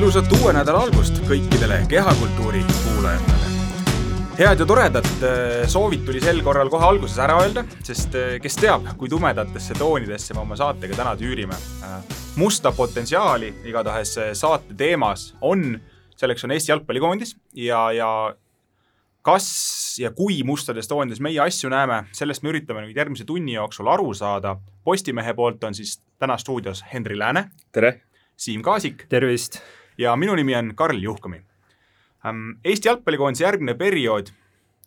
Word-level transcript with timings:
ilusat 0.00 0.30
uue 0.32 0.52
nädala 0.56 0.80
algust 0.86 1.18
kõikidele 1.28 1.82
kehakultuuri 1.88 2.62
kuulajatele. 2.64 3.48
head 4.38 4.60
ja 4.62 4.66
toredad 4.66 5.04
äh, 5.04 5.66
soovid 5.68 6.06
tuli 6.06 6.22
sel 6.24 6.38
korral 6.40 6.70
kohe 6.72 6.86
alguses 6.86 7.18
ära 7.20 7.34
öelda, 7.42 7.66
sest 7.84 8.14
äh, 8.16 8.38
kes 8.40 8.54
teab, 8.56 8.86
kui 8.96 9.10
tumedatesse 9.12 9.74
toonidesse 9.76 10.32
me 10.32 10.40
oma 10.40 10.56
saatega 10.56 10.96
täna 10.96 11.12
tüürime. 11.20 11.58
Äh, 11.84 12.14
musta 12.40 12.72
potentsiaali 12.72 13.50
igatahes 13.68 14.14
saate 14.40 14.72
teemas 14.78 15.34
on, 15.40 15.74
selleks 16.16 16.48
on 16.48 16.54
Eesti 16.56 16.72
jalgpallikoondis 16.72 17.34
ja, 17.60 17.82
ja 17.92 18.08
kas 19.20 19.50
ja 20.00 20.14
kui 20.16 20.38
mustades 20.48 20.88
toonides 20.88 21.20
meie 21.20 21.42
asju 21.44 21.68
näeme, 21.68 22.06
sellest 22.16 22.40
me 22.46 22.54
üritame 22.54 22.86
nüüd 22.86 22.96
järgmise 22.96 23.28
tunni 23.28 23.58
jooksul 23.58 23.92
aru 23.92 24.14
saada. 24.16 24.56
Postimehe 24.80 25.36
poolt 25.36 25.68
on 25.68 25.76
siis 25.76 25.98
täna 26.16 26.40
stuudios 26.40 26.86
Henri 26.94 27.18
Lääne. 27.20 27.50
tere! 27.72 28.00
Siim 28.40 28.64
Kaasik. 28.64 29.04
tervist! 29.12 29.60
Ja 30.00 30.16
minu 30.16 30.34
nimi 30.38 30.56
on 30.56 30.74
Karl 30.76 31.02
Juhkami. 31.02 31.42
Eesti 32.64 32.88
jalgpallikoondise 32.88 33.44
järgmine 33.44 33.74
periood 33.80 34.30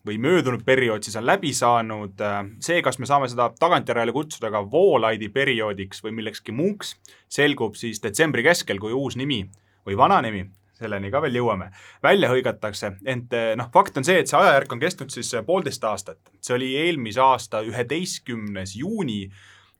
või 0.07 0.17
möödunud 0.21 0.65
periood 0.67 1.05
siis 1.05 1.15
on 1.15 1.25
läbi 1.25 1.53
saanud, 1.55 2.19
see, 2.61 2.81
kas 2.85 2.99
me 2.99 3.07
saame 3.09 3.29
seda 3.31 3.47
tagantjärele 3.59 4.13
kutsuda 4.13 4.51
ka 4.51 4.63
Voolaidi 4.71 5.29
perioodiks 5.33 6.03
või 6.03 6.17
millekski 6.19 6.51
muuks, 6.51 6.97
selgub 7.31 7.77
siis 7.79 8.03
detsembri 8.03 8.43
keskel, 8.45 8.81
kui 8.83 8.93
uus 8.93 9.15
nimi 9.19 9.45
või 9.87 9.97
vana 9.97 10.19
nimi, 10.25 10.43
selleni 10.77 11.11
ka 11.13 11.23
veel 11.23 11.39
jõuame, 11.39 11.69
välja 12.03 12.29
hõigatakse, 12.33 12.93
ent 13.05 13.33
noh, 13.57 13.71
fakt 13.73 13.97
on 13.97 14.05
see, 14.05 14.19
et 14.19 14.29
see 14.29 14.37
ajajärk 14.39 14.75
on 14.75 14.83
kestnud 14.83 15.13
siis 15.13 15.31
poolteist 15.47 15.83
aastat. 15.87 16.19
see 16.41 16.57
oli 16.57 16.75
eelmise 16.83 17.21
aasta 17.23 17.63
üheteistkümnes 17.63 18.75
juuni, 18.75 19.31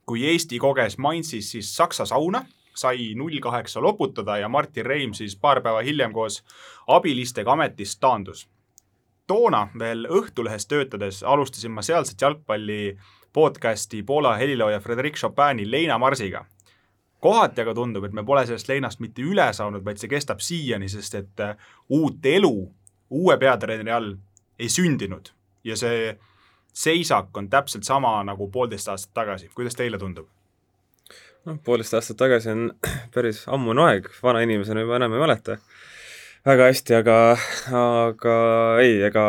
kui 0.06 0.26
Eesti 0.32 0.60
koges 0.60 0.98
Mainzis 0.98 1.52
siis 1.52 1.76
Saksa 1.76 2.06
sauna 2.06 2.46
sai 2.76 3.14
null 3.16 3.40
kaheksa 3.42 3.82
loputada 3.82 4.38
ja 4.38 4.50
Martin 4.50 4.86
Reim 4.86 5.14
siis 5.14 5.36
paar 5.36 5.62
päeva 5.62 5.82
hiljem 5.82 6.14
koos 6.14 6.44
abilistega 6.88 7.52
ametist 7.52 8.00
taandus. 8.00 8.48
toona 9.28 9.68
veel 9.80 10.08
Õhtulehes 10.10 10.68
töötades 10.68 11.24
alustasin 11.24 11.72
ma 11.72 11.82
sealset 11.82 12.22
jalgpalli 12.22 12.98
podcasti 13.34 14.04
Poola 14.04 14.36
helilooja 14.36 14.80
Frederic 14.80 15.16
Chopini 15.16 15.72
Leina 15.72 15.98
Marsiga. 15.98 16.46
kohati 17.20 17.62
aga 17.62 17.74
tundub, 17.74 18.04
et 18.04 18.14
me 18.14 18.24
pole 18.24 18.46
sellest 18.46 18.68
leinast 18.68 19.00
mitte 19.00 19.22
üle 19.22 19.54
saanud, 19.54 19.86
vaid 19.86 19.98
see 19.98 20.10
kestab 20.12 20.40
siiani, 20.40 20.90
sest 20.90 21.16
et 21.16 21.40
äh, 21.40 21.56
uut 21.90 22.26
elu 22.26 22.74
uue 23.10 23.38
peatreeneri 23.38 23.92
all 23.92 24.16
ei 24.60 24.70
sündinud 24.70 25.32
ja 25.64 25.78
see 25.78 26.18
seisak 26.74 27.38
on 27.38 27.50
täpselt 27.50 27.84
sama 27.84 28.18
nagu 28.24 28.50
poolteist 28.52 28.88
aastat 28.88 29.14
tagasi. 29.14 29.50
kuidas 29.56 29.76
teile 29.76 29.98
tundub? 29.98 30.28
Noh, 31.48 31.58
poolteist 31.64 31.98
aastat 31.98 32.20
tagasi 32.20 32.54
on 32.54 32.70
päris 33.16 33.44
ammune 33.48 33.88
aeg, 33.88 34.12
vana 34.24 34.44
inimesena 34.46 34.86
juba 34.86 35.00
enam 35.00 35.18
ei 35.18 35.24
mäleta 35.26 35.58
väga 36.44 36.66
hästi, 36.68 36.96
aga, 36.98 37.18
aga 37.80 38.36
ei, 38.84 38.98
ega 39.08 39.24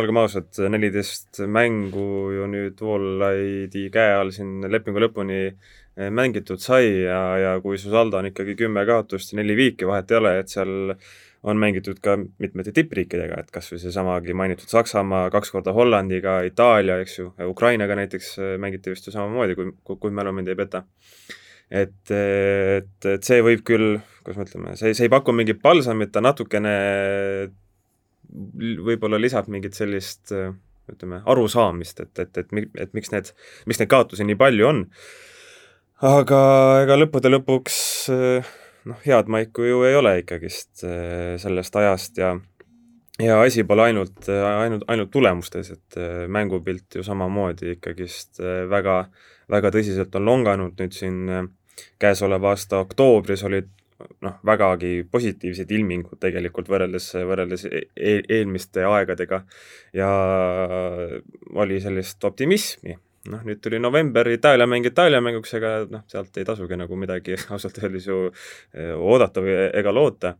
olgem 0.00 0.18
ausad, 0.18 0.48
neliteist 0.70 1.44
mängu 1.46 2.08
ju 2.34 2.48
nüüd 2.50 2.82
Walllide'i 2.82 3.86
käe 3.94 4.16
all 4.18 4.32
siin 4.34 4.66
lepingu 4.66 5.04
lõpuni 5.04 5.38
eh, 5.46 6.10
mängitud 6.10 6.62
sai 6.62 6.88
ja, 7.04 7.20
ja 7.38 7.52
kui 7.62 7.78
su 7.78 7.92
saldo 7.92 8.18
on 8.18 8.32
ikkagi 8.32 8.56
kümme 8.58 8.82
kaotust 8.88 9.30
ja 9.30 9.38
neli 9.38 9.54
viiki, 9.58 9.86
vahet 9.86 10.10
ei 10.10 10.18
ole, 10.18 10.34
et 10.42 10.50
seal 10.50 10.74
on 11.44 11.60
mängitud 11.60 12.00
ka 12.04 12.16
mitmete 12.40 12.72
tippriikidega, 12.72 13.42
et 13.42 13.50
kas 13.52 13.68
või 13.72 13.80
seesamagi 13.82 14.36
mainitud 14.36 14.70
Saksamaa, 14.70 15.28
kaks 15.34 15.52
korda 15.52 15.74
Hollandiga, 15.76 16.38
Itaalia, 16.48 16.98
eks 17.04 17.18
ju, 17.18 17.30
Ukrainaga 17.50 17.98
näiteks 18.00 18.30
äh, 18.40 18.54
mängiti 18.60 18.94
vist 18.94 19.08
ju 19.08 19.12
samamoodi, 19.14 19.56
kui, 19.58 19.72
kui, 19.92 20.14
mälu 20.14 20.32
mind 20.32 20.48
ei 20.48 20.58
peta. 20.58 20.84
et, 21.70 22.10
et, 22.12 23.08
et 23.12 23.24
see 23.26 23.42
võib 23.44 23.64
küll, 23.66 23.98
kuidas 24.22 24.40
me 24.40 24.48
ütleme, 24.48 24.76
see, 24.80 24.94
see 24.96 25.08
ei 25.08 25.12
paku 25.12 25.32
mingit 25.36 25.60
palsamit, 25.64 26.12
ta 26.12 26.22
natukene 26.24 26.74
võib-olla 28.84 29.20
lisab 29.20 29.48
mingit 29.52 29.76
sellist 29.76 30.32
ütleme, 30.90 31.20
arusaamist, 31.30 32.00
et, 32.00 32.18
et, 32.18 32.38
et, 32.38 32.52
et, 32.52 32.82
et 32.86 32.96
miks 32.96 33.12
need, 33.12 33.30
miks 33.68 33.80
neid 33.80 33.90
kaotusi 33.92 34.26
nii 34.26 34.36
palju 34.40 34.68
on. 34.68 34.82
aga 36.04 36.40
ega 36.84 36.98
lõppude 37.00 37.32
lõpuks 37.32 37.78
äh, 38.12 38.54
noh, 38.88 38.98
head 39.06 39.30
maiku 39.32 39.66
ju 39.68 39.84
ei 39.88 39.96
ole 39.98 40.18
ikkagist 40.22 40.84
äh, 40.84 41.36
sellest 41.40 41.76
ajast 41.76 42.18
ja 42.20 42.34
ja 43.22 43.38
asi 43.42 43.62
pole 43.64 43.82
ainult, 43.88 44.26
ainult, 44.28 44.82
ainult 44.90 45.10
tulemustes, 45.14 45.70
et 45.70 45.98
äh, 46.00 46.24
mängupilt 46.28 46.98
ju 46.98 47.04
samamoodi 47.06 47.76
ikkagist 47.76 48.42
äh, 48.42 48.64
väga, 48.70 49.04
väga 49.50 49.70
tõsiselt 49.74 50.14
on 50.18 50.26
longanud, 50.26 50.74
nüüd 50.80 50.96
siin 50.96 51.48
käesoleva 52.02 52.54
aasta 52.54 52.82
oktoobris 52.82 53.42
olid 53.46 53.70
noh, 54.22 54.36
vägagi 54.46 55.06
positiivsed 55.10 55.70
ilmingud 55.70 56.18
tegelikult 56.22 56.68
võrreldes, 56.70 57.12
võrreldes 57.26 57.64
e, 57.70 57.86
e 57.94 58.14
eelmiste 58.36 58.84
aegadega. 58.86 59.44
Ja 59.94 60.10
oli 61.54 61.80
sellist 61.82 62.24
optimismi 62.26 62.98
noh, 63.30 63.42
nüüd 63.46 63.60
tuli 63.64 63.80
november, 63.80 64.28
Itaalia 64.32 64.66
mäng 64.68 64.86
Itaalia 64.88 65.20
mänguks, 65.24 65.54
ega 65.58 65.74
noh, 65.90 66.04
sealt 66.10 66.36
ei 66.38 66.46
tasugi 66.46 66.78
nagu 66.80 66.98
midagi 67.00 67.38
ausalt 67.54 67.80
öeldes 67.82 68.08
ju 68.10 68.20
eh, 68.28 68.92
oodata 68.94 69.44
või 69.44 69.56
ega 69.72 69.94
loota. 69.94 70.34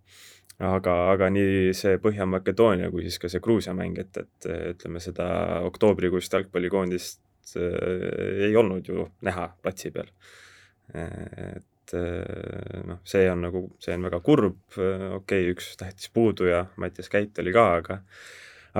aga, 0.65 0.93
aga 1.11 1.29
nii 1.35 1.73
see 1.75 1.99
Põhja-Makedoonia 1.99 2.91
kui 2.93 3.03
siis 3.03 3.19
ka 3.19 3.29
see 3.29 3.43
Gruusia 3.43 3.73
mäng, 3.75 3.99
et, 3.99 4.21
et 4.21 4.49
ütleme, 4.75 5.01
seda 5.03 5.27
oktoobrikuist 5.67 6.33
jalgpallikoondist 6.37 7.57
äh, 7.59 8.49
ei 8.49 8.57
olnud 8.57 8.89
ju 8.89 9.09
näha 9.27 9.49
platsi 9.63 9.91
peal. 9.91 10.13
et 10.95 11.95
noh, 12.87 13.01
see 13.09 13.25
on 13.31 13.41
nagu, 13.47 13.63
see 13.83 13.97
on 13.97 14.05
väga 14.07 14.21
kurb, 14.25 14.61
okei 14.77 15.17
okay,, 15.17 15.51
üks 15.53 15.75
tähtis 15.81 16.11
puudu 16.13 16.47
ja 16.47 16.67
Mattias 16.77 17.09
Käit 17.11 17.39
oli 17.41 17.53
ka, 17.57 17.65
aga 17.81 17.99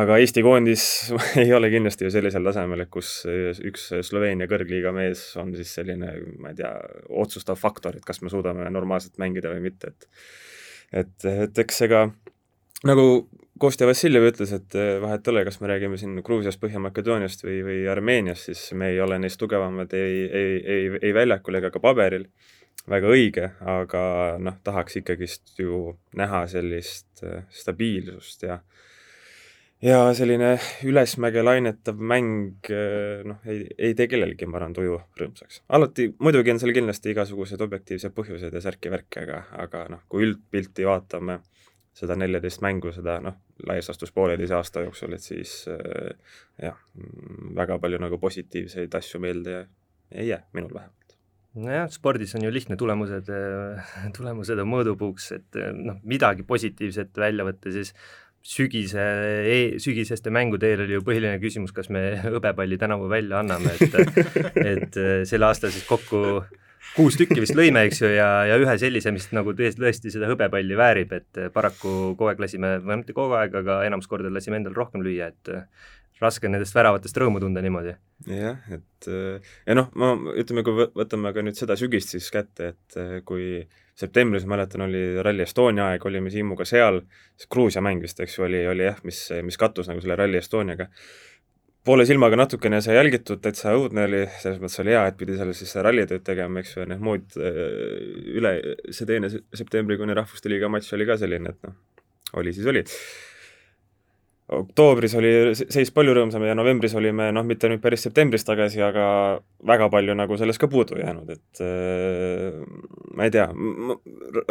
aga 0.01 0.17
Eesti 0.23 0.43
koondis 0.43 0.85
ei 1.43 1.53
ole 1.55 1.71
kindlasti 1.73 2.07
ju 2.07 2.13
sellisel 2.15 2.47
tasemel, 2.49 2.85
et 2.85 2.91
kus 2.93 3.13
üks 3.29 3.91
Sloveenia 4.07 4.49
kõrgliiga 4.51 4.93
mees 4.95 5.27
on 5.41 5.55
siis 5.57 5.75
selline, 5.79 6.17
ma 6.43 6.53
ei 6.53 6.59
tea, 6.59 6.73
otsustav 7.23 7.59
faktor, 7.61 7.99
et 7.99 8.07
kas 8.07 8.23
me 8.23 8.33
suudame 8.33 8.67
normaalselt 8.75 9.21
mängida 9.23 9.53
või 9.55 9.69
mitte, 9.69 9.95
et 9.95 10.11
et, 10.95 11.25
et 11.27 11.65
eks 11.65 11.81
ega 11.87 12.07
nagu 12.87 13.09
Kostja 13.59 13.87
Vassiljev 13.87 14.25
ütles, 14.33 14.51
et 14.51 14.75
vahet 15.03 15.29
ei 15.29 15.31
ole, 15.31 15.45
kas 15.47 15.61
me 15.63 15.69
räägime 15.71 15.95
siin 15.99 16.19
Gruusiast, 16.27 16.59
Põhja-Makedooniast 16.63 17.45
või, 17.47 17.61
või 17.63 17.77
Armeeniast, 17.91 18.49
siis 18.49 18.65
me 18.75 18.89
ei 18.91 18.99
ole 19.01 19.21
neist 19.23 19.39
tugevamad 19.39 19.95
ei, 19.95 20.25
ei, 20.27 20.57
ei, 20.75 20.89
ei 20.99 21.13
väljakul 21.15 21.61
ega 21.61 21.71
ka 21.71 21.83
paberil, 21.83 22.27
väga 22.91 23.13
õige, 23.15 23.53
aga 23.63 24.03
noh, 24.43 24.59
tahaks 24.67 24.99
ikkagist 24.99 25.55
ju 25.63 25.85
näha 26.19 26.43
sellist 26.51 27.23
stabiilsust 27.63 28.43
ja 28.49 28.59
äh, 28.59 28.91
ja 29.85 29.99
selline 30.17 30.55
ülesmäge 30.87 31.43
lainetav 31.45 32.01
mäng 32.01 32.71
eh, 32.73 33.25
noh, 33.27 33.43
ei, 33.49 33.65
ei 33.79 33.97
tee 33.99 34.09
kellelgi, 34.11 34.49
ma 34.49 34.59
arvan, 34.61 34.77
tuju 34.77 34.97
rõõmsaks. 35.21 35.61
alati, 35.77 36.09
muidugi 36.25 36.55
on 36.55 36.63
seal 36.63 36.75
kindlasti 36.77 37.13
igasugused 37.13 37.61
objektiivsed 37.65 38.15
põhjused 38.17 38.57
ja 38.57 38.65
särki-värki, 38.65 39.25
aga, 39.27 39.43
aga 39.67 39.85
noh, 39.93 40.05
kui 40.09 40.25
üldpilti 40.29 40.89
vaatame, 40.89 41.41
seda 41.95 42.17
neljateist 42.19 42.65
mängu, 42.65 42.95
seda 42.97 43.21
noh, 43.23 43.39
laias 43.69 43.91
laastus 43.91 44.13
pooleteise 44.15 44.57
aasta 44.57 44.83
jooksul, 44.87 45.15
et 45.15 45.25
siis 45.25 45.63
äh, 45.71 46.35
jah, 46.63 46.81
väga 47.55 47.79
palju 47.83 48.01
nagu 48.03 48.19
positiivseid 48.23 48.95
asju 48.99 49.23
meelde 49.23 49.65
ei 50.15 50.31
jää, 50.33 50.45
minul 50.57 50.75
vähemalt 50.75 51.05
nojah, 51.55 51.87
spordis 51.93 52.35
on 52.35 52.43
ju 52.43 52.51
lihtne 52.51 52.75
tulemused, 52.75 53.29
tulemused 54.17 54.59
on 54.59 54.71
mõõdupuuks, 54.73 55.31
et 55.37 55.59
noh, 55.77 56.01
midagi 56.03 56.43
positiivset 56.47 57.15
välja 57.21 57.47
võtta, 57.47 57.71
siis 57.71 57.93
sügise 58.45 59.05
e,, 59.49 59.57
sügiseste 59.81 60.33
mängude 60.35 60.69
eel 60.69 60.85
oli 60.85 60.99
ju 60.99 61.05
põhiline 61.07 61.39
küsimus, 61.43 61.73
kas 61.77 61.89
me 61.93 62.05
hõbepalli 62.37 62.79
tänavu 62.81 63.09
välja 63.13 63.41
anname, 63.41 63.73
et 63.81 63.97
et 64.75 65.01
äh, 65.01 65.25
sel 65.29 65.47
aastal 65.49 65.73
siis 65.75 65.87
kokku 65.89 66.45
kuus 66.95 67.17
tükki 67.19 67.41
vist 67.43 67.57
lõime, 67.59 67.87
eks 67.89 68.03
ju, 68.05 68.11
ja, 68.13 68.29
ja 68.47 68.59
ühe 68.61 68.75
sellise, 68.79 69.11
mis 69.15 69.27
nagu 69.35 69.55
tõesti 69.57 70.13
seda 70.13 70.29
hõbepalli 70.31 70.77
väärib, 70.79 71.15
et 71.17 71.41
paraku 71.55 72.13
kogu 72.13 72.31
aeg 72.31 72.43
lasime, 72.45 72.77
või 72.85 73.01
mitte 73.01 73.17
kogu 73.17 73.35
aeg, 73.39 73.57
aga 73.65 73.81
enamus 73.89 74.07
korda 74.11 74.31
lasime 74.31 74.61
endal 74.61 74.77
rohkem 74.77 75.03
lüüa, 75.03 75.33
et 75.33 75.55
raske 76.23 76.47
on 76.47 76.55
nendest 76.55 76.77
väravatest 76.77 77.17
rõõmu 77.19 77.41
tunda 77.43 77.63
niimoodi. 77.65 77.97
jah, 78.31 78.61
et 78.75 79.09
ja 79.67 79.75
noh, 79.75 79.91
ma 79.99 80.13
ütleme, 80.39 80.63
kui 80.67 80.87
võtame 80.95 81.33
ka 81.35 81.43
nüüd 81.43 81.59
seda 81.59 81.77
sügist 81.79 82.15
siis 82.15 82.31
kätte, 82.35 82.75
et 82.75 83.01
äh, 83.01 83.17
kui 83.27 83.65
septembris, 83.99 84.47
mäletan, 84.47 84.87
oli 84.89 85.03
Rally 85.23 85.45
Estonia 85.45 85.93
aeg, 85.93 86.07
olime 86.07 86.31
Siimuga 86.31 86.67
seal, 86.67 87.01
siis 87.39 87.51
Gruusia 87.51 87.83
mäng 87.85 88.03
vist, 88.03 88.19
eks 88.21 88.39
ju, 88.39 88.47
oli, 88.49 88.65
oli 88.67 88.89
jah, 88.89 88.99
mis, 89.07 89.21
mis 89.47 89.59
kattus 89.61 89.91
nagu 89.91 90.03
selle 90.03 90.17
Rally 90.19 90.41
Estoniaga. 90.41 90.89
poole 91.85 92.07
silmaga 92.09 92.37
natukene 92.37 92.81
sai 92.81 92.95
jälgitud, 92.97 93.43
täitsa 93.45 93.75
õudne 93.77 94.07
oli, 94.09 94.23
selles 94.41 94.59
mõttes 94.63 94.81
oli 94.81 94.95
hea, 94.95 95.05
et 95.07 95.19
pidi 95.21 95.37
seal 95.37 95.53
siis 95.55 95.75
rallitööd 95.85 96.25
tegema, 96.25 96.63
eks 96.63 96.75
ju, 96.75 96.81
ja 96.83 96.89
need 96.91 97.05
muud 97.05 97.37
äh, 97.39 97.61
üle, 98.41 98.55
see 98.91 99.07
teine 99.11 99.31
septembrikuine 99.31 100.17
Rahvuste 100.17 100.51
Liiga 100.51 100.71
matš 100.73 100.95
oli 100.97 101.07
ka 101.07 101.19
selline, 101.21 101.55
et 101.55 101.69
noh, 101.69 101.77
oli 102.41 102.57
siis 102.57 102.67
oli 102.73 102.83
oktoobris 104.53 105.15
oli 105.17 105.33
seis 105.57 105.91
palju 105.95 106.15
rõõmsam 106.19 106.45
ja 106.45 106.55
novembris 106.57 106.95
olime 106.99 107.31
noh, 107.33 107.47
mitte 107.49 107.69
nüüd 107.71 107.81
päris 107.85 108.05
septembris 108.05 108.45
tagasi, 108.45 108.83
aga 108.85 109.07
väga 109.67 109.89
palju 109.93 110.17
nagu 110.19 110.37
sellest 110.41 110.61
ka 110.61 110.69
puudu 110.69 110.99
jäänud, 111.01 111.33
et 111.33 111.65
äh, 111.65 112.61
ma 113.17 113.29
ei 113.29 113.33
tea, 113.33 113.49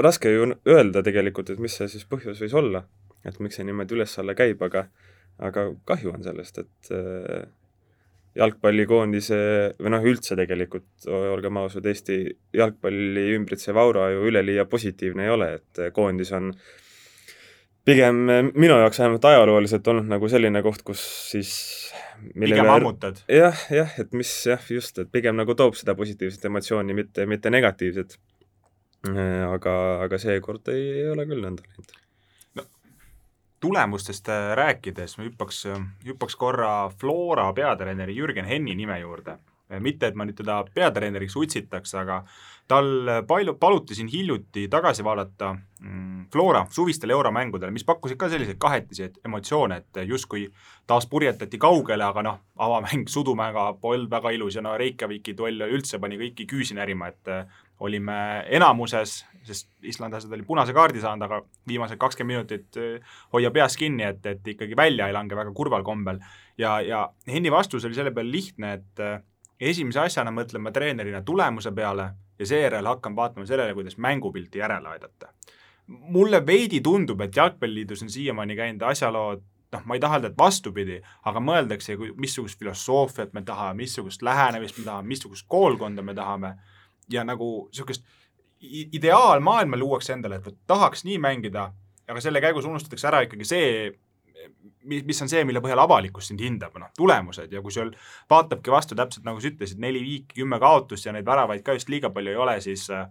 raske 0.02 0.34
ju 0.34 0.50
öelda 0.66 1.06
tegelikult, 1.06 1.54
et 1.54 1.62
mis 1.62 1.78
see 1.78 1.92
siis 1.92 2.08
põhjus 2.10 2.42
võis 2.42 2.58
olla, 2.58 2.86
et 3.24 3.38
miks 3.44 3.60
see 3.60 3.68
niimoodi 3.70 4.00
üles-alla 4.00 4.38
käib, 4.38 4.62
aga 4.66 4.88
aga 5.44 5.72
kahju 5.90 6.14
on 6.14 6.26
sellest, 6.26 6.62
et 6.62 6.94
äh, 6.94 7.46
jalgpallikoondise 8.38 9.38
või 9.78 9.94
noh, 9.94 10.06
üldse 10.10 10.38
tegelikult, 10.38 11.06
olgem 11.06 11.58
ausad, 11.62 11.86
Eesti 11.86 12.24
jalgpalli 12.58 13.28
ümbritsev 13.36 13.78
aura 13.78 14.08
ju 14.10 14.26
üleliia 14.30 14.66
positiivne 14.66 15.28
ei 15.28 15.34
ole, 15.34 15.50
et 15.60 15.82
koondis 15.94 16.34
on 16.34 16.50
äh, 16.50 16.72
pigem 17.88 18.30
eh, 18.30 18.44
minu 18.54 18.78
jaoks 18.80 19.00
vähemalt 19.00 19.26
ajalooliselt 19.26 19.88
olnud 19.88 20.12
nagu 20.12 20.30
selline 20.32 20.62
koht, 20.66 20.84
kus 20.88 21.04
siis 21.32 21.54
pigem 22.34 22.70
ammutad? 22.72 23.24
jah, 23.32 23.66
jah, 23.74 23.98
et 24.00 24.14
mis 24.16 24.32
jah, 24.48 24.70
just, 24.72 25.00
et 25.04 25.12
pigem 25.12 25.38
nagu 25.40 25.56
toob 25.60 25.76
seda 25.80 25.96
positiivset 26.00 26.48
emotsiooni, 26.50 26.96
mitte, 26.96 27.28
mitte 27.30 27.52
negatiivset. 27.54 28.18
Eh, 29.10 29.44
aga, 29.44 29.76
aga 30.06 30.20
seekord 30.22 30.72
ei, 30.72 30.84
ei 31.02 31.10
ole 31.12 31.26
küll 31.28 31.44
nõnda 31.44 31.66
läinud 31.68 31.90
no, 32.56 32.64
tulemustest 33.66 34.30
eh, 34.32 34.54
rääkides 34.56 35.18
ma 35.20 35.26
hüppaks, 35.28 35.66
hüppaks 36.08 36.38
korra 36.40 36.70
Flora 37.02 37.50
peatreeneri 37.58 38.16
Jürgen 38.16 38.48
Henni 38.48 38.78
nime 38.80 39.02
juurde. 39.02 39.42
mitte, 39.84 40.08
et 40.08 40.16
ma 40.16 40.24
nüüd 40.28 40.38
teda 40.38 40.62
peatreeneriks 40.76 41.36
utsitaks, 41.36 41.96
aga 41.98 42.22
tal 42.68 42.88
palju, 43.28 43.58
paluti 43.60 43.96
siin 43.96 44.08
hiljuti 44.08 44.68
tagasi 44.72 45.04
vaadata 45.04 45.52
mm, 45.54 46.14
Flora 46.34 46.64
suvistel 46.72 47.12
euromängudele, 47.14 47.72
mis 47.72 47.86
pakkusid 47.86 48.18
ka 48.18 48.30
selliseid 48.32 48.58
kahetisi 48.62 49.10
emotsioone, 49.26 49.78
et 49.84 50.00
justkui 50.10 50.48
taas 50.88 51.06
purjetati 51.10 51.60
kaugele, 51.62 52.06
aga 52.08 52.24
noh, 52.26 52.40
avamäng 52.64 53.10
Sudumäega 53.12 53.68
polnud 53.82 54.10
väga 54.12 54.32
ilus 54.34 54.58
ja 54.58 54.64
no 54.66 54.78
Reykjaviki 54.80 55.36
duell 55.38 55.62
üldse 55.68 56.00
pani 56.02 56.18
kõiki 56.22 56.48
küüsi 56.50 56.78
närima, 56.80 57.12
et 57.14 57.32
äh, 57.32 57.44
olime 57.84 58.18
enamuses, 58.56 59.20
sest 59.44 59.70
islandlased 59.84 60.32
olid 60.32 60.48
punase 60.48 60.74
kaardi 60.74 61.04
saanud, 61.04 61.28
aga 61.28 61.42
viimased 61.68 62.00
kakskümmend 62.02 62.34
minutit 62.38 62.80
äh, 62.80 63.20
hoia 63.36 63.52
peas 63.52 63.78
kinni, 63.78 64.08
et, 64.08 64.26
et 64.26 64.54
ikkagi 64.56 64.78
välja 64.80 65.10
ei 65.10 65.16
lange 65.16 65.36
väga 65.36 65.54
kurval 65.54 65.84
kombel. 65.84 66.24
ja, 66.58 66.80
ja 66.82 67.10
Henni 67.28 67.52
vastus 67.52 67.86
oli 67.86 67.98
selle 67.98 68.16
peale 68.16 68.32
lihtne, 68.32 68.74
et 68.80 69.04
äh, 69.04 69.20
esimese 69.60 70.00
asjana 70.00 70.32
mõtleme 70.32 70.72
treenerina 70.72 71.22
tulemuse 71.22 71.72
peale 71.72 72.10
ja 72.40 72.46
seejärel 72.46 72.86
hakkan 72.86 73.16
vaatama 73.16 73.46
sellele, 73.46 73.74
kuidas 73.74 73.98
mängupilti 73.98 74.60
järele 74.60 74.90
aidata. 74.90 75.34
mulle 75.88 76.46
veidi 76.46 76.82
tundub, 76.82 77.22
et 77.22 77.36
Jalgpalliliidus 77.36 78.02
on 78.04 78.10
siiamaani 78.10 78.56
käinud 78.56 78.82
asjalood 78.82 79.42
noh, 79.74 79.86
ma 79.86 79.98
ei 79.98 80.00
taha 80.00 80.18
öelda, 80.18 80.32
et 80.32 80.38
vastupidi, 80.38 81.00
aga 81.26 81.42
mõeldakse, 81.44 81.98
missugust 82.16 82.60
filosoofiat 82.60 83.34
me 83.34 83.42
tahame, 83.42 83.82
missugust 83.84 84.22
lähenemist 84.22 84.78
me 84.78 84.86
tahame, 84.86 85.08
missugust 85.08 85.46
koolkonda 85.50 86.02
me 86.02 86.14
tahame 86.14 86.56
ja 87.12 87.24
nagu 87.24 87.50
niisugust 87.72 88.06
ideaalmaailma 88.64 89.78
luuakse 89.78 90.14
endale, 90.14 90.40
et 90.40 90.60
tahaks 90.68 91.04
nii 91.04 91.18
mängida, 91.20 91.72
aga 92.08 92.22
selle 92.24 92.42
käigus 92.42 92.66
unustatakse 92.70 93.10
ära 93.10 93.24
ikkagi 93.26 93.48
see, 93.48 93.72
mis, 94.84 95.04
mis 95.06 95.22
on 95.24 95.32
see, 95.32 95.44
mille 95.48 95.62
põhjal 95.64 95.82
avalikkus 95.84 96.30
sind 96.32 96.42
hindab, 96.44 96.76
noh, 96.82 96.92
tulemused 96.98 97.52
ja 97.54 97.62
kui 97.64 97.74
sul 97.74 97.92
vaatabki 98.32 98.74
vastu 98.74 98.98
täpselt 99.00 99.26
nagu 99.28 99.42
sa 99.42 99.52
ütlesid, 99.52 99.82
neli 99.82 100.02
viiki, 100.04 100.40
kümme 100.42 100.60
kaotust 100.62 101.08
ja 101.08 101.14
neid 101.16 101.28
väravaid 101.28 101.64
ka 101.66 101.78
just 101.78 101.92
liiga 101.92 102.12
palju 102.14 102.34
ei 102.34 102.40
ole, 102.46 102.58
siis 102.66 102.88
äh, 102.94 103.06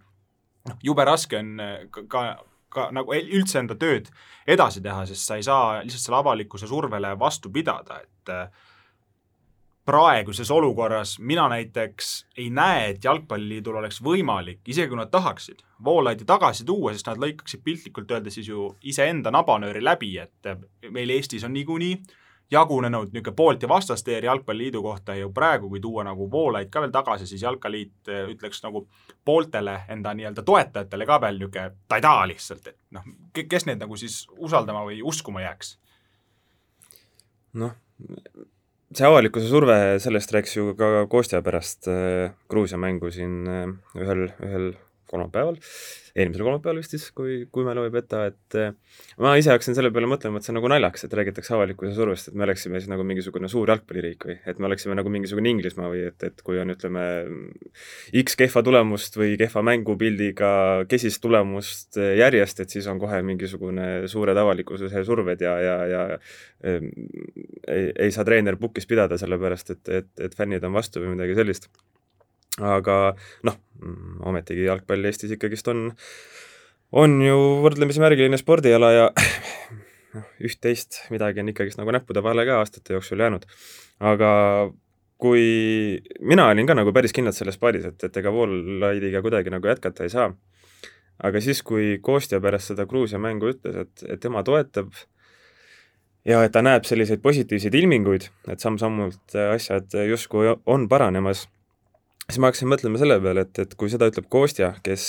noh, 0.69 0.81
jube 0.85 1.07
raske 1.09 1.39
on 1.41 1.55
äh, 1.63 1.79
ka, 1.95 2.05
ka, 2.11 2.25
ka 2.73 2.89
nagu 2.95 3.15
üldse 3.17 3.63
enda 3.63 3.79
tööd 3.79 4.11
edasi 4.49 4.83
teha, 4.85 5.07
sest 5.09 5.29
sa 5.29 5.39
ei 5.39 5.47
saa 5.47 5.81
lihtsalt 5.83 6.07
selle 6.07 6.21
avalikkuse 6.23 6.71
survele 6.71 7.15
vastu 7.21 7.53
pidada, 7.55 8.03
et 8.03 8.35
äh, 8.35 8.71
praeguses 9.85 10.51
olukorras 10.51 11.19
mina 11.19 11.49
näiteks 11.49 12.27
ei 12.37 12.51
näe, 12.51 12.89
et 12.91 13.05
Jalgpalliliidul 13.05 13.81
oleks 13.81 14.03
võimalik, 14.03 14.61
isegi 14.67 14.89
kui 14.89 14.99
nad 15.01 15.11
tahaksid, 15.11 15.63
Voolaidi 15.85 16.25
tagasi 16.25 16.65
tuua, 16.65 16.93
sest 16.95 17.09
nad 17.11 17.19
lõikaksid 17.19 17.63
piltlikult 17.65 18.11
öeldes 18.11 18.39
siis 18.39 18.49
ju 18.49 18.69
iseenda 18.83 19.33
nabanööri 19.35 19.83
läbi, 19.83 20.13
et 20.23 20.91
meil 20.91 21.11
Eestis 21.11 21.45
on 21.45 21.53
niikuinii 21.57 21.97
jagunenud 22.53 23.11
niisugune 23.13 23.35
poolt- 23.37 23.63
ja 23.63 23.69
vastasteer 23.69 24.25
Jalgpalliliidu 24.25 24.83
kohta 24.83 25.15
ju 25.15 25.33
praegu, 25.33 25.69
kui 25.69 25.81
tuua 25.81 26.05
nagu 26.05 26.31
Voolaid 26.31 26.71
ka 26.71 26.81
veel 26.81 26.91
tagasi, 26.91 27.27
siis 27.27 27.43
Jalkaliit 27.43 28.09
eh, 28.09 28.29
ütleks 28.29 28.63
nagu 28.63 28.87
pooltele 29.25 29.81
enda 29.89 30.15
nii-öelda 30.15 30.43
toetajatele 30.43 31.07
ka 31.07 31.21
veel 31.21 31.39
niisugune 31.39 31.71
tadaa 31.89 32.27
lihtsalt, 32.29 32.67
et 32.67 32.79
noh, 32.91 33.07
kes 33.49 33.67
neid 33.67 33.81
nagu 33.83 33.97
siis 33.97 34.27
usaldama 34.37 34.85
või 34.87 35.03
uskuma 35.03 35.43
jääks? 35.43 35.79
noh, 37.53 37.73
see 38.97 39.09
avalikkuse 39.09 39.49
surve, 39.49 39.77
sellest 40.03 40.33
rääkis 40.35 40.57
ju 40.57 40.73
ka 40.79 41.07
Kostja 41.11 41.43
pärast 41.45 41.89
äh, 41.91 42.33
Gruusia 42.51 42.79
mängu 42.81 43.11
siin 43.13 43.47
äh, 43.49 43.69
ühel, 43.99 44.29
ühel 44.45 44.73
kolmapäeval, 45.13 45.59
eelmisel 46.17 46.45
kolmapäeval 46.47 46.81
vist 46.81 46.95
siis, 46.95 47.05
kui, 47.17 47.43
kui 47.53 47.65
mälu 47.67 47.85
ei 47.87 47.93
peta, 47.93 48.23
et 48.31 48.57
eh, 48.59 48.73
ma 49.23 49.35
ise 49.41 49.53
hakkasin 49.53 49.77
selle 49.77 49.93
peale 49.95 50.09
mõtlema, 50.11 50.41
et 50.41 50.47
see 50.47 50.53
on 50.55 50.59
nagu 50.59 50.71
naljakas, 50.73 51.07
et 51.07 51.17
räägitakse 51.19 51.55
avalikkuse 51.57 51.93
survest, 51.97 52.31
et 52.31 52.39
me 52.39 52.47
oleksime 52.47 52.81
siis 52.81 52.91
nagu 52.93 53.05
mingisugune 53.07 53.51
suur 53.53 53.73
jalgpalliriik 53.73 54.27
või 54.29 54.39
et 54.49 54.61
me 54.61 54.69
oleksime 54.71 54.97
nagu 54.99 55.13
mingisugune 55.13 55.53
Inglismaa 55.53 55.93
või 55.93 56.07
et, 56.09 56.27
et 56.29 56.43
kui 56.47 56.61
on, 56.63 56.73
ütleme, 56.75 57.05
X 58.25 58.39
kehva 58.41 58.65
tulemust 58.65 59.21
või 59.21 59.37
kehva 59.41 59.65
mängupildiga 59.69 60.53
kesist 60.91 61.23
tulemust 61.25 62.01
järjest, 62.01 62.65
et 62.65 62.77
siis 62.77 62.89
on 62.93 63.01
kohe 63.03 63.23
mingisugune 63.27 64.09
suured 64.13 64.43
avalikkuse 64.45 64.91
surved 65.07 65.45
ja, 65.45 65.57
ja, 65.61 65.79
ja 65.93 66.03
eh, 66.65 66.91
ei, 67.69 67.89
ei 68.09 68.13
saa 68.15 68.27
treener 68.29 68.61
pukis 68.61 68.89
pidada, 68.89 69.21
sellepärast 69.21 69.77
et, 69.77 69.89
et, 70.03 70.13
et 70.29 70.37
fännid 70.37 70.65
on 70.69 70.77
vastu 70.77 71.05
või 71.05 71.17
midagi 71.17 71.37
sellist 71.39 71.71
aga 72.61 72.99
noh, 73.49 73.57
ometigi 74.29 74.67
jalgpall 74.67 75.09
Eestis 75.09 75.33
ikkagist 75.37 75.69
on, 75.73 75.91
on 76.93 77.17
ju 77.25 77.39
võrdlemisi 77.65 78.03
märgiline 78.03 78.39
spordiala 78.41 78.93
ja 78.93 79.09
noh, 80.17 80.29
üht-teist 80.45 81.05
midagi 81.15 81.41
on 81.41 81.53
ikkagist 81.53 81.81
nagu 81.81 81.95
näppude 81.95 82.25
vahele 82.25 82.45
ka 82.49 82.61
aastate 82.61 82.99
jooksul 82.99 83.25
jäänud. 83.25 83.47
aga 84.01 84.33
kui 85.23 86.03
mina 86.21 86.49
olin 86.51 86.67
ka 86.67 86.75
nagu 86.75 86.93
päris 86.93 87.15
kindlalt 87.15 87.39
selles 87.39 87.59
paadis, 87.63 87.87
et, 87.87 88.05
et 88.05 88.17
ega 88.19 88.33
Walllide'iga 88.35 89.23
kuidagi 89.23 89.53
nagu 89.55 89.71
jätkata 89.71 90.05
ei 90.05 90.11
saa, 90.11 90.33
aga 91.23 91.41
siis, 91.41 91.63
kui 91.63 91.97
Kostja 92.03 92.41
pärast 92.43 92.73
seda 92.73 92.89
Gruusia 92.91 93.21
mängu 93.23 93.53
ütles, 93.55 93.77
et, 93.85 94.05
et 94.11 94.21
tema 94.21 94.43
toetab 94.43 94.91
ja 96.27 96.43
et 96.43 96.53
ta 96.55 96.63
näeb 96.63 96.87
selliseid 96.89 97.23
positiivseid 97.23 97.75
ilminguid, 97.79 98.29
et 98.51 98.63
samm-sammult 98.63 99.39
asjad 99.47 99.95
justkui 100.11 100.51
on 100.67 100.89
paranemas 100.91 101.47
siis 102.33 102.41
ma 102.41 102.49
hakkasin 102.49 102.71
mõtlema 102.73 103.01
selle 103.01 103.19
peale, 103.23 103.45
et, 103.45 103.59
et 103.67 103.75
kui 103.79 103.91
seda 103.93 104.09
ütleb 104.09 104.29
Kostja, 104.33 104.73
kes 104.85 105.05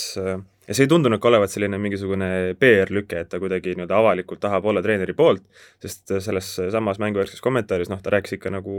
ja 0.67 0.75
see 0.75 0.85
ei 0.85 0.91
tundunud 0.91 1.19
ka 1.23 1.27
olevat 1.29 1.51
selline 1.51 1.77
mingisugune 1.81 2.27
PR-lüke, 2.59 3.23
et 3.23 3.29
ta 3.31 3.39
kuidagi 3.41 3.75
nii-öelda 3.75 3.97
avalikult 3.99 4.41
tahab 4.43 4.67
olla 4.71 4.83
treeneri 4.83 5.15
poolt, 5.17 5.43
sest 5.83 6.15
selles 6.23 6.49
samas 6.73 6.99
mänguvärskes 7.03 7.43
kommentaaris 7.43 7.91
noh, 7.91 7.99
ta 8.03 8.13
rääkis 8.13 8.37
ikka 8.37 8.51
nagu 8.53 8.77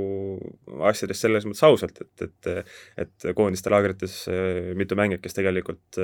asjadest 0.89 1.27
selles 1.27 1.49
mõttes 1.49 1.65
ausalt, 1.69 2.01
et, 2.05 2.29
et 2.29 2.51
et 3.05 3.29
koondiste 3.37 3.73
laagrites 3.73 4.17
mitu 4.79 4.97
mängijat, 4.99 5.25
kes 5.25 5.37
tegelikult 5.37 6.01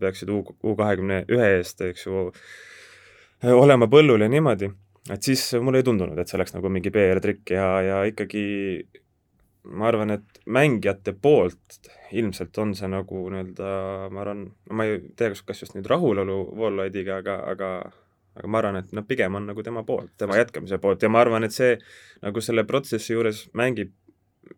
peaksid 0.00 0.32
U, 0.32 0.42
U 0.64 0.76
kahekümne 0.78 1.24
ühe 1.32 1.52
eest, 1.58 1.80
eks 1.84 2.08
ju, 2.08 2.26
olema 3.54 3.88
põllul 3.92 4.24
ja 4.24 4.28
niimoodi, 4.32 4.70
et 5.12 5.24
siis 5.24 5.46
mulle 5.60 5.80
ei 5.80 5.88
tundunud, 5.88 6.18
et 6.20 6.28
see 6.28 6.40
oleks 6.40 6.56
nagu 6.56 6.72
mingi 6.72 6.92
PR-trikk 6.92 7.56
ja, 7.56 7.70
ja 7.84 8.04
ikkagi 8.08 8.44
ma 9.64 9.88
arvan, 9.88 10.12
et 10.18 10.40
mängijate 10.46 11.14
poolt 11.16 11.88
ilmselt 12.12 12.58
on 12.60 12.74
see 12.76 12.88
nagu 12.90 13.24
nii-öelda, 13.32 13.68
ma 14.12 14.22
arvan, 14.24 14.46
ma 14.70 14.86
ei 14.88 15.00
tea, 15.16 15.32
kas, 15.32 15.42
kas 15.48 15.64
just 15.64 15.76
nüüd 15.76 15.88
rahulolu 15.90 16.38
Walllide'iga, 16.58 17.20
aga, 17.24 17.38
aga 17.54 17.70
aga 18.34 18.50
ma 18.50 18.58
arvan, 18.60 18.80
et 18.80 18.94
noh, 18.96 19.04
pigem 19.06 19.36
on 19.38 19.46
nagu 19.46 19.62
tema 19.62 19.84
poolt, 19.86 20.10
tema 20.18 20.38
jätkamise 20.38 20.80
poolt 20.82 21.04
ja 21.04 21.10
ma 21.12 21.20
arvan, 21.22 21.46
et 21.46 21.54
see 21.54 21.76
nagu 22.22 22.42
selle 22.42 22.64
protsessi 22.66 23.14
juures 23.14 23.44
mängib 23.54 23.92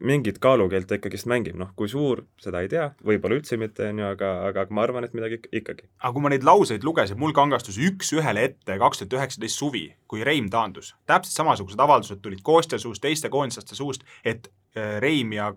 mingit 0.01 0.39
kaalukeelt 0.43 0.89
ta 0.89 0.99
ikkagist 0.99 1.29
mängib, 1.31 1.57
noh, 1.59 1.71
kui 1.79 1.89
suur, 1.91 2.25
seda 2.43 2.63
ei 2.65 2.71
tea, 2.73 2.89
võib-olla 3.07 3.39
üldse 3.39 3.59
mitte, 3.61 3.89
on 3.91 4.03
ju, 4.03 4.09
aga, 4.09 4.33
aga 4.51 4.67
ma 4.75 4.85
arvan, 4.85 5.07
et 5.07 5.17
midagi 5.17 5.41
ikkagi. 5.51 5.89
aga 6.01 6.13
kui 6.15 6.25
ma 6.25 6.33
neid 6.33 6.47
lauseid 6.47 6.87
lugesin, 6.87 7.19
mul 7.21 7.35
kangastus 7.37 7.79
üks-ühele 7.83 8.47
ette 8.51 8.79
kaks 8.83 9.03
tuhat 9.03 9.19
üheksateist 9.19 9.63
suvi, 9.63 9.87
kui 10.09 10.25
Reim 10.27 10.51
taandus. 10.53 10.95
täpselt 11.07 11.41
samasugused 11.41 11.81
avaldused 11.81 12.23
tulid 12.25 12.43
Kostja 12.47 12.79
suust, 12.83 13.03
teiste 13.03 13.31
koondislaste 13.33 13.79
suust, 13.79 14.07
et 14.25 14.51
äh, 14.77 14.99
Reim 15.03 15.33
ja 15.37 15.53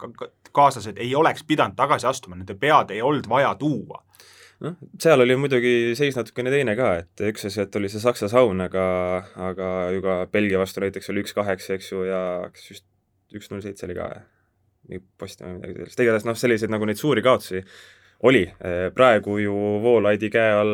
kaaslased 0.51 0.97
ei 0.97 1.15
oleks 1.15 1.43
pidanud 1.47 1.77
tagasi 1.77 2.07
astuma, 2.09 2.39
nende 2.39 2.57
pead 2.59 2.93
ei 2.95 3.01
olnud 3.05 3.29
vaja 3.29 3.55
tuua 3.59 4.03
noh, 4.63 4.75
seal 4.99 5.23
oli 5.23 5.35
muidugi 5.39 5.73
seis 5.97 6.17
natukene 6.19 6.51
teine 6.53 6.75
ka, 6.79 6.91
et 7.03 7.23
üks 7.29 7.47
asi, 7.49 7.61
et 7.63 7.75
oli 7.79 7.91
see 7.91 8.01
Saksa 8.03 8.29
saun, 8.31 8.61
aga, 8.65 8.85
aga 9.49 9.69
ju 9.95 10.03
ka 10.05 10.19
Belgia 10.31 10.61
vastu 10.61 10.83
näiteks 10.83 11.11
oli 11.13 11.23
üks-kaheksa, 11.25 11.77
eks 11.77 11.91
ju, 11.93 12.03
ja 12.09 12.21
kas 12.53 12.71
just 12.73 12.85
üks 13.37 13.51
null 13.51 13.63
seitse 13.63 13.87
oli 13.87 13.95
ka, 13.97 14.09
mingi 14.89 15.05
Postimehe 15.19 15.55
või 15.55 15.61
midagi 15.61 15.79
sellist, 15.83 16.03
igatahes 16.03 16.27
noh, 16.27 16.37
selliseid 16.39 16.73
nagu 16.73 16.87
neid 16.89 16.99
suuri 16.99 17.23
kaotusi 17.25 17.63
oli, 18.27 18.43
praegu 18.95 19.37
ju 19.39 19.55
Voolaidi 19.83 20.27
käe 20.33 20.51
all, 20.57 20.73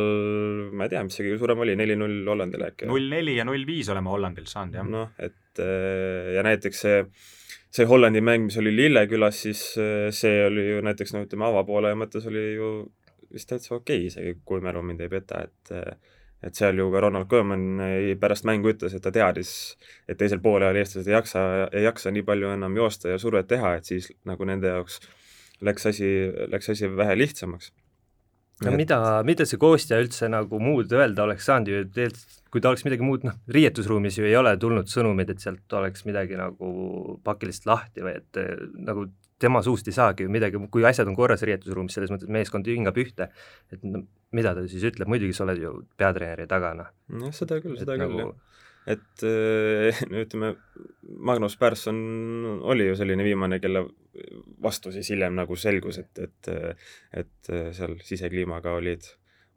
ma 0.74 0.88
ei 0.88 0.94
tea, 0.96 1.04
mis 1.06 1.14
see 1.18 1.28
kõige 1.28 1.38
suurem 1.44 1.62
oli, 1.62 1.76
neli-null 1.78 2.26
Hollandile 2.32 2.72
äkki? 2.72 2.90
null 2.90 3.06
neli 3.12 3.36
ja 3.38 3.46
null 3.46 3.68
viis 3.68 3.90
oleme 3.94 4.10
Hollandilt 4.10 4.50
saanud, 4.50 4.80
jah. 4.80 4.88
noh, 4.90 5.12
et 5.22 5.62
ja 6.36 6.42
näiteks 6.46 6.82
see, 6.88 7.04
see 7.76 7.86
Hollandi 7.90 8.24
mäng, 8.26 8.48
mis 8.50 8.58
oli 8.62 8.74
Lillekülas, 8.74 9.44
siis 9.46 9.62
see 9.76 10.36
oli 10.48 10.70
ju 10.72 10.82
näiteks 10.86 11.14
no 11.14 11.22
ütleme, 11.28 11.46
avapoole 11.52 11.94
mõttes 12.00 12.26
oli 12.32 12.48
ju 12.56 12.72
vist 13.36 13.52
täitsa 13.52 13.76
okei 13.76 14.02
okay, 14.02 14.10
isegi, 14.10 14.40
kui 14.48 14.64
mälu 14.64 14.82
mind 14.86 15.06
ei 15.06 15.12
peta, 15.12 15.46
et 15.46 15.76
et 16.44 16.58
seal 16.58 16.78
ju 16.78 16.90
ka 16.94 17.04
Ronald 17.06 17.30
Koeman 17.32 17.64
pärast 18.22 18.46
mängu 18.48 18.74
ütles, 18.74 18.96
et 18.96 19.04
ta 19.04 19.14
teadis, 19.14 19.52
et 20.10 20.20
teisel 20.20 20.42
poolel 20.44 20.78
eestlased 20.82 21.10
ei 21.10 21.16
jaksa, 21.16 21.46
ei 21.72 21.86
jaksa 21.88 22.14
nii 22.14 22.26
palju 22.28 22.52
enam 22.56 22.76
joosta 22.78 23.14
ja 23.14 23.22
survet 23.22 23.48
teha, 23.50 23.76
et 23.80 23.90
siis 23.90 24.12
nagu 24.28 24.48
nende 24.48 24.74
jaoks 24.74 25.00
läks 25.66 25.92
asi, 25.94 26.12
läks 26.52 26.70
asi 26.76 26.92
vähe 26.92 27.18
lihtsamaks. 27.18 27.72
no 28.64 28.72
et... 28.72 28.78
mida, 28.78 29.00
mida 29.28 29.48
see 29.48 29.60
koostja 29.62 30.00
üldse 30.04 30.30
nagu 30.32 30.60
muud 30.60 30.92
öelda 30.94 31.26
oleks 31.26 31.48
saanud 31.50 31.72
ju, 31.72 31.86
tegelikult 31.96 32.42
kui 32.56 32.64
ta 32.64 32.70
oleks 32.72 32.86
midagi 32.86 33.04
muud, 33.04 33.26
noh, 33.28 33.36
riietusruumis 33.52 34.16
ju 34.16 34.24
ei 34.30 34.36
ole 34.40 34.54
tulnud 34.56 34.88
sõnumeid, 34.88 35.34
et 35.34 35.44
sealt 35.44 35.74
oleks 35.76 36.06
midagi 36.08 36.38
nagu 36.40 37.18
pakiliselt 37.26 37.68
lahti 37.68 38.06
või 38.06 38.14
et 38.22 38.40
nagu 38.80 39.10
tema 39.40 39.62
suust 39.66 39.88
ei 39.90 39.96
saagi 39.96 40.26
ju 40.26 40.32
midagi, 40.32 40.60
kui 40.72 40.86
asjad 40.88 41.10
on 41.12 41.16
korras 41.18 41.44
riietusruumis, 41.48 41.96
selles 41.98 42.12
mõttes, 42.14 42.30
et 42.30 42.36
meeskond 42.36 42.68
hingab 42.72 42.98
ühte, 43.02 43.30
et 43.74 43.84
no 43.84 44.06
mida 44.36 44.56
ta 44.56 44.64
siis 44.70 44.86
ütleb, 44.88 45.10
muidugi 45.12 45.36
sa 45.36 45.46
oled 45.48 45.62
ju 45.62 45.74
peatreeneri 46.00 46.48
taga, 46.52 46.74
noh. 46.78 46.92
jah, 47.22 47.34
seda 47.36 47.60
küll, 47.64 47.76
seda 47.80 47.98
küll 48.00 48.16
nagu... 48.16 48.30
jah. 48.32 48.62
et 48.96 49.26
äh, 49.32 50.06
ütleme, 50.24 50.54
Magnus 51.32 51.58
Persson 51.60 52.00
oli 52.64 52.88
ju 52.90 52.96
selline 53.00 53.28
viimane, 53.28 53.60
kelle 53.64 53.86
vastu 54.64 54.94
siis 54.96 55.12
hiljem 55.12 55.36
nagu 55.36 55.60
selgus, 55.60 56.00
et, 56.04 56.24
et 56.24 56.52
et 57.24 57.54
seal 57.76 58.00
sisekliimaga 58.04 58.78
olid, 58.80 59.12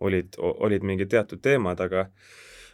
olid, 0.05 0.39
olid 0.39 0.87
mingid 0.87 1.11
teatud 1.15 1.43
teemad, 1.45 1.81
aga 1.87 2.09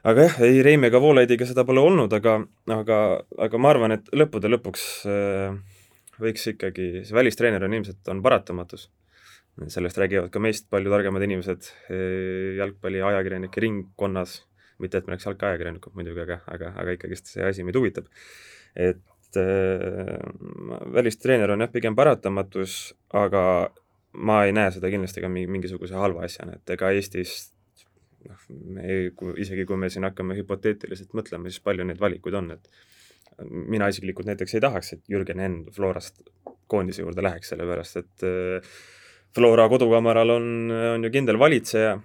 aga 0.05 0.27
jah, 0.29 0.41
ei 0.45 0.65
Reimi 0.65 0.89
ega 0.91 1.01
Voolaidiga 1.01 1.47
seda 1.49 1.65
pole 1.69 1.85
olnud, 1.85 2.13
aga, 2.17 2.39
aga, 2.73 2.99
aga 3.47 3.61
ma 3.61 3.71
arvan, 3.73 3.97
et 3.97 4.11
lõppude 4.17 4.51
lõpuks 4.53 4.89
äh, 5.09 5.57
võiks 6.21 6.47
ikkagi, 6.53 6.89
see 7.07 7.17
välistreener 7.17 7.65
on 7.67 7.77
ilmselt, 7.79 8.03
on 8.13 8.23
paratamatus. 8.25 8.91
sellest 9.71 9.99
räägivad 9.99 10.33
ka 10.35 10.41
meist 10.43 10.67
palju 10.71 10.91
targemad 10.91 11.23
inimesed 11.23 11.69
eh, 11.95 12.57
jalgpalliajakirjanike 12.59 13.61
ringkonnas, 13.63 14.41
mitte 14.83 14.99
et 14.99 15.07
me 15.07 15.15
oleks 15.15 15.27
jalgpalliajakirjanikud 15.29 15.95
muidugi, 15.95 16.25
aga, 16.25 16.41
aga, 16.51 16.73
aga 16.83 16.97
ikkagist 16.97 17.31
see 17.31 17.47
asi 17.47 17.63
meid 17.67 17.79
huvitab. 17.79 18.09
et 18.75 19.39
äh, 19.39 20.19
välistreener 20.93 21.55
on 21.55 21.63
jah, 21.63 21.71
pigem 21.71 21.95
paratamatus, 21.97 22.95
aga 23.15 23.71
ma 24.15 24.45
ei 24.47 24.55
näe 24.55 24.71
seda 24.75 24.91
kindlasti 24.91 25.23
ka 25.23 25.31
mingisuguse 25.31 25.95
halva 25.99 26.27
asjana, 26.27 26.59
et 26.59 26.75
ega 26.75 26.91
Eestis 26.95 27.55
noh, 28.29 28.43
me 28.75 28.87
ei, 28.91 29.13
isegi 29.43 29.67
kui 29.69 29.79
me 29.79 29.91
siin 29.91 30.07
hakkame 30.07 30.37
hüpoteetiliselt 30.39 31.15
mõtlema, 31.17 31.51
siis 31.51 31.63
palju 31.65 31.87
neid 31.87 32.03
valikuid 32.03 32.37
on, 32.39 32.51
et 32.57 32.71
mina 33.51 33.89
isiklikult 33.91 34.29
näiteks 34.31 34.55
ei 34.55 34.65
tahaks, 34.65 34.93
et 34.97 35.09
Jürgen 35.11 35.41
Henn 35.43 35.71
Florast 35.75 36.23
koondise 36.71 37.03
juurde 37.03 37.23
läheks, 37.23 37.51
sellepärast 37.53 38.03
et 38.03 38.27
äh, 38.27 38.75
Flora 39.35 39.69
kodukamaral 39.69 40.31
on, 40.37 40.47
on 40.95 41.05
ju 41.05 41.11
kindel 41.11 41.39
valitseja 41.39 41.97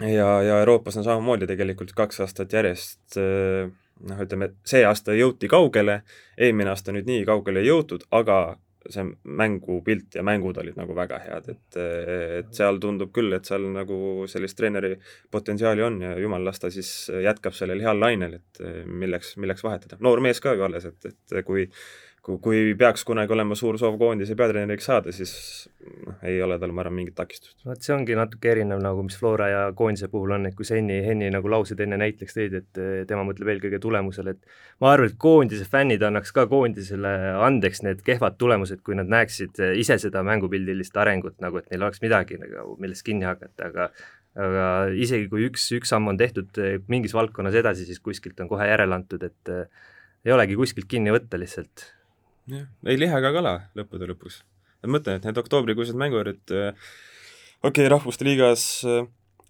ja, 0.00 0.28
ja 0.42 0.60
Euroopas 0.62 0.96
on 0.96 1.04
samamoodi 1.04 1.46
tegelikult 1.50 1.92
kaks 1.96 2.24
aastat 2.24 2.52
järjest 2.56 3.18
äh, 3.20 3.68
noh, 4.08 4.22
ütleme, 4.24 4.52
see 4.66 4.84
aasta 4.86 5.16
jõuti 5.16 5.50
kaugele, 5.50 6.02
eelmine 6.38 6.72
aasta 6.72 6.94
nüüd 6.94 7.08
nii 7.08 7.26
kaugele 7.28 7.62
ei 7.62 7.70
jõutud, 7.70 8.06
aga 8.14 8.58
see 8.88 9.04
mängupilt 9.40 10.16
ja 10.16 10.24
mängud 10.26 10.58
olid 10.62 10.78
nagu 10.78 10.96
väga 10.96 11.20
head, 11.24 11.48
et, 11.52 11.78
et 11.78 12.50
seal 12.56 12.80
tundub 12.82 13.12
küll, 13.14 13.32
et 13.36 13.48
seal 13.48 13.66
nagu 13.74 14.26
sellist 14.30 14.58
treeneri 14.58 14.94
potentsiaali 15.30 15.84
on 15.84 16.00
ja 16.02 16.14
jumal, 16.18 16.44
las 16.46 16.62
ta 16.62 16.72
siis 16.72 16.90
jätkab 17.24 17.56
sellel 17.56 17.82
heal 17.84 18.00
lainel, 18.00 18.38
et 18.40 18.62
milleks, 18.86 19.36
milleks 19.36 19.64
vahetada. 19.66 20.00
noor 20.00 20.24
mees 20.24 20.40
ka 20.40 20.56
ju 20.56 20.64
alles, 20.66 20.88
et, 20.88 21.10
et 21.12 21.40
kui 21.46 21.68
kui, 22.22 22.38
kui 22.42 22.60
peaks 22.78 23.04
kunagi 23.08 23.32
olema 23.34 23.56
suur 23.58 23.78
soov 23.80 23.96
koondise 24.00 24.36
peatreeneriks 24.38 24.88
saada, 24.88 25.12
siis 25.14 25.32
noh, 26.06 26.16
ei 26.26 26.40
ole 26.44 26.58
tal, 26.60 26.72
ma 26.76 26.82
arvan, 26.82 26.96
mingit 26.98 27.16
takistust. 27.18 27.56
vot 27.66 27.82
see 27.84 27.94
ongi 27.94 28.16
natuke 28.18 28.50
erinev 28.52 28.82
nagu, 28.84 29.02
mis 29.06 29.16
Flora 29.18 29.48
ja 29.52 29.62
koondise 29.78 30.10
puhul 30.12 30.34
on, 30.36 30.48
et 30.50 30.56
kui 30.58 30.68
sa 30.68 30.76
Henni, 30.78 30.98
Henni 31.06 31.30
nagu 31.34 31.50
laused 31.52 31.80
enne 31.84 31.98
näiteks 32.00 32.38
tõid, 32.38 32.56
et 32.60 32.82
tema 33.10 33.24
mõtleb 33.28 33.52
eelkõige 33.54 33.80
tulemusele, 33.82 34.36
et 34.36 34.54
ma 34.84 34.92
arvan, 34.92 35.12
et 35.12 35.18
koondise 35.20 35.66
fännid 35.68 36.04
annaks 36.04 36.34
ka 36.36 36.46
koondisele 36.50 37.14
andeks 37.48 37.82
need 37.86 38.04
kehvad 38.06 38.38
tulemused, 38.40 38.82
kui 38.86 38.98
nad 38.98 39.10
näeksid 39.10 39.62
ise 39.80 39.98
seda 40.02 40.24
mängupildilist 40.26 40.96
arengut 41.00 41.38
nagu, 41.44 41.62
et 41.62 41.68
neil 41.72 41.88
oleks 41.88 42.02
midagi 42.04 42.40
nagu, 42.40 42.76
millest 42.82 43.06
kinni 43.06 43.28
hakata, 43.28 43.72
aga 43.72 43.90
aga 44.38 44.64
isegi 44.94 45.26
kui 45.30 45.48
üks, 45.48 45.64
üks 45.74 45.90
samm 45.90 46.12
on 46.12 46.18
tehtud 46.20 46.58
mingis 46.92 47.14
valdkonnas 47.16 47.56
edasi, 47.58 47.88
siis 47.88 47.98
kuskilt 47.98 48.38
on 48.44 48.50
kohe 48.50 48.68
järele 48.68 48.94
antud, 48.94 49.24
et 49.26 49.54
ei 50.26 50.34
olegi 50.34 50.58
kuskilt 50.58 50.86
kinni 50.90 51.10
võtta 51.14 51.40
lihtsalt 51.40 51.88
jah, 52.52 52.66
ei 52.86 52.98
liha 53.00 53.20
ega 53.20 53.34
kala 53.34 53.54
lõppude 53.78 54.08
lõpuks. 54.12 54.40
ma 54.84 54.96
mõtlen, 54.96 55.20
et 55.20 55.28
need 55.28 55.40
oktoobrikuised 55.42 55.98
mängud, 55.98 56.32
et 56.32 56.54
äh, 56.54 56.90
okei 57.62 57.84
okay,, 57.84 57.92
Rahvuste 57.92 58.26
Liigas 58.28 58.66
äh, 58.88 59.06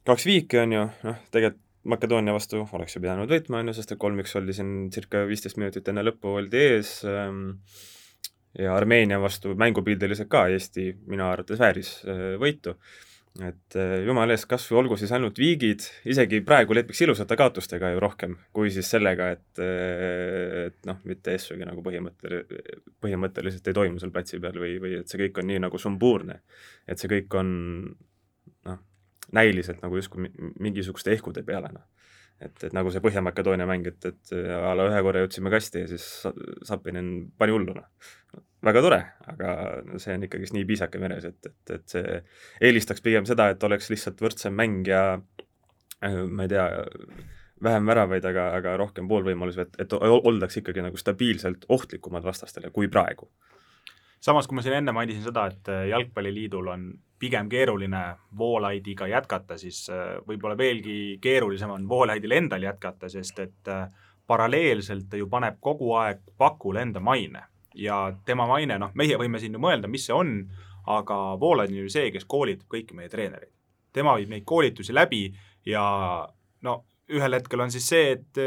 kaks 0.08 0.28
viiki 0.28 0.62
on 0.64 0.76
ju, 0.76 0.84
noh, 1.08 1.24
tegelikult 1.32 1.64
Makedoonia 1.88 2.34
vastu 2.34 2.64
oleks 2.76 2.96
ju 2.96 3.00
pidanud 3.00 3.30
võitma, 3.30 3.62
on 3.62 3.70
ju, 3.70 3.76
sest 3.78 3.94
et 3.94 4.00
kolm-üks 4.02 4.34
oldi 4.36 4.52
siin 4.52 4.72
circa 4.92 5.22
viisteist 5.28 5.56
minutit 5.56 5.86
enne 5.88 6.02
lõppu 6.04 6.34
oldi 6.36 6.58
ees 6.60 6.90
ähm, 7.08 7.54
ja 8.58 8.74
Armeenia 8.76 9.20
vastu 9.22 9.54
mängupildiliselt 9.56 10.28
ka 10.28 10.42
Eesti 10.52 10.90
minu 11.08 11.24
arvates 11.30 11.60
vääris 11.62 11.92
äh, 12.04 12.34
võitu 12.42 12.74
et 13.46 13.76
eh, 13.78 13.92
jumala 14.06 14.34
eest, 14.34 14.48
kas 14.50 14.64
või 14.70 14.80
olgu 14.82 14.96
siis 14.98 15.12
ainult 15.14 15.38
viigid, 15.38 15.84
isegi 16.10 16.40
praegu 16.46 16.74
lepiks 16.74 17.04
ilusate 17.04 17.36
kaotustega 17.38 17.92
ju 17.92 18.00
rohkem, 18.02 18.34
kui 18.54 18.72
siis 18.74 18.90
sellega, 18.90 19.30
et 19.36 19.62
eh, 19.62 20.64
et 20.68 20.88
noh, 20.88 20.98
mitte 21.08 21.36
asjugi 21.38 21.66
nagu 21.68 21.84
põhimõttel-, 21.84 22.42
põhimõtteliselt 23.04 23.70
ei 23.70 23.78
toimu 23.78 24.02
seal 24.02 24.12
platsi 24.14 24.40
peal 24.42 24.58
või, 24.58 24.74
või 24.82 24.96
et 24.98 25.10
see 25.10 25.22
kõik 25.22 25.38
on 25.42 25.48
nii 25.52 25.62
nagu 25.66 25.78
sumbuurne. 25.78 26.40
et 26.88 26.98
see 26.98 27.10
kõik 27.12 27.38
on 27.38 27.52
noh, 28.66 28.82
näiliselt 29.38 29.84
nagu 29.84 30.00
justkui 30.00 30.32
mingisuguste 30.58 31.14
ehkude 31.14 31.44
peale, 31.46 31.70
noh. 31.74 31.86
Et, 32.40 32.54
et 32.64 32.74
nagu 32.76 32.92
see 32.94 33.02
Põhja-Makedoonia 33.04 33.66
mäng, 33.68 33.86
et, 33.90 34.08
et 34.08 34.34
a 34.54 34.74
la 34.78 34.88
ühe 34.90 35.02
korra 35.06 35.24
jõudsime 35.24 35.52
kasti 35.52 35.84
ja 35.84 35.90
siis 35.90 36.06
Sapinen 36.68 37.12
pani 37.38 37.54
hullu, 37.54 37.76
noh 37.78 38.38
väga 38.64 38.82
tore, 38.82 38.98
aga 39.30 39.50
see 40.02 40.16
on 40.18 40.26
ikkagist 40.26 40.54
nii 40.56 40.66
piisake 40.66 41.00
meres, 41.02 41.26
et, 41.28 41.38
et, 41.46 41.74
et 41.76 41.92
see 41.94 42.16
eelistaks 42.68 43.02
pigem 43.04 43.26
seda, 43.28 43.48
et 43.52 43.64
oleks 43.64 43.90
lihtsalt 43.92 44.22
võrdsem 44.22 44.56
mäng 44.58 44.88
ja 44.88 45.02
äh, 45.14 46.22
ma 46.26 46.46
ei 46.46 46.50
tea, 46.50 46.66
vähem 47.64 47.90
väravaid, 47.90 48.26
aga, 48.30 48.48
aga 48.58 48.74
rohkem 48.80 49.08
poolvõimalusi, 49.10 49.62
et, 49.62 49.78
et 49.82 49.94
oldaks 49.98 50.60
ikkagi 50.60 50.82
nagu 50.84 50.98
stabiilselt 51.00 51.66
ohtlikumad 51.74 52.26
vastastele 52.26 52.70
kui 52.74 52.90
praegu. 52.90 53.30
Samas, 54.20 54.46
kui 54.46 54.58
ma 54.58 54.64
siin 54.64 54.78
enne 54.80 54.94
mainisin 54.94 55.24
seda, 55.26 55.46
et 55.52 55.68
äh, 55.72 55.86
Jalgpalliliidul 55.92 56.72
on 56.74 56.88
pigem 57.18 57.48
keeruline 57.50 58.02
Voolaidiga 58.38 59.08
jätkata, 59.10 59.58
siis 59.58 59.84
äh, 59.90 60.18
võib-olla 60.26 60.56
veelgi 60.58 61.18
keerulisem 61.22 61.70
on 61.74 61.88
Voolaidil 61.88 62.36
endal 62.38 62.66
jätkata, 62.68 63.10
sest 63.12 63.38
et 63.44 63.72
paralleelselt 64.28 65.08
ta 65.10 65.16
ju 65.16 65.28
paneb 65.28 65.56
kogu 65.60 65.94
aeg 65.96 66.20
pakule 66.38 66.82
enda 66.84 67.00
maine 67.00 67.46
ja 67.74 68.00
tema 68.24 68.46
maine, 68.46 68.78
noh, 68.78 68.90
meie 68.94 69.16
võime 69.18 69.40
siin 69.40 69.54
ju 69.56 69.62
mõelda, 69.62 69.88
mis 69.90 70.06
see 70.08 70.16
on, 70.16 70.34
aga 70.88 71.16
Voolaid 71.40 71.72
on 71.72 71.82
ju 71.84 71.92
see, 71.92 72.10
kes 72.14 72.26
koolitab 72.28 72.68
kõiki 72.74 72.96
meie 72.96 73.08
treenereid. 73.12 73.52
tema 73.92 74.14
viib 74.16 74.28
neid 74.30 74.44
koolitusi 74.46 74.94
läbi 74.94 75.32
ja 75.66 75.82
no 76.62 76.74
ühel 77.08 77.34
hetkel 77.34 77.60
on 77.60 77.70
siis 77.72 77.88
see, 77.88 78.12
et 78.12 78.40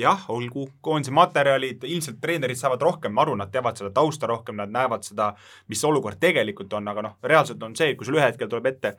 jah, 0.00 0.24
olgu, 0.32 0.68
koondise 0.84 1.14
materjalid, 1.14 1.84
ilmselt 1.84 2.18
treenerid 2.20 2.58
saavad 2.58 2.82
rohkem 2.82 3.18
aru, 3.18 3.36
nad 3.38 3.52
teavad 3.52 3.78
seda 3.78 3.90
tausta 3.94 4.28
rohkem, 4.30 4.58
nad 4.60 4.72
näevad 4.72 5.06
seda, 5.06 5.32
mis 5.68 5.80
see 5.82 5.90
olukord 5.90 6.20
tegelikult 6.22 6.72
on, 6.78 6.88
aga 6.92 7.06
noh, 7.08 7.14
reaalselt 7.22 7.62
on 7.62 7.76
see, 7.78 7.94
kui 7.96 8.08
sul 8.08 8.18
ühel 8.18 8.30
hetkel 8.30 8.50
tuleb 8.52 8.72
ette 8.72 8.96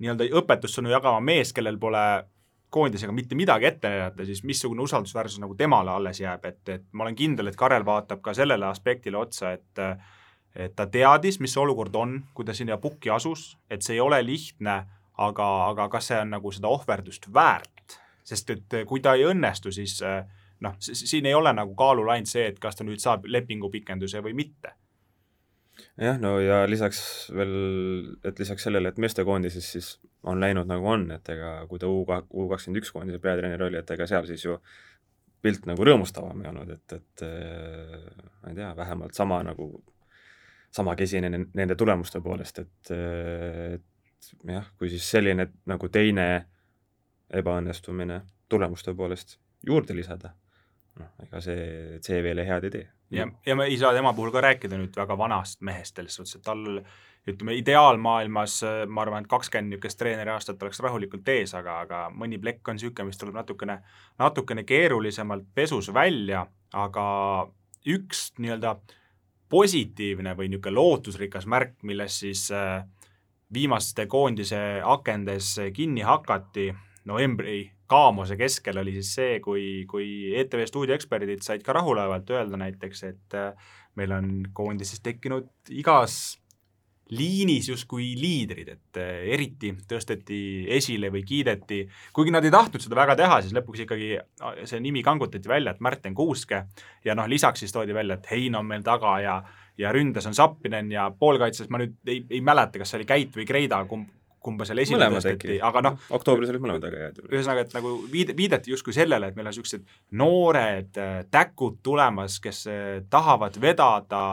nii-öelda 0.00 0.28
õpetussõnu 0.40 0.92
jagama 0.92 1.20
mees, 1.24 1.52
kellel 1.56 1.78
pole 1.80 2.06
koondisega 2.76 3.12
mitte 3.14 3.38
midagi 3.38 3.70
ette 3.70 3.88
näidata, 3.88 4.26
siis 4.26 4.42
missugune 4.44 4.82
usaldusväärsus 4.84 5.40
nagu 5.40 5.54
temale 5.56 5.90
alles 5.94 6.20
jääb, 6.20 6.44
et, 6.44 6.62
et 6.68 6.84
ma 6.92 7.06
olen 7.06 7.16
kindel, 7.16 7.48
et 7.48 7.56
Karel 7.56 7.86
vaatab 7.86 8.20
ka 8.24 8.34
sellele 8.36 8.66
aspektile 8.68 9.18
otsa, 9.20 9.54
et 9.56 9.84
et 10.56 10.72
ta 10.72 10.86
teadis, 10.88 11.36
mis 11.36 11.52
see 11.52 11.60
olukord 11.60 11.94
on, 12.00 12.14
kui 12.34 12.46
ta 12.48 12.54
sinna 12.56 12.78
pukki 12.80 13.10
asus, 13.12 13.58
et 13.68 13.84
see 13.84 13.98
ei 13.98 14.00
ole 14.00 14.22
lihtne, 14.24 14.76
aga, 15.20 15.48
aga 15.66 15.88
kas 15.92 16.08
see 16.10 16.20
on 16.22 16.32
nagu 16.32 16.52
seda 16.52 16.70
ohverdust 16.72 17.28
väärt, 17.34 17.98
sest 18.26 18.50
et 18.50 18.80
kui 18.88 19.02
ta 19.04 19.14
ei 19.14 19.28
õnnestu, 19.28 19.70
siis 19.74 20.00
noh, 20.64 20.74
siin 20.80 21.28
ei 21.28 21.36
ole 21.36 21.52
nagu 21.54 21.76
kaalul 21.78 22.10
ainult 22.10 22.32
see, 22.32 22.48
et 22.50 22.58
kas 22.58 22.78
ta 22.78 22.84
nüüd 22.86 23.02
saab 23.02 23.28
lepingupikenduse 23.30 24.22
või 24.24 24.34
mitte. 24.38 24.74
Jah, 26.00 26.16
no 26.16 26.38
ja 26.40 26.62
lisaks 26.64 27.00
veel, 27.36 27.50
et 28.24 28.38
lisaks 28.40 28.64
sellele, 28.64 28.88
et 28.88 29.00
meestekoondises 29.02 29.66
siis 29.76 29.90
on 30.24 30.40
läinud 30.40 30.68
nagu 30.68 30.88
on, 30.88 31.10
et 31.12 31.28
ega 31.34 31.58
kui 31.68 31.80
ta 31.80 31.90
U 31.92 32.00
U 32.02 32.46
kakskümmend 32.48 32.80
üks 32.80 32.92
koondise 32.94 33.20
peatreener 33.20 33.66
oli, 33.68 33.76
et 33.82 33.92
ega 33.92 34.08
seal 34.08 34.24
siis 34.28 34.46
ju 34.46 34.56
pilt 35.44 35.68
nagu 35.68 35.84
rõõmustavam 35.84 36.40
ei 36.42 36.48
olnud, 36.48 36.72
et, 36.72 36.96
et 36.96 37.26
äh, 37.28 38.08
ma 38.40 38.54
ei 38.54 38.56
tea, 38.56 38.70
vähemalt 38.78 39.14
sama 39.14 39.42
nagu 39.44 39.68
sama 40.74 40.96
kesine 40.96 41.28
nende 41.30 41.76
tulemuste 41.78 42.20
poolest, 42.24 42.58
et, 42.64 42.90
et 43.76 44.32
jah, 44.48 44.66
kui 44.80 44.90
siis 44.92 45.04
selline 45.12 45.50
nagu 45.68 45.88
teine 45.92 46.26
ebaõnnestumine 47.34 48.20
tulemuste 48.48 48.94
poolest 48.94 49.38
juurde 49.66 49.96
lisada, 49.96 50.30
noh, 51.00 51.10
ega 51.24 51.40
see 51.42 51.98
CV-le 52.04 52.46
head 52.46 52.68
ei 52.68 52.70
tee. 52.70 52.86
ja, 53.10 53.26
ja 53.46 53.56
me 53.56 53.66
ei 53.70 53.78
saa 53.78 53.92
tema 53.94 54.12
puhul 54.14 54.32
ka 54.34 54.42
rääkida 54.44 54.78
nüüd 54.78 54.96
väga 54.96 55.18
vanast 55.18 55.60
mehest 55.66 55.96
selles 55.96 56.18
suhtes, 56.18 56.38
et 56.38 56.46
tal 56.46 56.64
ütleme, 57.26 57.56
ideaalmaailmas 57.58 58.60
ma 58.86 59.02
arvan, 59.02 59.24
et 59.24 59.30
kakskümmend 59.30 59.74
niisugust 59.74 59.98
treeneri 59.98 60.30
aastat 60.30 60.62
oleks 60.62 60.78
rahulikult 60.84 61.28
ees, 61.34 61.54
aga, 61.58 61.80
aga 61.86 62.02
mõni 62.14 62.38
plekk 62.42 62.70
on 62.70 62.78
niisugune, 62.78 63.08
mis 63.10 63.18
tuleb 63.18 63.34
natukene, 63.34 63.80
natukene 64.22 64.62
keerulisemalt 64.66 65.48
pesus 65.54 65.90
välja, 65.94 66.44
aga 66.74 67.06
üks 67.86 68.28
nii-öelda 68.38 68.76
positiivne 69.50 70.36
või 70.38 70.52
niisugune 70.52 70.78
lootusrikas 70.78 71.46
märk, 71.50 71.80
milles 71.82 72.20
siis 72.22 72.46
äh, 72.54 72.84
viimaste 73.52 74.06
koondise 74.10 74.80
akendes 74.84 75.56
kinni 75.74 76.06
hakati 76.06 76.70
novembri 77.06 77.58
kaamuse 77.86 78.36
keskel 78.38 78.80
oli 78.82 78.96
siis 78.98 79.12
see, 79.18 79.36
kui, 79.44 79.84
kui 79.90 80.32
ETV 80.36 80.64
stuudioeksperdid 80.66 81.44
said 81.46 81.62
ka 81.66 81.76
rahulevalt 81.76 82.30
öelda 82.34 82.58
näiteks, 82.60 83.04
et 83.06 83.38
äh, 83.38 83.70
meil 83.96 84.12
on 84.16 84.32
koondises 84.56 85.00
tekkinud 85.04 85.70
igas 85.70 86.36
liinis 87.14 87.68
justkui 87.68 88.08
liidrid, 88.18 88.68
et 88.72 88.98
eh, 88.98 89.28
eriti 89.36 89.70
tõsteti 89.88 90.38
esile 90.74 91.10
või 91.14 91.22
kiideti, 91.26 91.84
kuigi 92.14 92.34
nad 92.34 92.44
ei 92.44 92.50
tahtnud 92.50 92.82
seda 92.82 92.98
väga 92.98 93.14
teha, 93.18 93.38
siis 93.44 93.54
lõpuks 93.54 93.84
ikkagi 93.84 94.08
ah, 94.18 94.56
see 94.66 94.80
nimi 94.82 95.04
kangutati 95.06 95.48
välja, 95.48 95.76
et 95.76 95.84
Märten 95.86 96.16
Kuuske 96.18 96.64
ja 97.06 97.14
noh, 97.14 97.28
lisaks 97.30 97.62
siis 97.62 97.74
toodi 97.74 97.94
välja, 97.94 98.18
et 98.18 98.26
Hein 98.32 98.58
on 98.58 98.66
meil 98.66 98.82
taga 98.86 99.20
ja 99.22 99.38
ja 99.76 99.90
ründes 99.92 100.24
on 100.26 100.34
Zappinen 100.34 100.88
ja 100.88 101.10
poolkaitses 101.12 101.68
ma 101.68 101.78
nüüd 101.82 101.98
ei, 102.08 102.22
ei 102.30 102.40
mäleta, 102.40 102.80
kas 102.80 102.90
see 102.90 103.02
oli 103.02 103.08
Käit 103.08 103.34
või 103.36 103.44
Kreida, 103.46 103.82
kumb, 103.84 104.08
kumba 104.46 104.66
seal 104.68 104.82
esile 104.84 105.10
tõsteti, 105.12 105.60
aga 105.64 105.84
noh 105.88 106.10
oktoobris 106.16 106.52
olid 106.52 106.64
mõlemad 106.64 106.88
väga 106.88 107.06
head. 107.06 107.22
ühesõnaga, 107.28 107.66
et 107.66 107.76
nagu 107.76 107.94
viide, 108.12 108.36
viidati 108.38 108.74
justkui 108.74 108.96
sellele, 108.96 109.30
et 109.30 109.38
meil 109.38 109.50
on 109.50 109.54
niisugused 109.54 109.86
noored 110.18 111.00
äh, 111.02 111.16
täkud 111.30 111.80
tulemas, 111.86 112.40
kes 112.44 112.66
äh, 112.70 112.84
tahavad 113.10 113.58
vedada 113.62 114.26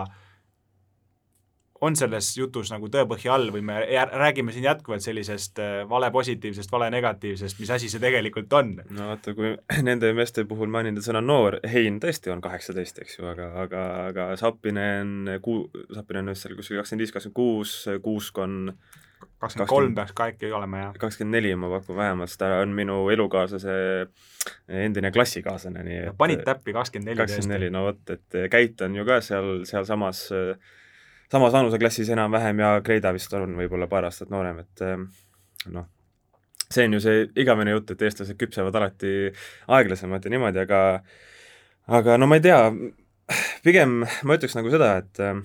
on 1.83 1.97
selles 1.99 2.29
jutus 2.37 2.71
nagu 2.71 2.87
tõepõhja 2.91 3.33
all 3.35 3.49
või 3.53 3.63
me 3.67 3.81
räägime 4.13 4.53
siin 4.55 4.67
jätkuvalt 4.67 5.03
sellisest 5.03 5.59
äh, 5.59 5.73
vale 5.89 6.09
positiivsest, 6.15 6.71
vale 6.71 6.89
negatiivsest, 6.93 7.59
mis 7.59 7.73
asi 7.75 7.89
see 7.91 8.03
tegelikult 8.03 8.53
on? 8.59 8.73
no 8.95 9.09
vaata, 9.11 9.35
kui 9.37 9.53
nende 9.89 10.13
meeste 10.15 10.45
puhul 10.49 10.71
mainida 10.71 11.03
sõna 11.03 11.23
noor, 11.23 11.59
Hein 11.73 11.99
tõesti 12.03 12.31
on 12.33 12.43
kaheksateist, 12.43 13.03
eks 13.03 13.19
ju, 13.19 13.27
aga, 13.31 13.49
aga, 13.65 13.85
aga 14.09 14.27
Sapinen, 14.39 15.35
Kuu-, 15.43 15.67
Sapinen 15.95 16.27
on 16.27 16.35
vist 16.35 16.47
seal 16.47 16.55
kuskil 16.59 16.79
kakskümmend 16.79 17.05
viis, 17.05 17.15
kakskümmend 17.15 17.39
kuus, 17.39 17.75
Kuusk 18.03 18.39
on 18.43 18.59
kakskümmend 19.41 19.69
kolm 19.69 19.95
peaks 19.97 20.13
ka 20.17 20.29
äkki 20.33 20.51
olema, 20.53 20.85
jah? 20.85 20.93
kakskümmend 21.01 21.37
neli 21.39 21.55
ma 21.59 21.71
pakun 21.77 21.97
vähemalt, 21.97 22.35
ta 22.39 22.51
on 22.61 22.75
minu 22.75 23.01
elukaaslase 23.13 23.75
endine 24.83 25.11
klassikaaslane, 25.15 25.83
nii 25.87 25.99
et 26.09 26.17
panid 26.19 26.45
täppi 26.47 26.75
kakskümmend 26.75 27.11
neli 27.11 27.23
kakskümmend 27.23 27.57
neli, 27.57 27.73
no 27.73 27.87
vot, 27.89 28.03
et 28.13 28.39
Käit 28.53 28.81
on 28.85 28.95
ju 28.99 29.05
ka 29.07 29.19
seal, 29.25 29.51
sealsamas 29.69 30.27
samas 31.33 31.53
vanuseklassis 31.53 32.09
enam-vähem 32.13 32.59
ja 32.61 32.69
Kreida 32.85 33.13
vist 33.13 33.33
on 33.33 33.55
võib-olla 33.57 33.87
paar 33.89 34.05
aastat 34.09 34.29
noorem, 34.33 34.59
et 34.61 34.83
eh, 34.85 34.97
noh, 35.73 35.87
see 36.69 36.85
on 36.87 36.97
ju 36.97 37.01
see 37.03 37.23
igavene 37.41 37.73
jutt, 37.73 37.93
et 37.93 38.03
eestlased 38.05 38.37
küpsevad 38.39 38.75
alati 38.77 39.31
aeglasemalt 39.77 40.27
ja 40.27 40.33
niimoodi, 40.33 40.61
aga 40.65 40.81
aga 41.99 42.19
no 42.19 42.29
ma 42.29 42.37
ei 42.37 42.45
tea, 42.45 42.59
pigem 43.65 44.03
ma 44.03 44.37
ütleks 44.37 44.57
nagu 44.59 44.73
seda, 44.73 44.95
et 45.01 45.23
eh, 45.23 45.41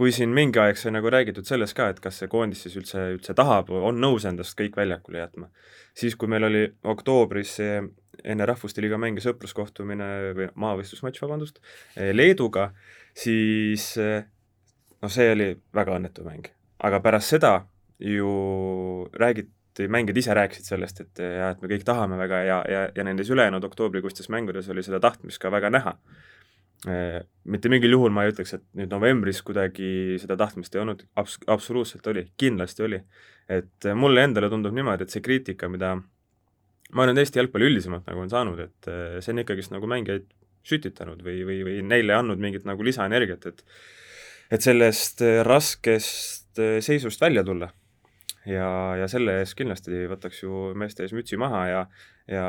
kui 0.00 0.14
siin 0.16 0.30
mingi 0.32 0.56
aeg 0.56 0.78
sai 0.80 0.94
nagu 0.94 1.10
räägitud 1.12 1.44
sellest 1.44 1.76
ka, 1.76 1.90
et 1.92 1.98
kas 2.00 2.22
see 2.22 2.28
koondis 2.32 2.62
siis 2.64 2.76
üldse, 2.80 3.02
üldse 3.18 3.34
tahab, 3.36 3.68
on 3.68 3.98
nõus 4.00 4.24
endast 4.24 4.56
kõik 4.56 4.78
väljakule 4.80 5.20
jätma, 5.20 5.50
siis 5.92 6.16
kui 6.16 6.30
meil 6.32 6.46
oli 6.48 6.62
oktoobris 6.88 7.52
see 7.58 7.74
enne 8.24 8.46
Rahvuste 8.48 8.80
Liiga 8.80 8.96
mänge 9.00 9.20
sõpruskohtumine 9.20 10.08
või 10.38 10.48
maavõistlusmatš, 10.64 11.20
vabandust, 11.20 11.60
eh, 11.96 12.14
Leeduga, 12.16 12.70
siis 13.12 13.90
noh, 14.00 15.12
see 15.12 15.28
oli 15.34 15.50
väga 15.76 16.00
õnnetu 16.00 16.24
mäng. 16.24 16.48
aga 16.80 17.00
pärast 17.04 17.34
seda 17.34 17.52
ju 18.00 18.32
räägiti, 19.12 19.84
mängijad 19.88 20.16
ise 20.16 20.34
rääkisid 20.34 20.64
sellest, 20.64 21.00
et 21.04 21.20
ja 21.20 21.50
et 21.52 21.60
me 21.60 21.68
kõik 21.68 21.84
tahame 21.84 22.16
väga 22.16 22.42
ja, 22.48 22.58
ja, 22.68 22.88
ja 22.96 23.04
nendes 23.04 23.28
ülejäänud 23.28 23.64
oktoobrikuistes 23.68 24.32
mängudes 24.32 24.72
oli 24.72 24.82
seda 24.82 25.00
tahtmist 25.00 25.44
ka 25.44 25.52
väga 25.52 25.70
näha. 25.70 25.98
Mitte 26.80 27.68
mingil 27.68 27.92
juhul 27.92 28.12
ma 28.14 28.22
ei 28.24 28.30
ütleks, 28.32 28.54
et 28.56 28.62
nüüd 28.78 28.88
novembris 28.88 29.42
kuidagi 29.44 30.16
seda 30.22 30.38
tahtmist 30.40 30.72
ei 30.72 30.80
olnud, 30.80 31.02
abs-, 31.20 31.42
absoluutselt 31.52 32.06
oli, 32.08 32.22
kindlasti 32.40 32.86
oli. 32.86 33.02
et 33.50 33.88
mulle 33.98 34.22
endale 34.24 34.48
tundub 34.48 34.72
niimoodi, 34.72 35.04
et 35.04 35.12
see 35.12 35.20
kriitika, 35.20 35.68
mida 35.68 35.96
ma 35.98 37.04
olen 37.04 37.20
Eesti 37.20 37.40
jalgpalli 37.40 37.68
üldisemalt 37.68 38.06
nagu 38.08 38.22
on 38.22 38.30
saanud, 38.32 38.62
et 38.64 38.90
see 39.20 39.34
on 39.34 39.42
ikkagist 39.42 39.74
nagu 39.74 39.90
mängijaid 39.90 40.28
sütitanud 40.64 41.20
või, 41.24 41.42
või, 41.44 41.58
või 41.66 41.80
neile 41.84 42.16
andnud 42.16 42.40
mingit 42.40 42.64
nagu 42.68 42.84
lisaenergiat, 42.86 43.48
et 43.50 43.64
et 44.50 44.64
sellest 44.64 45.22
äh, 45.22 45.40
raskest 45.46 46.58
äh, 46.58 46.80
seisust 46.82 47.20
välja 47.22 47.44
tulla. 47.46 47.70
ja, 48.46 48.96
ja 48.96 49.06
selle 49.08 49.36
eest 49.42 49.54
kindlasti 49.58 50.06
võtaks 50.10 50.42
ju 50.42 50.70
meeste 50.78 51.04
ees 51.04 51.12
mütsi 51.12 51.36
maha 51.38 51.60
ja, 51.68 51.80
ja 52.26 52.44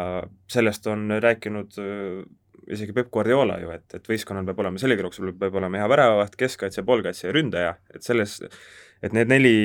sellest 0.49 0.87
on 0.87 1.11
rääkinud 1.21 1.77
äh, 1.83 2.21
isegi 2.71 2.93
Peep 2.95 3.09
Guardiola 3.13 3.57
ju, 3.61 3.71
et, 3.75 3.87
et 3.97 4.07
võistkonnal 4.11 4.45
peab 4.49 4.61
olema 4.63 4.81
selgrooks, 4.81 5.21
peab 5.39 5.57
olema 5.61 5.81
hea 5.81 5.89
väravaht, 5.91 6.37
keskkaitse, 6.39 6.85
poolkaitse 6.87 7.27
ja 7.27 7.33
ründaja, 7.35 7.73
et 7.95 8.05
selles, 8.05 8.39
et 9.01 9.17
need 9.17 9.31
neli, 9.31 9.57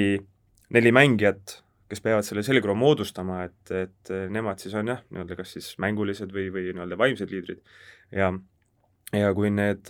neli 0.76 0.92
mängijat, 0.94 1.60
kes 1.90 2.02
peavad 2.02 2.26
selle 2.26 2.42
selgroo 2.46 2.74
moodustama, 2.78 3.44
et, 3.46 3.72
et 3.74 4.12
nemad 4.34 4.62
siis 4.62 4.74
on 4.78 4.90
jah, 4.94 5.04
nii-öelda 5.10 5.38
kas 5.38 5.54
siis 5.58 5.70
mängulised 5.82 6.34
või, 6.34 6.48
või 6.54 6.68
nii-öelda 6.72 6.98
vaimsed 6.98 7.32
liidrid. 7.34 7.62
Ja 8.14 8.32
ja 9.14 9.30
kui 9.36 9.52
need, 9.54 9.86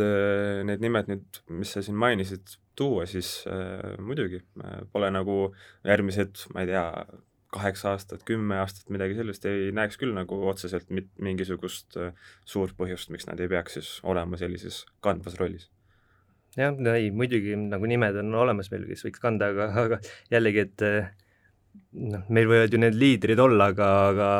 need 0.68 0.82
nimed 0.84 1.08
nüüd, 1.08 1.38
mis 1.56 1.70
sa 1.72 1.80
siin 1.82 1.96
mainisid, 1.96 2.58
tuua, 2.76 3.06
siis 3.08 3.44
äh, 3.48 3.96
muidugi 4.04 4.42
äh, 4.60 4.80
pole 4.92 5.10
nagu 5.14 5.36
järgmised, 5.86 6.46
ma 6.54 6.64
ei 6.64 6.70
tea, 6.70 6.84
kaheksa 7.56 7.92
aastat, 7.94 8.22
kümme 8.28 8.60
aastat, 8.62 8.88
midagi 8.92 9.16
sellist 9.18 9.46
ei 9.48 9.70
näeks 9.76 9.98
küll 10.00 10.14
nagu 10.16 10.38
otseselt 10.50 10.90
mit-, 10.94 11.12
mingisugust 11.22 11.98
äh, 12.00 12.12
suurt 12.48 12.76
põhjust, 12.78 13.10
miks 13.14 13.28
nad 13.28 13.40
ei 13.42 13.50
peaks 13.52 13.78
siis 13.78 13.90
olema 14.06 14.38
sellises 14.40 14.84
kandvas 15.04 15.38
rollis. 15.40 15.68
jah, 16.56 16.76
no 16.76 16.94
ei, 16.96 17.10
muidugi 17.12 17.56
nagu 17.58 17.88
nimed 17.88 18.20
on 18.22 18.34
olemas 18.46 18.70
meil, 18.72 18.86
kes 18.90 19.06
võiks 19.08 19.22
kanda, 19.22 19.50
aga, 19.52 19.70
aga 19.84 20.00
jällegi, 20.32 20.66
et 20.68 20.86
äh, 20.86 21.10
noh, 22.14 22.24
meil 22.28 22.48
võivad 22.50 22.72
ju 22.72 22.80
need 22.80 22.96
liidrid 22.96 23.42
olla, 23.42 23.70
aga, 23.74 23.90
aga 24.12 24.30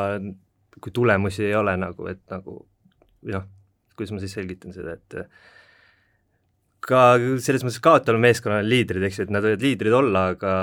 kui 0.81 0.93
tulemusi 0.95 1.47
ei 1.49 1.55
ole 1.59 1.77
nagu, 1.81 2.09
et 2.13 2.23
nagu 2.33 2.61
noh, 3.33 3.47
kuidas 3.97 4.13
ma 4.15 4.23
siis 4.23 4.35
selgitan 4.37 4.77
seda, 4.77 4.97
et 4.97 5.21
ka 6.85 7.03
selles 7.43 7.65
mõttes 7.65 7.83
kaotaval 7.83 8.21
meeskonnal 8.23 8.67
liidrid, 8.69 9.05
eks 9.07 9.21
ju, 9.21 9.27
et 9.27 9.33
nad 9.35 9.45
võivad 9.45 9.63
liidrid 9.65 9.95
olla, 9.97 10.25
aga 10.35 10.55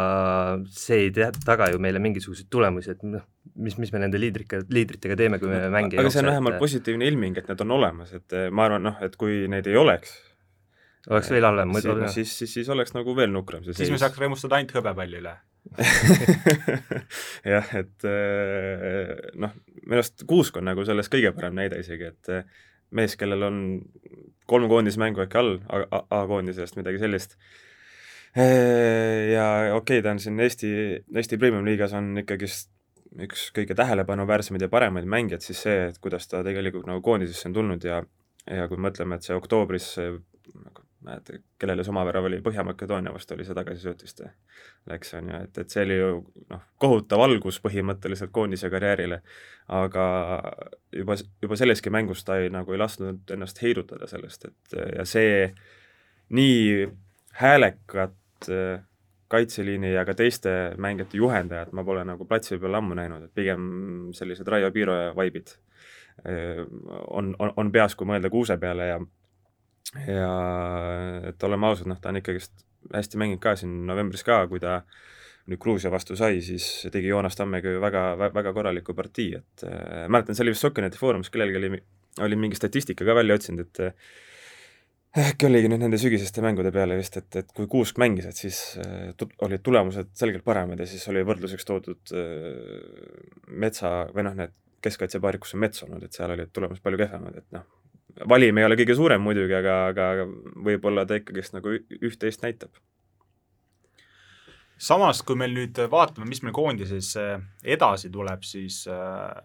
see 0.71 1.07
ei 1.07 1.13
tea, 1.15 1.29
taga 1.45 1.69
ju 1.73 1.81
meile 1.83 2.01
mingisuguseid 2.03 2.49
tulemusi, 2.53 2.93
et 2.93 3.01
noh, 3.07 3.23
mis, 3.59 3.75
mis 3.81 3.91
me 3.93 4.03
nende 4.03 4.21
liidrika, 4.21 4.61
liidritega 4.73 5.17
teeme, 5.19 5.39
kui 5.41 5.51
me 5.51 5.65
mängi 5.73 5.99
aga 5.99 6.11
see 6.13 6.23
on 6.23 6.31
vähemalt 6.31 6.57
et... 6.57 6.63
positiivne 6.63 7.09
ilming, 7.11 7.39
et 7.41 7.49
need 7.51 7.63
on 7.65 7.75
olemas, 7.79 8.13
et 8.15 8.37
eh, 8.37 8.49
ma 8.53 8.67
arvan, 8.69 8.85
noh, 8.89 9.01
et 9.03 9.17
kui 9.19 9.43
neid 9.51 9.67
ei 9.69 9.79
oleks, 9.79 10.15
oleks 11.11 11.31
veel 11.33 11.47
halvem, 11.49 11.73
siis, 11.75 11.89
siis, 11.89 12.13
siis, 12.13 12.35
siis, 12.37 12.53
siis 12.59 12.73
oleks 12.73 12.95
nagu 12.95 13.15
veel 13.17 13.33
nukram 13.33 13.65
see 13.65 13.73
siis 13.73 13.89
seis. 13.89 13.95
me 13.95 13.99
saaks 14.03 14.21
rõõmustada 14.21 14.59
ainult 14.59 14.77
hõbepalli 14.77 15.19
üle 15.19 15.33
jah, 17.53 17.73
et 17.79 18.07
eh, 18.07 19.15
noh, 19.39 19.57
minu 19.83 19.99
arust 19.99 20.23
Kuusk 20.29 20.59
on 20.59 20.69
nagu 20.71 20.85
sellest 20.87 21.11
kõige 21.11 21.33
parem 21.35 21.55
näide 21.59 21.79
isegi, 21.83 22.11
et 22.13 22.31
mees, 22.95 23.17
kellel 23.19 23.47
on 23.49 23.59
kolm 24.49 24.69
koondismängu 24.71 25.23
äkki 25.25 25.39
all 25.39 25.57
A-koondisest, 26.09 26.77
midagi 26.79 27.01
sellist. 27.01 27.37
ja 28.35 29.47
okei 29.75 29.99
okay,, 29.99 30.01
ta 30.01 30.11
on 30.11 30.19
siin 30.19 30.39
Eesti, 30.41 30.71
Eesti 31.15 31.37
Premium-liigas 31.37 31.93
on 31.97 32.13
ikkagist 32.23 32.71
üks 33.21 33.51
kõige 33.53 33.75
tähelepanuväärsemaid 33.77 34.65
ja 34.65 34.71
paremaid 34.73 35.05
mängijaid, 35.05 35.43
siis 35.45 35.61
see, 35.67 35.89
et 35.91 35.99
kuidas 36.01 36.25
ta 36.27 36.41
tegelikult 36.45 36.87
nagu 36.89 37.03
koondisesse 37.05 37.49
on 37.49 37.57
tulnud 37.59 37.85
ja 37.85 38.01
ja 38.49 38.67
kui 38.67 38.79
mõtleme, 38.81 39.15
et 39.15 39.23
see 39.23 39.35
oktoobris 39.37 39.93
näed, 41.03 41.29
kellele 41.59 41.83
see 41.83 41.93
oma 41.93 42.03
värav 42.07 42.27
oli, 42.29 42.39
Põhja-Makedoonia 42.43 43.13
vastu 43.13 43.35
oli 43.35 43.45
see 43.47 43.57
tagasisööt 43.57 44.03
vist, 44.05 44.21
läks, 44.89 45.13
on 45.19 45.29
ju, 45.31 45.41
et, 45.47 45.59
et 45.63 45.73
see 45.73 45.83
oli 45.85 45.97
ju 45.99 46.09
noh, 46.51 46.63
kohutav 46.81 47.23
algus 47.25 47.59
põhimõtteliselt 47.63 48.33
koondise 48.35 48.71
karjäärile, 48.73 49.21
aga 49.79 50.05
juba, 50.95 51.17
juba 51.43 51.59
selleski 51.59 51.93
mängus 51.93 52.25
ta 52.27 52.39
ei, 52.41 52.51
nagu 52.53 52.75
ei 52.75 52.81
lasknud 52.81 53.35
ennast 53.35 53.61
heidutada 53.63 54.09
sellest, 54.11 54.49
et 54.51 54.77
ja 54.97 55.07
see 55.07 55.47
nii 56.33 56.87
häälekat 57.39 58.51
kaitseliini 59.33 59.93
ja 59.93 60.05
ka 60.05 60.13
teiste 60.13 60.51
mängijate 60.77 61.17
juhendajat 61.17 61.71
ma 61.73 61.83
pole 61.83 62.03
nagu 62.05 62.25
platsi 62.29 62.59
peal 62.61 62.77
ammu 62.77 62.97
näinud, 62.97 63.27
et 63.27 63.35
pigem 63.35 63.63
sellised 64.13 64.47
Raio 64.47 64.71
Piiro 64.71 64.97
vaibid 65.17 65.55
on, 67.07 67.35
on, 67.39 67.53
on 67.57 67.71
peas, 67.71 67.95
kui 67.97 68.07
mõelda 68.07 68.29
Kuuse 68.29 68.57
peale 68.61 68.87
ja 68.91 68.99
ja 70.07 70.29
et 71.29 71.43
oleme 71.43 71.69
ausad, 71.69 71.89
noh, 71.91 71.99
ta 72.01 72.11
on 72.11 72.21
ikkagist 72.21 72.65
hästi 72.93 73.19
mänginud 73.21 73.41
ka 73.43 73.55
siin 73.59 73.83
novembris 73.87 74.25
ka, 74.27 74.43
kui 74.51 74.61
ta 74.63 74.81
nüüd 75.49 75.59
Gruusia 75.59 75.91
vastu 75.91 76.15
sai, 76.19 76.39
siis 76.43 76.65
tegi 76.91 77.09
Joonas 77.11 77.35
Tammega 77.35 77.73
ju 77.73 77.81
väga, 77.83 78.03
väga 78.23 78.53
korraliku 78.55 78.95
partii, 78.95 79.31
et 79.41 79.65
äh, 79.67 80.05
mäletan, 80.11 80.37
see 80.37 80.45
oli 80.45 80.53
vist 80.55 80.63
Sokkerneti 80.63 80.99
foorumis, 80.99 81.31
kellelgi 81.33 81.59
oli, 81.59 81.81
oli 82.23 82.37
mingi 82.39 82.59
statistika 82.59 83.07
ka 83.07 83.17
välja 83.17 83.35
otsinud, 83.39 83.67
et 83.67 83.83
äh, 83.83 85.27
äkki 85.27 85.49
oligi 85.49 85.69
nüüd 85.69 85.83
nende 85.83 85.99
sügiseste 86.01 86.41
mängude 86.45 86.71
peale 86.73 86.95
vist, 86.97 87.19
et, 87.19 87.27
et 87.43 87.51
kui 87.55 87.67
Kuusk 87.69 87.99
mängis, 88.01 88.29
et 88.29 88.39
siis 88.39 88.61
äh, 88.81 89.27
olid 89.43 89.65
tulemused 89.65 90.15
selgelt 90.17 90.47
paremad 90.47 90.79
ja 90.79 90.87
siis 90.89 91.03
oli 91.11 91.25
võrdluseks 91.27 91.67
toodud 91.67 92.15
äh, 92.15 93.51
Metsa 93.51 93.95
või 94.15 94.29
noh, 94.29 94.39
need 94.39 94.55
keskkaitsepaarid, 94.83 95.43
kus 95.43 95.55
on 95.55 95.63
Mets 95.63 95.83
olnud, 95.83 96.07
et 96.07 96.15
seal 96.15 96.31
olid 96.33 96.55
tulemused 96.55 96.83
palju 96.83 97.03
kehvemad, 97.03 97.35
et 97.43 97.55
noh, 97.55 97.67
valim 98.29 98.57
ei 98.57 98.67
ole 98.67 98.77
kõige 98.79 98.95
suurem 98.97 99.23
muidugi, 99.23 99.55
aga, 99.57 99.77
aga, 99.91 100.25
võib-olla 100.65 101.05
ta 101.09 101.17
ikkagist 101.19 101.55
nagu 101.57 101.77
üht-teist 101.77 102.43
näitab. 102.45 102.73
samas, 104.77 105.21
kui 105.23 105.37
meil 105.39 105.53
nüüd 105.55 105.77
vaatame, 105.89 106.27
mis 106.27 106.43
meil 106.43 106.53
koondises 106.55 107.13
äh, 107.17 107.41
edasi 107.63 108.11
tuleb, 108.11 108.43
siis 108.43 108.83
äh, 108.91 109.43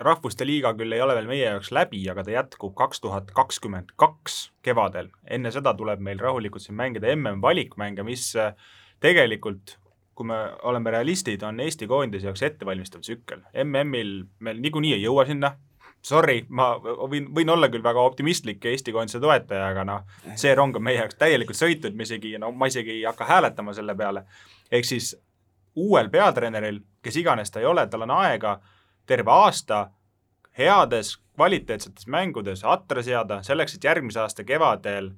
rahvuste 0.00 0.46
liiga 0.48 0.72
küll 0.78 0.92
ei 0.96 1.02
ole 1.04 1.14
veel 1.18 1.28
meie 1.28 1.44
jaoks 1.44 1.72
läbi, 1.74 2.00
aga 2.08 2.24
ta 2.24 2.32
jätkub 2.32 2.74
kaks 2.78 3.02
tuhat 3.04 3.34
kakskümmend 3.36 3.92
kaks 4.00 4.50
kevadel. 4.62 5.10
enne 5.28 5.52
seda 5.52 5.74
tuleb 5.76 6.00
meil 6.00 6.18
rahulikult 6.18 6.64
siin 6.64 6.78
mängida 6.78 7.12
MM-valikmänge, 7.16 8.06
mis 8.06 8.32
äh, 8.36 8.54
tegelikult 9.00 9.76
kui 10.20 10.26
me 10.28 10.36
oleme 10.68 10.92
realistid, 10.92 11.40
on 11.48 11.60
Eesti 11.64 11.86
koondise 11.88 12.28
jaoks 12.28 12.42
ettevalmistav 12.44 13.00
tsükkel. 13.00 13.40
MM-il 13.64 14.10
me 14.44 14.52
niikuinii 14.52 14.92
ei 14.98 15.04
jõua 15.06 15.24
sinna, 15.24 15.54
sorry, 16.02 16.44
ma 16.48 16.72
võin, 16.80 17.28
võin 17.34 17.50
olla 17.50 17.68
küll 17.68 17.84
väga 17.84 18.00
optimistlik 18.00 18.64
Eesti 18.64 18.92
koondise 18.92 19.20
toetaja, 19.20 19.70
aga 19.72 19.84
noh, 19.84 20.04
see 20.40 20.54
rong 20.54 20.76
on 20.76 20.84
meie 20.84 20.98
jaoks 20.98 21.18
täielikult 21.20 21.58
sõitnud, 21.58 21.96
me 21.96 22.06
isegi, 22.08 22.36
no 22.40 22.52
ma 22.52 22.70
isegi 22.70 22.98
ei 22.98 23.04
hakka 23.08 23.28
hääletama 23.28 23.74
selle 23.76 23.94
peale. 23.94 24.24
ehk 24.70 24.84
siis 24.84 25.14
uuel 25.76 26.10
peatreeneril, 26.10 26.80
kes 27.02 27.16
iganes 27.16 27.50
ta 27.50 27.60
ei 27.60 27.66
ole, 27.66 27.86
tal 27.86 28.06
on 28.06 28.10
aega 28.10 28.60
terve 29.06 29.30
aasta 29.30 29.90
heades 30.58 31.16
kvaliteetsetes 31.36 32.06
mängudes 32.06 32.64
atra 32.64 33.02
seada, 33.02 33.42
selleks 33.42 33.74
et 33.74 33.84
järgmise 33.84 34.20
aasta 34.20 34.44
kevadel 34.44 35.12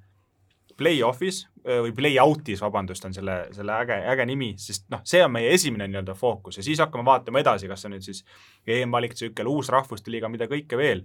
play-off'is 0.76 1.42
või 1.62 1.92
play-out'is, 1.94 2.62
vabandust, 2.62 3.04
on 3.06 3.14
selle, 3.14 3.36
selle 3.54 3.74
äge, 3.84 3.98
äge 4.12 4.26
nimi, 4.26 4.52
sest 4.58 4.88
noh, 4.90 5.02
see 5.06 5.22
on 5.24 5.30
meie 5.34 5.52
esimene 5.54 5.86
nii-öelda 5.90 6.16
fookus 6.18 6.58
ja 6.58 6.64
siis 6.66 6.80
hakkame 6.82 7.06
vaatama 7.06 7.42
edasi, 7.42 7.68
kas 7.70 7.86
on 7.86 7.94
nüüd 7.94 8.06
siis 8.06 8.24
EM-valiktsükkel, 8.66 9.50
uus 9.50 9.70
rahvuste 9.72 10.10
liiga, 10.10 10.30
mida 10.32 10.48
kõike 10.50 10.78
veel. 10.80 11.04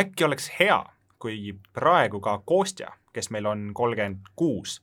äkki 0.00 0.24
oleks 0.24 0.48
hea, 0.58 0.80
kui 1.18 1.52
praegu 1.74 2.22
ka 2.24 2.38
Kostja, 2.46 2.94
kes 3.12 3.30
meil 3.34 3.46
on 3.50 3.70
kolmkümmend 3.74 4.32
kuus, 4.36 4.78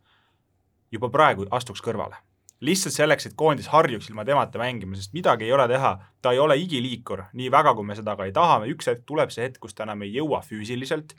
juba 0.92 1.10
praegu 1.10 1.48
astuks 1.52 1.82
kõrvale 1.82 2.22
lihtsalt 2.64 2.96
selleks, 2.96 3.28
et 3.28 3.36
koondis 3.38 3.68
harjuks 3.72 4.08
ilma 4.10 4.24
temata 4.26 4.60
mängima, 4.60 4.96
sest 4.96 5.14
midagi 5.16 5.48
ei 5.48 5.54
ole 5.54 5.68
teha, 5.68 5.92
ta 6.24 6.32
ei 6.32 6.40
ole 6.40 6.56
igiliikur, 6.60 7.26
nii 7.36 7.50
väga, 7.52 7.74
kui 7.76 7.88
me 7.88 7.98
seda 7.98 8.16
ka 8.16 8.28
ei 8.28 8.34
taha, 8.36 8.62
üks 8.72 8.88
hetk 8.90 9.04
tuleb 9.10 9.34
see 9.34 9.44
hetk, 9.48 9.60
kus 9.64 9.76
ta 9.76 9.84
enam 9.84 10.06
ei 10.06 10.14
jõua 10.16 10.40
füüsiliselt, 10.46 11.16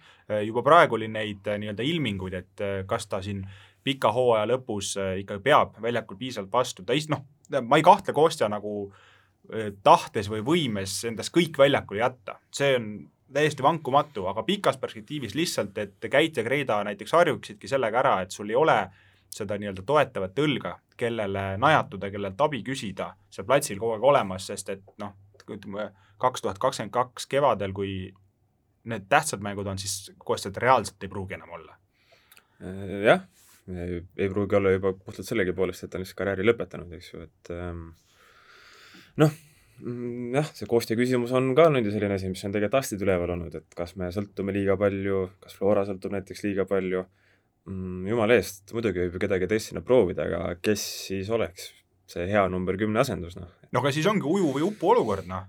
juba 0.46 0.64
praegu 0.66 0.96
oli 0.96 1.10
neid 1.12 1.46
äh, 1.48 1.58
nii-öelda 1.60 1.84
ilminguid, 1.86 2.38
et 2.40 2.64
äh, 2.64 2.78
kas 2.88 3.08
ta 3.10 3.20
siin 3.24 3.44
pika 3.86 4.10
hooaja 4.14 4.48
lõpus 4.54 4.94
äh, 5.00 5.18
ikka 5.22 5.38
peab 5.44 5.76
väljakul 5.82 6.18
piisavalt 6.20 6.54
vastu, 6.54 6.86
ta 6.86 6.96
is-, 6.96 7.10
noh, 7.12 7.26
ma 7.60 7.78
ei 7.78 7.84
kahtle 7.86 8.16
Kostja 8.16 8.48
nagu 8.52 8.88
tahtes 9.86 10.26
või 10.26 10.40
võimes 10.42 10.96
endast 11.06 11.30
kõik 11.30 11.54
väljakule 11.60 12.00
jätta, 12.00 12.40
see 12.50 12.72
on 12.80 12.88
täiesti 13.30 13.62
vankumatu, 13.62 14.24
aga 14.26 14.42
pikas 14.42 14.74
perspektiivis 14.82 15.36
lihtsalt, 15.38 15.78
et 15.78 16.08
Käit 16.10 16.40
ja 16.40 16.42
Kreida 16.42 16.80
näiteks 16.86 17.14
harjuksidki 17.14 17.70
sellega 17.70 18.00
ära, 18.00 18.16
et 18.24 18.34
sul 18.34 18.50
ei 18.50 18.58
ole 18.58 18.74
seda 19.30 19.54
nii-öelda 19.60 19.84
toetavat 19.86 20.42
õlga 20.42 20.72
kellele 20.96 21.44
najatuda, 21.60 22.10
kellelt 22.10 22.40
abi 22.40 22.62
küsida 22.66 23.12
seal 23.30 23.46
platsil 23.48 23.80
kogu 23.80 23.96
aeg 23.96 24.06
olemas, 24.10 24.46
sest 24.50 24.72
et 24.74 24.84
noh, 25.02 25.14
ütleme 25.46 25.90
kaks 26.22 26.42
tuhat 26.42 26.58
kakskümmend 26.62 26.94
kaks 26.94 27.28
kevadel, 27.30 27.74
kui 27.76 28.12
need 28.90 29.08
tähtsad 29.10 29.42
mängud 29.44 29.66
on, 29.66 29.78
siis 29.78 30.12
Kostjat 30.18 30.56
reaalselt 30.62 31.02
ei 31.02 31.10
pruugi 31.10 31.36
enam 31.36 31.52
olla. 31.58 31.76
Äh, 32.62 33.02
jah, 33.06 33.26
ei 33.68 34.30
pruugi 34.30 34.56
olla 34.56 34.72
juba 34.76 34.92
puhtalt 34.92 35.28
sellegi 35.28 35.54
poolest, 35.56 35.84
et 35.84 35.92
ta 35.92 35.98
on 35.98 36.04
lihtsalt 36.04 36.20
karjääri 36.22 36.46
lõpetanud, 36.46 36.94
eks 36.98 37.12
ju, 37.12 37.26
et 37.26 37.52
ähm, 37.54 37.84
noh, 39.22 39.34
mm, 39.82 40.38
jah, 40.38 40.50
see 40.54 40.70
Kostja 40.70 40.98
küsimus 40.98 41.34
on 41.36 41.52
ka 41.58 41.68
nüüd 41.74 41.88
ju 41.88 41.94
selline 41.94 42.18
asi, 42.18 42.30
mis 42.32 42.44
on 42.46 42.54
tegelikult 42.54 42.80
aastaid 42.80 43.06
üleval 43.06 43.34
olnud, 43.36 43.58
et 43.58 43.78
kas 43.78 43.96
me 44.00 44.12
sõltume 44.14 44.54
liiga 44.56 44.78
palju, 44.80 45.26
kas 45.42 45.58
Flora 45.58 45.86
sõltub 45.88 46.14
näiteks 46.14 46.46
liiga 46.46 46.68
palju 46.70 47.04
mm,? 47.04 47.25
Jumala 47.66 48.36
eest, 48.38 48.70
muidugi 48.74 49.02
võib 49.02 49.16
ju 49.16 49.24
kedagi 49.26 49.48
teist 49.50 49.72
sinna 49.72 49.82
proovida, 49.82 50.28
aga 50.28 50.54
kes 50.62 50.82
siis 51.08 51.30
oleks 51.34 51.72
see 52.06 52.28
hea 52.30 52.44
number 52.50 52.78
kümne 52.78 53.02
asendus, 53.02 53.34
noh? 53.38 53.50
no 53.72 53.82
aga 53.82 53.90
siis 53.94 54.06
ongi 54.06 54.28
uju 54.30 54.52
või 54.54 54.66
upu 54.68 54.92
olukord, 54.92 55.26
noh 55.26 55.48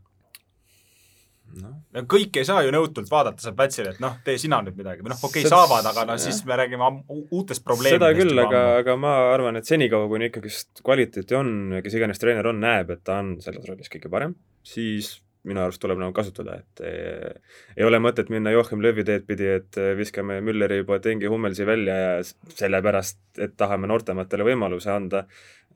no.. 1.62 1.74
kõik 2.10 2.40
ei 2.42 2.48
saa 2.48 2.64
ju 2.66 2.72
nõutult 2.74 3.10
vaadata 3.12 3.44
seal 3.44 3.56
platsil, 3.58 3.90
et 3.92 4.02
noh, 4.04 4.18
tee 4.26 4.38
sina 4.42 4.60
nüüd 4.66 4.78
midagi 4.80 5.06
või 5.06 5.14
noh, 5.14 5.22
okei 5.22 5.46
okay,, 5.46 5.52
saavad, 5.52 5.86
aga 5.92 6.08
no 6.10 6.18
siis 6.22 6.42
me 6.48 6.58
räägime 6.60 6.90
uutest 7.08 7.64
probleemidest. 7.68 8.02
seda 8.02 8.12
küll, 8.18 8.42
aga, 8.44 8.64
aga 8.82 8.98
ma 9.00 9.14
arvan, 9.34 9.60
et 9.60 9.70
senikaua, 9.70 10.10
kuni 10.12 10.32
ikkagist 10.32 10.84
kvaliteeti 10.86 11.38
on, 11.38 11.54
kes 11.86 11.98
iganes 12.00 12.22
treener 12.22 12.52
on, 12.52 12.62
näeb, 12.64 12.92
et 12.98 13.06
ta 13.08 13.22
on 13.24 13.38
selles 13.44 13.66
rollis 13.70 13.92
kõige 13.94 14.12
parem, 14.14 14.36
siis 14.66 15.18
minu 15.48 15.64
arust 15.64 15.82
tuleb 15.84 16.00
nagu 16.02 16.14
kasutada, 16.16 16.60
et 16.62 16.84
eh, 16.86 17.60
ei 17.78 17.88
ole 17.88 18.00
mõtet 18.04 18.32
minna 18.34 18.54
Joachim 18.54 18.82
Löövi 18.84 19.06
teed 19.08 19.28
pidi, 19.28 19.48
et 19.60 19.80
eh, 19.82 19.94
viskame 19.98 20.40
Mülleri, 20.46 20.84
Boatengi, 20.88 21.30
Hummelsi 21.32 21.68
välja 21.68 21.96
ja 22.02 22.12
sellepärast, 22.26 23.22
et 23.44 23.56
tahame 23.60 23.90
noortematele 23.90 24.48
võimaluse 24.48 24.92
anda 24.94 25.26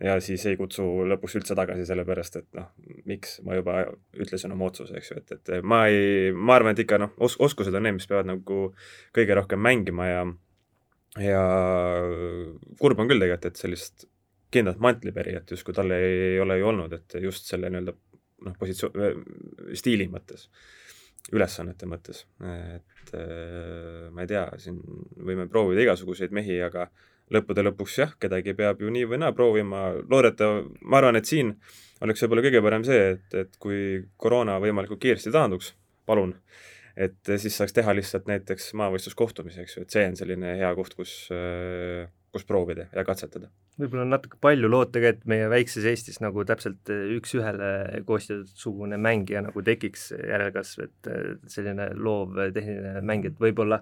ja 0.01 0.17
siis 0.23 0.43
ei 0.49 0.57
kutsu 0.57 0.83
lõpuks 1.09 1.35
üldse 1.39 1.55
tagasi, 1.57 1.85
sellepärast 1.87 2.39
et 2.39 2.47
noh, 2.57 2.69
miks, 3.09 3.39
ma 3.45 3.57
juba 3.57 3.81
ütlesin 4.17 4.53
oma 4.55 4.69
otsuse, 4.71 4.95
eks 4.97 5.11
ju, 5.11 5.19
et, 5.21 5.35
et 5.37 5.65
ma 5.65 5.83
ei, 5.91 6.31
ma 6.33 6.57
arvan, 6.57 6.75
et 6.75 6.83
ikka 6.85 6.99
noh, 7.01 7.13
os-, 7.21 7.37
oskused 7.41 7.75
on 7.77 7.85
need, 7.85 7.99
mis 7.99 8.09
peavad 8.09 8.29
nagu 8.31 8.61
kõige 9.15 9.37
rohkem 9.37 9.61
mängima 9.61 10.09
ja 10.09 10.23
ja 11.19 11.41
kurb 12.79 13.01
on 13.03 13.09
küll 13.11 13.19
tegelikult, 13.19 13.51
et 13.51 13.59
sellist 13.59 14.07
kindlat 14.51 14.79
mantlipärijat 14.83 15.51
justkui 15.51 15.75
tal 15.75 15.91
ei 15.95 16.39
ole 16.39 16.57
ju 16.59 16.69
olnud, 16.71 16.95
et 16.95 17.17
just 17.23 17.47
selle 17.51 17.69
nii-öelda 17.71 17.95
noh, 18.45 18.55
positsioon, 18.59 19.23
stiili 19.77 20.07
mõttes, 20.11 20.47
ülesannete 21.31 21.87
mõttes, 21.89 22.25
et 22.41 23.13
äh, 23.17 24.09
ma 24.13 24.25
ei 24.25 24.31
tea, 24.31 24.47
siin 24.61 24.81
võime 25.21 25.47
proovida 25.51 25.85
igasuguseid 25.85 26.33
mehi, 26.35 26.57
aga 26.65 26.89
lõppude 27.31 27.63
lõpuks 27.63 27.99
jah, 28.01 28.15
kedagi 28.19 28.55
peab 28.57 28.81
ju 28.83 28.91
nii 28.91 29.07
või 29.07 29.21
naa 29.21 29.35
proovima, 29.35 29.85
loodeta, 30.09 30.49
ma 30.81 30.99
arvan, 30.99 31.19
et 31.19 31.29
siin 31.29 31.53
oleks 32.03 32.23
võib-olla 32.25 32.45
kõige 32.47 32.63
parem 32.65 32.85
see, 32.87 33.13
et, 33.15 33.37
et 33.43 33.55
kui 33.61 34.01
koroona 34.19 34.57
võimalikult 34.63 35.01
kiiresti 35.03 35.31
taanduks, 35.33 35.71
palun, 36.09 36.33
et 36.99 37.33
siis 37.39 37.55
saaks 37.55 37.77
teha 37.77 37.93
lihtsalt 37.95 38.27
näiteks 38.27 38.73
maavõistluskohtumisi, 38.81 39.63
eks 39.63 39.77
ju, 39.77 39.85
et 39.85 39.95
see 39.95 40.07
on 40.09 40.17
selline 40.19 40.57
hea 40.59 40.73
koht, 40.75 40.97
kus 40.97 41.13
äh, 41.35 42.09
kus 42.31 42.45
proovida 42.47 42.85
ja 42.95 43.03
katsetada. 43.07 43.49
võib-olla 43.79 44.05
on 44.05 44.13
natuke 44.13 44.37
palju 44.41 44.69
ka, 44.71 45.09
et 45.09 45.25
meie 45.27 45.49
väikses 45.51 45.87
Eestis 45.89 46.21
nagu 46.23 46.45
täpselt 46.47 46.91
üks-ühele 47.17 48.03
koostatud-sugune 48.07 48.99
mängija 49.01 49.41
nagu 49.43 49.63
tekiks 49.65 50.11
järelkasv, 50.15 50.85
et 50.87 51.11
selline 51.51 51.91
loov 51.95 52.39
tehniline 52.55 53.03
mäng, 53.03 53.27
et 53.27 53.39
võib-olla 53.41 53.81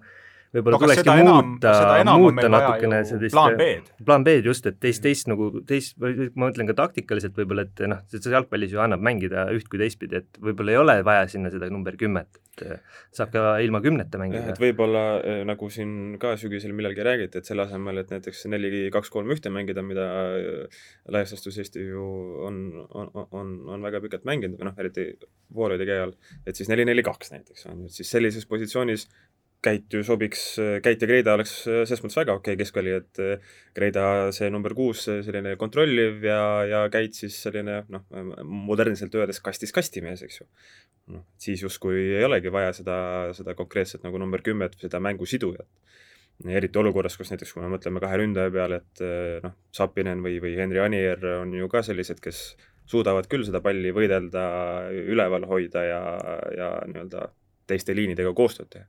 võib-olla 0.56 0.80
tulekski 0.82 1.14
muuta, 1.22 1.74
muuta 2.18 2.50
natukene 2.52 3.02
sellist 3.08 3.36
plaan 3.36 3.58
B-d. 3.60 3.94
plaan 4.06 4.26
B-d 4.26 4.50
just, 4.50 4.66
et 4.70 4.80
teist, 4.82 5.04
teist 5.04 5.30
nagu 5.30 5.50
teist, 5.70 5.98
ma 6.00 6.48
mõtlen 6.48 6.70
ka 6.72 6.76
taktikaliselt 6.80 7.38
võib-olla, 7.38 7.68
et 7.68 7.84
noh, 7.92 8.02
see 8.10 8.34
jalgpallis 8.34 8.74
ju 8.74 8.82
annab 8.82 9.04
mängida 9.06 9.46
üht 9.56 9.70
kui 9.70 9.82
teistpidi, 9.82 10.24
et 10.24 10.42
võib-olla 10.42 10.74
ei 10.74 10.82
ole 10.82 10.96
vaja 11.06 11.28
sinna 11.30 11.52
seda 11.54 11.70
number 11.74 11.98
kümmet, 12.00 12.42
et 12.60 12.82
saab 13.16 13.34
ka 13.34 13.44
ilma 13.64 13.82
kümneta 13.86 14.22
mängida. 14.22 14.50
et 14.54 14.62
võib-olla 14.62 15.04
eh, 15.22 15.44
nagu 15.48 15.70
siin 15.74 16.18
ka 16.22 16.34
sügisel 16.42 16.74
millalgi 16.78 17.06
räägiti, 17.06 17.42
et 17.42 17.50
selle 17.50 17.68
asemel, 17.68 18.02
et 18.02 18.14
näiteks 18.16 18.46
neli, 18.52 18.88
kaks, 18.94 19.14
kolm, 19.14 19.30
ühte 19.36 19.54
mängida, 19.54 19.86
mida 19.86 20.10
eh, 20.40 20.84
laias 21.14 21.36
laastus 21.36 21.62
Eesti 21.62 21.86
ju 21.92 22.06
on, 22.48 22.62
on, 22.90 23.12
on, 23.30 23.54
on 23.76 23.86
väga 23.86 24.02
pikalt 24.06 24.26
mänginud, 24.30 24.58
või 24.58 24.72
noh, 24.72 24.82
eriti 24.82 25.12
Voolaidi 25.56 25.86
käe 25.90 26.06
all, 26.08 26.18
et 26.46 26.58
siis 26.58 26.70
neli, 26.72 26.86
neli, 26.90 27.06
kaks 27.06 27.34
näiteks 27.34 27.70
on 27.70 27.86
ju, 27.86 27.94
siis 27.94 28.10
sellises 28.18 28.50
positsioonis 28.50 29.08
Käit 29.60 29.92
ju 29.92 30.00
sobiks, 30.08 30.42
Käit 30.80 31.02
ja 31.04 31.08
Kreida 31.10 31.34
oleks 31.36 31.52
selles 31.66 32.00
mõttes 32.00 32.16
väga 32.22 32.32
okei 32.38 32.54
okay 32.56 32.60
keskväli, 32.62 32.94
et 32.96 33.20
Kreida 33.76 34.04
see 34.36 34.48
number 34.54 34.72
kuus, 34.76 35.02
selline 35.10 35.58
kontrolliv 35.60 36.24
ja, 36.24 36.44
ja 36.64 36.84
Käit 36.92 37.18
siis 37.18 37.36
selline 37.44 37.82
noh, 37.92 38.06
modernselt 38.48 39.18
öeldes 39.20 39.42
kastis 39.44 39.76
kastimees, 39.76 40.22
eks 40.24 40.38
ju. 40.40 40.46
noh, 41.12 41.26
siis 41.44 41.64
justkui 41.66 41.98
ei 41.98 42.24
olegi 42.24 42.54
vaja 42.56 42.72
seda, 42.78 42.96
seda 43.36 43.56
konkreetset 43.60 44.06
nagu 44.08 44.22
number 44.22 44.40
kümmet, 44.46 44.78
seda 44.80 45.02
mängusidujat. 45.04 45.68
eriti 46.48 46.80
olukorras, 46.80 47.18
kus 47.20 47.34
näiteks, 47.34 47.52
kui 47.52 47.64
me 47.64 47.72
mõtleme 47.74 48.00
kahe 48.00 48.20
ründaja 48.22 48.54
peale, 48.56 48.80
et 48.80 49.02
noh, 49.44 49.58
Sapinen 49.76 50.24
või, 50.24 50.38
või 50.40 50.54
Henri 50.56 50.80
Anier 50.80 51.26
on 51.42 51.52
ju 51.58 51.68
ka 51.68 51.82
sellised, 51.84 52.22
kes 52.24 52.56
suudavad 52.88 53.28
küll 53.28 53.44
seda 53.44 53.60
palli 53.60 53.92
võidelda, 53.92 54.46
üleval 55.04 55.50
hoida 55.52 55.84
ja, 55.84 56.00
ja 56.56 56.72
nii-öelda 56.88 57.28
teiste 57.68 57.98
liinidega 57.98 58.32
koostööd 58.34 58.72
teha 58.72 58.88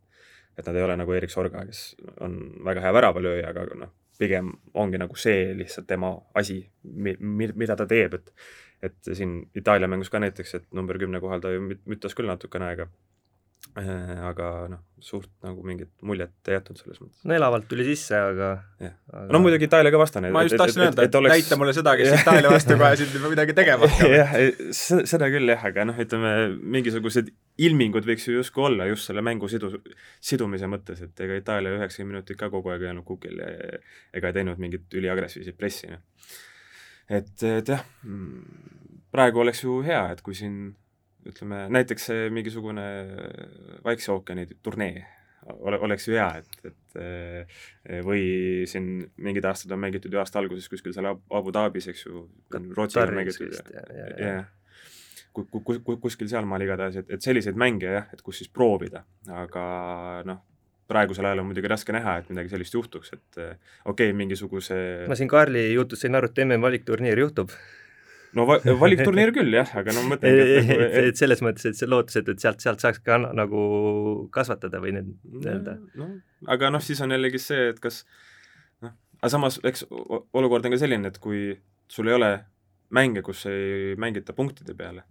et 0.59 0.67
nad 0.67 0.77
ei 0.77 0.85
ole 0.85 0.97
nagu 1.01 1.13
Erik 1.17 1.33
Sorga, 1.33 1.65
kes 1.67 1.83
on 2.21 2.39
väga 2.67 2.85
hea 2.85 2.95
väravalööja, 2.97 3.53
aga 3.53 3.67
noh, 3.79 3.93
pigem 4.21 4.51
ongi 4.75 4.99
nagu 5.01 5.17
see 5.17 5.55
lihtsalt 5.57 5.89
tema 5.89 6.13
asi, 6.37 6.61
mi-, 6.85 7.17
mi-, 7.21 7.55
mida 7.55 7.77
ta 7.77 7.89
teeb, 7.91 8.19
et 8.21 8.35
et 8.81 9.11
siin 9.13 9.43
Itaalia 9.55 9.89
mängus 9.93 10.09
ka 10.09 10.17
näiteks, 10.23 10.55
et 10.57 10.63
number 10.73 10.97
kümne 10.97 11.21
kohal 11.21 11.43
ta 11.45 11.51
ju 11.53 11.61
müt-, 11.61 11.83
müttas 11.85 12.15
küll 12.17 12.31
natukene 12.31 12.71
aega 12.71 12.87
aga 13.79 14.47
noh, 14.73 14.81
suurt 15.01 15.31
nagu 15.45 15.63
mingit 15.65 15.91
muljet 16.07 16.49
ei 16.49 16.57
jätnud 16.57 16.79
selles 16.81 16.99
mõttes. 16.99 17.21
no 17.29 17.35
elavalt 17.37 17.69
tuli 17.71 17.85
sisse, 17.87 18.17
aga, 18.19 18.49
aga... 18.81 19.27
no 19.31 19.41
muidugi 19.45 19.69
Itaalia 19.69 19.93
ka 19.95 20.01
vastane. 20.01 20.33
ma 20.35 20.43
just 20.47 20.59
tahtsin 20.59 20.83
öelda, 20.85 21.05
et, 21.05 21.13
et 21.13 21.19
oleks... 21.21 21.35
näita 21.37 21.59
mulle 21.61 21.75
seda, 21.77 21.95
kes 22.01 22.11
Itaalia 22.17 22.51
vastu 22.57 22.77
kohe 22.81 22.91
siin 22.99 23.29
midagi 23.29 23.55
tegema 23.57 23.87
hakkab. 23.87 24.17
jah, 24.17 24.35
seda 25.13 25.31
küll 25.33 25.55
jah, 25.55 25.63
aga 25.71 25.87
noh, 25.87 26.03
ütleme 26.03 26.33
mingisugused 26.77 27.31
ilmingud 27.63 28.11
võiks 28.11 28.27
ju 28.27 28.37
justkui 28.41 28.67
olla 28.73 28.91
just 28.91 29.07
selle 29.07 29.23
mängu 29.25 29.49
sidu, 29.53 29.71
sidumise 30.19 30.69
mõttes, 30.71 31.05
et 31.07 31.25
ega 31.27 31.39
Itaalia 31.39 31.77
üheksakümmend 31.79 32.17
minutit 32.17 32.41
ka 32.41 32.51
kogu 32.53 32.75
aeg 32.75 32.89
ei 32.89 32.93
olnud 32.95 33.07
kukil 33.07 33.39
ega 33.41 34.33
ei 34.33 34.39
teinud 34.41 34.61
mingit 34.63 34.99
üliagressiivset 34.99 35.61
pressi, 35.61 35.93
noh. 35.95 36.03
et, 37.07 37.33
et 37.47 37.75
jah, 37.77 37.87
praegu 39.15 39.47
oleks 39.47 39.63
ju 39.63 39.81
hea, 39.87 40.09
et 40.11 40.27
kui 40.27 40.35
siin 40.35 40.73
ütleme, 41.29 41.65
näiteks 41.73 42.09
mingisugune 42.33 42.85
Vaikse 43.85 44.13
ookeani 44.13 44.47
turnee 44.63 45.05
ole, 45.59 45.79
oleks 45.79 46.09
ju 46.09 46.17
hea, 46.17 46.29
et, 46.41 46.71
et 46.71 47.01
eh, 47.01 48.01
või 48.05 48.23
siin 48.71 48.91
mingid 49.25 49.47
aastad 49.49 49.73
on 49.75 49.83
mängitud 49.83 50.13
ju 50.13 50.21
aasta 50.21 50.41
alguses 50.41 50.69
kuskil 50.71 50.95
seal 50.97 51.11
Abu 51.11 51.53
Dhabis, 51.55 51.89
eks 51.93 52.07
ju, 52.07 52.27
Rootsiga 52.77 53.07
on 53.09 53.17
mängitud 53.21 53.55
ja, 53.55 53.65
ja, 53.75 53.85
ja, 53.97 54.11
ja 54.27 54.45
ku-, 55.33 55.47
ku-, 55.51 55.81
ku-, 55.81 55.99
kuskil 56.03 56.31
sealmaal 56.31 56.67
igatahes, 56.67 57.01
et, 57.03 57.11
et 57.17 57.25
selliseid 57.25 57.59
mänge 57.59 57.91
jah, 57.97 58.09
et 58.15 58.23
kus 58.27 58.43
siis 58.43 58.53
proovida, 58.53 59.05
aga 59.33 59.65
noh, 60.29 60.43
praegusel 60.91 61.29
ajal 61.29 61.45
on 61.45 61.51
muidugi 61.53 61.71
raske 61.71 61.95
näha, 61.95 62.19
et 62.21 62.33
midagi 62.33 62.53
sellist 62.53 62.75
juhtuks, 62.75 63.15
et 63.17 63.43
eh, 63.43 63.53
okei 63.85 64.11
okay,, 64.11 64.17
mingisuguse 64.17 64.81
ma 65.11 65.19
siin 65.19 65.31
Karli 65.31 65.71
jutust 65.73 66.07
sain 66.07 66.19
aru, 66.19 66.31
et 66.31 66.43
MM-valikturniir 66.45 67.25
juhtub 67.25 67.55
no 68.39 68.47
va 68.49 68.59
valikturniir 68.81 69.33
küll 69.35 69.55
jah, 69.55 69.71
aga 69.81 69.95
no 69.97 70.05
mõtlen 70.09 70.37
et, 70.37 70.51
et, 70.61 70.73
et, 70.77 70.99
et 71.11 71.21
selles 71.21 71.43
mõttes, 71.45 71.67
et 71.71 71.79
see 71.79 71.89
lootus, 71.91 72.21
et, 72.21 72.29
et 72.33 72.43
sealt, 72.43 72.63
sealt 72.63 72.83
saaks 72.83 73.03
ka 73.07 73.19
nagu 73.27 73.63
kasvatada 74.35 74.83
või 74.83 74.95
nii-öelda. 74.99 75.77
no 76.01 76.11
aga 76.55 76.71
noh, 76.75 76.85
siis 76.85 77.01
on 77.05 77.15
jällegi 77.17 77.41
see, 77.43 77.71
et 77.73 77.81
kas 77.83 78.05
noh, 78.85 78.95
aga 79.21 79.33
samas 79.35 79.59
eks 79.67 79.87
olukord 79.91 80.69
on 80.69 80.77
ka 80.77 80.81
selline, 80.81 81.11
et 81.11 81.19
kui 81.23 81.51
sul 81.91 82.11
ei 82.11 82.19
ole 82.19 82.31
mänge, 82.97 83.25
kus 83.27 83.45
ei 83.51 83.97
mängita 84.01 84.35
punktide 84.37 84.77
peale, 84.79 85.07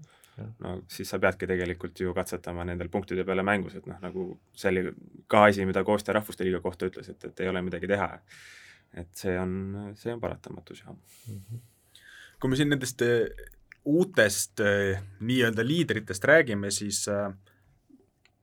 no 0.64 0.78
siis 0.92 1.12
sa 1.12 1.20
peadki 1.20 1.48
tegelikult 1.48 2.00
ju 2.00 2.14
katsetama 2.16 2.64
nendel 2.68 2.92
punktide 2.92 3.26
peale 3.28 3.44
mängus, 3.48 3.76
et 3.80 3.90
noh, 3.90 4.00
nagu 4.04 4.30
see 4.56 4.72
oli 4.72 4.86
ka 5.32 5.48
asi, 5.50 5.68
mida 5.68 5.84
Koostöö 5.88 6.16
Rahvuste 6.20 6.48
Liiga 6.48 6.64
kohta 6.64 6.88
ütles, 6.88 7.12
et, 7.12 7.28
et 7.32 7.44
ei 7.44 7.52
ole 7.52 7.64
midagi 7.66 7.88
teha. 7.92 8.14
et 8.98 9.12
see 9.14 9.36
on, 9.38 9.92
see 10.00 10.10
on 10.10 10.22
paratamatus, 10.24 10.80
jah 10.86 10.96
mm. 10.96 11.36
-hmm 11.36 11.68
kui 12.40 12.52
me 12.52 12.60
siin 12.60 12.72
nendest 12.72 13.04
äh, 13.04 13.28
uutest 13.86 14.64
äh, 14.64 15.02
nii-öelda 15.20 15.66
liidritest 15.68 16.24
räägime, 16.24 16.72
siis 16.72 17.04
äh, 17.12 17.32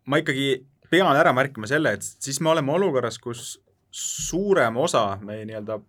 ma 0.07 0.21
ikkagi 0.21 0.67
pean 0.91 1.17
ära 1.17 1.33
märkima 1.35 1.69
selle, 1.71 1.97
et 1.97 2.05
siis 2.05 2.41
me 2.41 2.53
oleme 2.53 2.73
olukorras, 2.77 3.19
kus 3.19 3.57
suurem 3.91 4.77
osa 4.77 5.17
meie 5.25 5.47
nii-öelda 5.49 5.81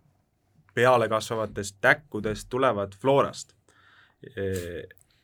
pealekasvavatest 0.78 1.78
täkkudest 1.82 2.48
tulevad 2.50 2.94
Florast. 3.02 3.54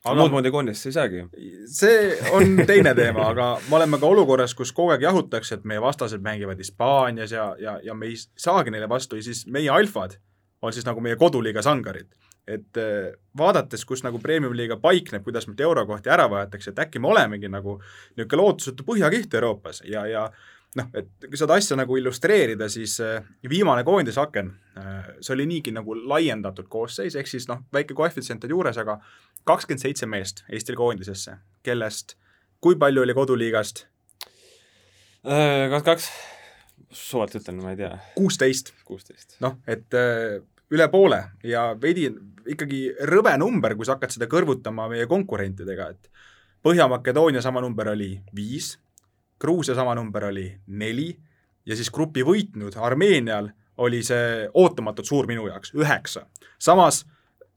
aga 0.03 0.15
muud 0.17 0.33
moodi 0.33 0.51
koondist 0.51 0.85
ei 0.85 0.93
saagi 0.93 1.17
ju. 1.17 1.27
see 1.69 2.17
on 2.33 2.57
teine 2.67 2.93
teema, 2.97 3.29
aga 3.29 3.47
me 3.69 3.77
oleme 3.77 3.99
ka 4.01 4.09
olukorras, 4.09 4.53
kus 4.57 4.73
kogu 4.73 4.93
aeg 4.93 5.05
jahutakse, 5.05 5.55
et 5.55 5.65
meie 5.69 5.81
vastased 5.81 6.21
mängivad 6.25 6.57
Hispaanias 6.57 7.31
ja, 7.31 7.55
ja, 7.59 7.77
ja 7.83 7.93
me 7.93 8.09
ei 8.11 8.17
saagi 8.17 8.73
neile 8.73 8.89
vastu 8.89 9.15
ja 9.15 9.23
siis 9.23 9.45
meie 9.47 9.69
alfad 9.69 10.17
on 10.61 10.73
siis 10.73 10.85
nagu 10.85 11.01
meie 11.01 11.15
koduliiga 11.15 11.61
sangarid 11.61 12.09
et 12.47 12.77
äh, 12.77 13.13
vaadates, 13.37 13.85
kus 13.87 14.03
nagu 14.03 14.19
premium-liiga 14.19 14.77
paikneb, 14.81 15.23
kuidas 15.23 15.47
meilt 15.47 15.61
eurokohti 15.63 16.11
ära 16.11 16.27
võetakse, 16.31 16.73
et 16.73 16.81
äkki 16.85 16.99
me 16.99 17.11
olemegi 17.13 17.49
nagu 17.51 17.77
niisugune 18.17 18.41
lootusetu 18.41 18.85
põhjakiht 18.87 19.37
Euroopas 19.39 19.83
ja, 19.87 20.03
ja 20.09 20.25
noh, 20.79 20.89
et 20.97 21.27
kui 21.29 21.39
seda 21.39 21.55
asja 21.59 21.77
nagu 21.79 21.97
illustreerida, 21.99 22.67
siis 22.71 22.97
äh, 23.03 23.23
viimane 23.49 23.85
koondisaken, 23.87 24.51
äh, 24.79 24.99
see 25.21 25.37
oli 25.37 25.47
niigi 25.49 25.71
nagu 25.75 25.95
laiendatud 25.95 26.67
koosseis, 26.71 27.15
ehk 27.15 27.31
siis 27.31 27.47
noh, 27.51 27.63
väike 27.73 27.95
koefitsient 27.97 28.43
on 28.43 28.57
juures, 28.57 28.79
aga 28.81 28.99
kakskümmend 29.47 29.87
seitse 29.87 30.09
meest 30.09 30.43
Eestil 30.51 30.79
koondisesse, 30.79 31.39
kellest 31.63 32.17
kui 32.63 32.75
palju 32.79 33.07
oli 33.07 33.15
koduliigast? 33.17 33.87
kakskümmend 35.23 35.85
kaks, 35.87 36.09
suvalt 36.91 37.35
ütlen, 37.39 37.61
ma 37.63 37.71
ei 37.71 37.77
tea. 37.79 37.93
kuusteist. 38.17 38.73
kuusteist. 38.83 39.37
noh, 39.39 39.55
et 39.63 39.95
üle 40.73 40.87
poole 40.91 41.19
ja 41.47 41.71
veidi 41.79 42.07
ikkagi 42.49 42.85
rõve 43.07 43.35
number, 43.39 43.75
kui 43.77 43.87
sa 43.87 43.95
hakkad 43.95 44.15
seda 44.15 44.27
kõrvutama 44.31 44.89
meie 44.91 45.07
konkurentidega, 45.09 45.89
et 45.93 46.09
Põhja-Makedoonia 46.63 47.41
sama 47.43 47.61
number 47.63 47.89
oli 47.91 48.13
viis, 48.35 48.77
Gruusia 49.39 49.75
sama 49.75 49.95
number 49.95 50.29
oli 50.29 50.45
neli 50.67 51.09
ja 51.65 51.75
siis 51.75 51.91
grupi 51.91 52.23
võitnud 52.23 52.77
Armeenial 52.79 53.49
oli 53.83 54.03
see 54.05 54.47
ootamatult 54.53 55.07
suur 55.09 55.27
minu 55.27 55.47
jaoks, 55.49 55.73
üheksa. 55.75 56.25
samas 56.59 57.03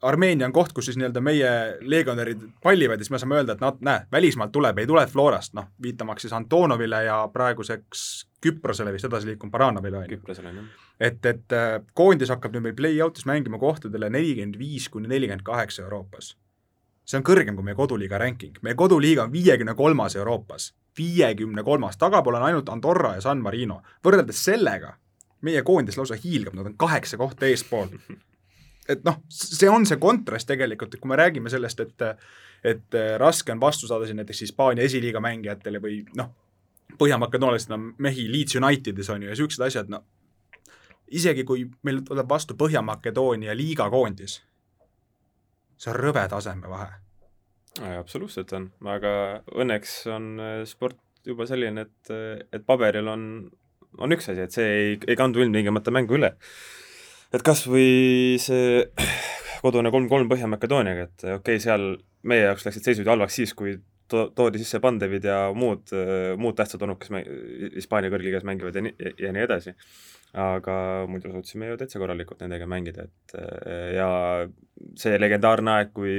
Armeenia 0.06 0.46
on 0.46 0.52
koht, 0.54 0.72
kus 0.72 0.86
siis 0.88 0.96
nii-öelda 1.00 1.20
meie 1.24 1.50
legionärid 1.80 2.42
pallivad 2.62 3.00
ja 3.00 3.04
siis 3.04 3.12
me 3.14 3.18
saame 3.18 3.38
öelda, 3.40 3.56
et 3.56 3.62
noh, 3.64 3.76
näe, 3.84 4.06
välismaalt 4.12 4.52
tuleb, 4.54 4.78
ei 4.78 4.86
tule 4.86 5.06
Florast, 5.10 5.54
noh, 5.58 5.68
viitamaks 5.82 6.26
siis 6.26 6.34
Antonovile 6.36 7.02
ja 7.08 7.18
praeguseks 7.32 8.06
Küprosele 8.46 8.92
vist 8.94 9.08
edasi 9.08 9.30
liikunud 9.30 9.52
Baranovile, 9.52 9.98
on 9.98 10.04
ju. 10.06 10.16
Küprosele, 10.16 10.52
jah. 10.54 10.88
et, 11.00 11.26
et 11.26 11.54
äh, 11.56 11.78
koondis 11.94 12.30
hakkab 12.30 12.54
nüüd 12.54 12.68
meil 12.68 12.76
play-out'is 12.78 13.26
mängima 13.26 13.58
kohtadele 13.58 14.10
nelikümmend 14.12 14.58
viis 14.60 14.88
kuni 14.92 15.10
nelikümmend 15.10 15.46
kaheksa 15.46 15.82
Euroopas. 15.82 16.36
see 17.06 17.18
on 17.18 17.24
kõrgem 17.26 17.54
kui 17.54 17.64
meie 17.66 17.78
koduliiga 17.78 18.18
ranking, 18.18 18.58
meie 18.66 18.74
koduliiga 18.74 19.26
on 19.26 19.32
viiekümne 19.32 19.74
kolmas 19.74 20.16
Euroopas, 20.16 20.72
viiekümne 20.98 21.62
kolmas, 21.62 21.98
tagapool 21.98 22.38
on 22.38 22.46
ainult 22.46 22.68
Andorra 22.68 23.14
ja 23.14 23.20
San 23.20 23.42
Marino. 23.42 23.82
võrreldes 24.04 24.44
sellega 24.44 24.96
meie 25.40 25.62
koondis 25.62 25.98
lausa 25.98 26.14
hiilgab, 26.18 26.54
nad 26.54 26.66
on 26.66 26.76
kaheksa 26.76 27.16
kohta 27.16 27.46
eespool 27.46 27.88
et 28.88 29.04
noh, 29.06 29.20
see 29.32 29.70
on 29.70 29.86
see 29.88 30.00
kontrast 30.02 30.48
tegelikult, 30.48 30.94
et 30.94 31.02
kui 31.02 31.10
me 31.10 31.18
räägime 31.20 31.52
sellest, 31.52 31.80
et 31.80 32.10
et 32.66 32.96
raske 33.20 33.52
on 33.52 33.60
vastu 33.60 33.86
saada 33.86 34.06
siin 34.08 34.16
näiteks 34.18 34.40
Hispaania 34.42 34.86
esiliiga 34.88 35.20
mängijatele 35.22 35.78
või 35.78 36.00
noh, 36.18 36.32
Põhja-Makedooniast 36.98 37.70
on 37.74 37.90
mehi 38.02 38.24
Leeds 38.32 38.56
Unitedis 38.56 39.10
on 39.12 39.22
ju 39.22 39.28
ja 39.28 39.34
niisugused 39.34 39.62
asjad, 39.66 39.90
no 39.92 40.00
isegi 41.14 41.44
kui 41.46 41.66
meil 41.86 42.02
tuleb 42.06 42.28
vastu 42.30 42.56
Põhja-Makedoonia 42.58 43.54
liigakoondis, 43.56 44.38
see 45.76 45.92
on 45.92 45.98
rõve 46.00 46.24
tasemevahe. 46.30 46.88
absoluutselt 47.98 48.52
on, 48.56 48.70
aga 48.88 49.12
õnneks 49.54 49.98
on 50.10 50.32
äh, 50.40 50.56
sport 50.66 50.98
juba 51.26 51.46
selline, 51.46 51.86
et, 51.86 52.10
et 52.54 52.66
paberil 52.66 53.08
on, 53.10 53.22
on 53.98 54.16
üks 54.16 54.30
asi, 54.30 54.42
et 54.42 54.54
see 54.54 54.66
ei, 54.66 54.98
ei 55.06 55.16
kandu 55.18 55.42
ilmtingimata 55.42 55.94
mängu 55.94 56.18
üle 56.18 56.36
et 57.34 57.44
kas 57.46 57.64
või 57.70 58.36
see 58.42 58.84
kodune 59.64 59.90
kolm-kolm 59.94 60.30
Põhja-Makedooniaga, 60.30 61.08
et 61.08 61.26
okei 61.26 61.38
okay,, 61.40 61.62
seal 61.62 61.94
meie 62.26 62.48
jaoks 62.48 62.66
läksid 62.66 62.90
seisud 62.90 63.10
halvaks 63.10 63.38
siis, 63.40 63.54
kui 63.56 63.76
to-, 64.10 64.28
toodi 64.36 64.60
sisse 64.62 64.80
Pandevid 64.82 65.26
ja 65.26 65.38
muud, 65.56 65.92
muud 66.40 66.58
tähtsad 66.58 66.82
mäng-, 66.86 67.30
Hispaania 67.74 68.12
kõrgliigas 68.12 68.46
mängivad 68.46 68.78
ja 68.78 68.84
nii, 68.86 69.12
ja 69.22 69.32
nii 69.34 69.46
edasi. 69.46 69.74
Aga 70.36 70.76
muidu 71.08 71.32
suutsime 71.32 71.70
ju 71.70 71.78
täitsa 71.80 72.00
korralikult 72.00 72.42
nendega 72.44 72.68
mängida, 72.68 73.06
et 73.06 73.34
ja 73.96 74.08
see 75.00 75.16
legendaarne 75.20 75.72
aeg, 75.78 75.92
kui 75.96 76.16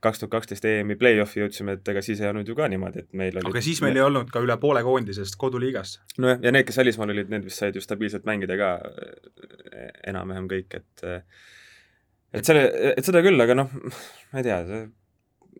kaks 0.00 0.22
tuhat 0.22 0.32
kaksteist 0.32 0.64
EM-i 0.64 0.96
play-off'i 1.00 1.42
jõudsime, 1.42 1.76
et 1.76 1.88
ega 1.92 2.02
siis 2.04 2.22
ei 2.22 2.30
olnud 2.30 2.48
ju 2.48 2.56
ka 2.56 2.68
niimoodi, 2.72 3.04
et 3.04 3.16
meil 3.20 3.36
oli 3.36 3.52
aga 3.52 3.62
siis 3.64 3.82
meil 3.84 3.92
me... 3.92 4.00
ei 4.00 4.06
olnud 4.06 4.32
ka 4.32 4.40
üle 4.44 4.56
poole 4.62 4.82
koondisest 4.86 5.36
koduliigas. 5.40 5.98
nojah, 6.16 6.40
ja 6.44 6.54
need, 6.54 6.64
kes 6.68 6.80
välismaal 6.80 7.12
olid, 7.12 7.32
need 7.32 7.44
vist 7.44 7.60
said 7.60 7.76
ju 7.76 7.84
stabiilselt 7.84 8.24
mängida 8.28 8.56
ka 8.60 8.70
enam-vähem 10.08 10.48
kõik, 10.50 10.80
et 10.80 11.04
et 12.32 12.46
selle, 12.46 12.64
et 12.94 13.04
seda 13.04 13.20
küll, 13.26 13.40
aga 13.44 13.58
noh, 13.58 13.76
ma 14.32 14.40
ei 14.40 14.48
tea, 14.48 14.80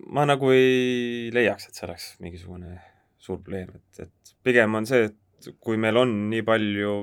ma 0.08 0.24
nagu 0.28 0.54
ei 0.56 1.28
leiaks, 1.36 1.68
et 1.68 1.76
see 1.76 1.88
oleks 1.88 2.12
mingisugune 2.24 2.78
suur 3.20 3.42
probleem, 3.42 3.74
et, 3.76 4.06
et 4.06 4.36
pigem 4.46 4.80
on 4.80 4.88
see, 4.88 5.10
et 5.10 5.52
kui 5.60 5.76
meil 5.80 6.00
on 6.00 6.14
nii 6.32 6.44
palju 6.46 6.94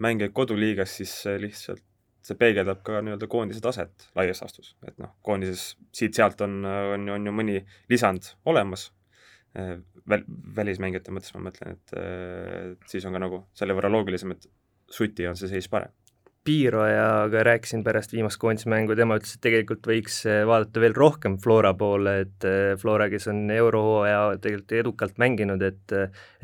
mängijaid 0.00 0.34
koduliigas, 0.36 0.96
siis 1.00 1.12
lihtsalt 1.40 1.82
see 2.24 2.38
peegeldab 2.40 2.80
ka 2.86 3.02
nii-öelda 3.04 3.28
koondise 3.28 3.60
taset 3.64 4.06
laias 4.16 4.40
laastus, 4.40 4.72
et 4.88 4.96
noh, 5.02 5.12
koondises 5.26 5.74
siit-sealt 5.92 6.40
on, 6.46 6.62
on, 6.64 7.08
on 7.18 7.28
ju 7.28 7.34
mõni 7.36 7.58
lisand 7.92 8.30
olemas, 8.48 8.86
väl-, 9.54 10.24
välismängijate 10.56 11.12
mõttes 11.12 11.34
ma 11.36 11.42
mõtlen, 11.50 11.76
et 11.76 12.88
siis 12.88 13.04
on 13.04 13.12
ka 13.12 13.20
nagu 13.26 13.42
selle 13.52 13.76
võrra 13.76 13.92
loogilisem, 13.92 14.32
et 14.32 14.48
suti 14.88 15.28
on 15.28 15.36
see 15.36 15.52
seis 15.52 15.68
parem 15.68 15.92
Piirojaga 16.44 17.40
rääkisin 17.46 17.80
pärast 17.84 18.12
viimast 18.12 18.36
koondise 18.36 18.68
mängu, 18.68 18.92
tema 18.96 19.16
ütles, 19.16 19.32
et 19.38 19.40
tegelikult 19.46 19.86
võiks 19.88 20.18
äh, 20.28 20.42
vaadata 20.44 20.82
veel 20.82 20.92
rohkem 20.92 21.38
Flora 21.40 21.70
poole, 21.80 22.12
et 22.26 22.44
äh, 22.44 22.74
Flora, 22.80 23.06
kes 23.08 23.30
on 23.32 23.46
eurohooaja 23.54 24.18
tegelikult 24.44 24.74
edukalt 24.76 25.16
mänginud, 25.22 25.64
et 25.64 25.94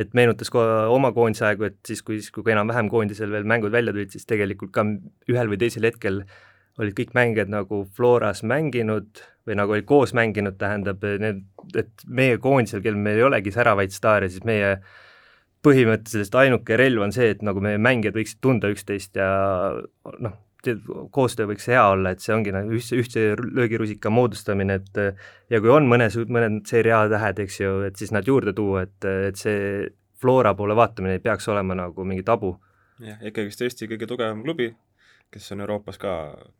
et 0.00 0.16
meenutas 0.16 0.48
ka 0.54 0.62
oma 0.94 1.10
koondise 1.12 1.44
aegu, 1.50 1.68
et 1.68 1.76
siis, 1.84 2.00
kui, 2.06 2.16
siis 2.22 2.32
kui 2.32 2.48
enam-vähem 2.54 2.88
koondisel 2.88 3.28
veel 3.34 3.44
mängud 3.44 3.76
välja 3.76 3.92
tulid, 3.92 4.14
siis 4.16 4.24
tegelikult 4.30 4.72
ka 4.72 4.86
ühel 5.28 5.52
või 5.52 5.60
teisel 5.60 5.84
hetkel 5.84 6.22
olid 6.80 6.96
kõik 6.96 7.12
mängijad 7.18 7.52
nagu 7.52 7.82
Floras 7.92 8.40
mänginud 8.40 9.20
või 9.44 9.60
nagu 9.60 9.76
olid 9.76 9.84
koos 9.84 10.16
mänginud, 10.16 10.56
tähendab, 10.56 11.04
need, 11.20 11.44
et 11.76 12.08
meie 12.08 12.40
koondisel, 12.40 12.80
kel 12.80 12.96
meil 12.96 13.20
ei 13.20 13.28
olegi 13.28 13.52
säravaid 13.52 13.92
staare, 13.92 14.32
siis 14.32 14.48
meie 14.48 14.78
äh, 14.78 14.98
põhimõtteliselt 15.64 16.36
ainuke 16.40 16.76
relv 16.80 17.04
on 17.04 17.12
see, 17.14 17.32
et 17.34 17.42
nagu 17.44 17.60
meie 17.64 17.80
mängijad 17.80 18.16
võiksid 18.16 18.40
tunda 18.44 18.70
üksteist 18.72 19.18
ja 19.18 19.28
noh, 20.24 20.38
koostöö 21.10 21.48
võiks 21.48 21.68
hea 21.70 21.82
olla, 21.92 22.12
et 22.12 22.20
see 22.24 22.34
ongi 22.34 22.52
nagu 22.52 22.72
ühtse, 22.76 22.96
ühtse 23.00 23.22
löögirusika 23.40 24.12
moodustamine, 24.12 24.80
et 24.80 25.00
ja 25.52 25.60
kui 25.60 25.72
on 25.72 25.88
mõnes, 25.88 26.16
mõned 26.28 26.60
seeria 26.68 27.02
tähed, 27.12 27.40
eks 27.46 27.60
ju, 27.62 27.78
et 27.88 28.00
siis 28.00 28.12
nad 28.12 28.28
juurde 28.28 28.52
tuua, 28.56 28.84
et, 28.88 29.08
et 29.30 29.40
see 29.40 29.88
Flora 30.20 30.52
poole 30.56 30.76
vaatamine 30.76 31.16
ei 31.16 31.24
peaks 31.24 31.48
olema 31.48 31.76
nagu 31.78 32.04
mingi 32.04 32.24
tabu. 32.26 32.58
jah, 33.00 33.20
ikkagist 33.24 33.62
Eesti 33.64 33.88
kõige 33.88 34.08
tugevam 34.08 34.42
klubi, 34.44 34.68
kes 35.32 35.52
on 35.54 35.64
Euroopas 35.64 35.96
ka 36.00 36.16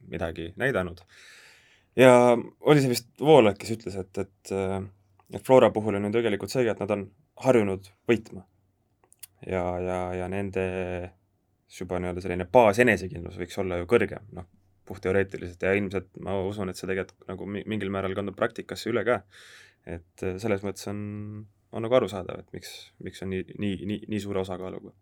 midagi 0.09 0.53
näidanud. 0.57 1.05
ja 1.97 2.15
oli 2.61 2.81
see 2.81 2.95
vist 2.95 3.11
Voolaid, 3.21 3.61
kes 3.61 3.77
ütles, 3.77 4.01
et, 4.01 4.25
et 4.25 4.57
et 5.31 5.45
Flora 5.47 5.71
puhul 5.71 5.95
on 5.95 6.09
ju 6.09 6.15
tegelikult 6.17 6.53
see, 6.53 6.65
et 6.69 6.81
nad 6.81 6.91
on 6.91 7.05
harjunud 7.45 7.93
võitma 8.09 8.47
ja, 9.47 9.65
ja, 9.81 9.99
ja 10.15 10.29
nende 10.29 10.65
juba 11.79 12.01
nii-öelda 12.03 12.23
selline 12.25 12.47
baasenesekindlus 12.51 13.39
võiks 13.41 13.59
olla 13.63 13.79
ju 13.81 13.87
kõrgem, 13.91 14.27
noh, 14.37 14.49
puhtteoreetiliselt 14.91 15.63
ja 15.63 15.73
ilmselt 15.79 16.11
ma 16.25 16.35
usun, 16.43 16.71
et 16.71 16.79
see 16.79 16.89
tegelikult 16.91 17.29
nagu 17.31 17.47
mingil 17.47 17.93
määral 17.95 18.17
kandub 18.19 18.37
praktikasse 18.39 18.91
üle 18.91 19.05
ka. 19.07 19.21
et 19.87 20.25
äh, 20.27 20.37
selles 20.43 20.65
mõttes 20.67 20.89
on, 20.91 20.99
on 21.73 21.87
nagu 21.87 21.97
arusaadav, 21.97 22.43
et 22.43 22.59
miks, 22.59 22.75
miks 23.05 23.23
on 23.25 23.31
nii, 23.33 23.47
nii, 23.59 23.79
nii, 23.87 24.03
nii 24.11 24.21
suure 24.21 24.43
osakaaluga. 24.43 24.93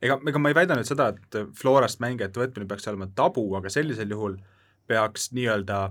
ega, 0.00 0.20
ega 0.28 0.38
ma 0.38 0.52
ei 0.52 0.58
väida 0.60 0.78
nüüd 0.78 0.88
seda, 0.88 1.10
et 1.12 1.58
Florast 1.58 2.00
mängijate 2.04 2.40
võtmine 2.40 2.70
peaks 2.70 2.88
olema 2.88 3.10
tabu, 3.14 3.44
aga 3.58 3.72
sellisel 3.72 4.14
juhul 4.14 4.38
peaks 4.86 5.30
nii-öelda 5.36 5.82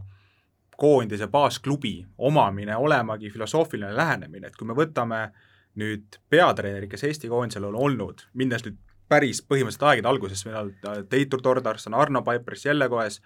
koondise 0.81 1.27
baasklubi 1.29 1.99
omamine 2.17 2.75
olemagi 2.77 3.29
filosoofiline 3.29 3.93
lähenemine, 3.95 4.47
et 4.47 4.55
kui 4.57 4.65
me 4.65 4.73
võtame 4.73 5.25
äh, 5.27 5.50
nüüd 5.79 6.17
peatreenerid, 6.29 6.89
kes 6.91 7.05
Eesti 7.07 7.29
koondisel 7.31 7.67
on 7.69 7.77
olnud, 7.79 8.25
minnes 8.37 8.65
nüüd 8.65 8.79
päris 9.11 9.41
põhimõtteliselt 9.43 9.87
aegade 9.87 10.59
on 10.59 10.73
äh, 10.87 11.05
Teitur 11.09 11.41
Tordars, 11.43 11.87
on 11.87 11.95
Arno 11.99 12.21
Paipers, 12.23 12.65
Jelle 12.65 12.87
Koes, 12.89 13.21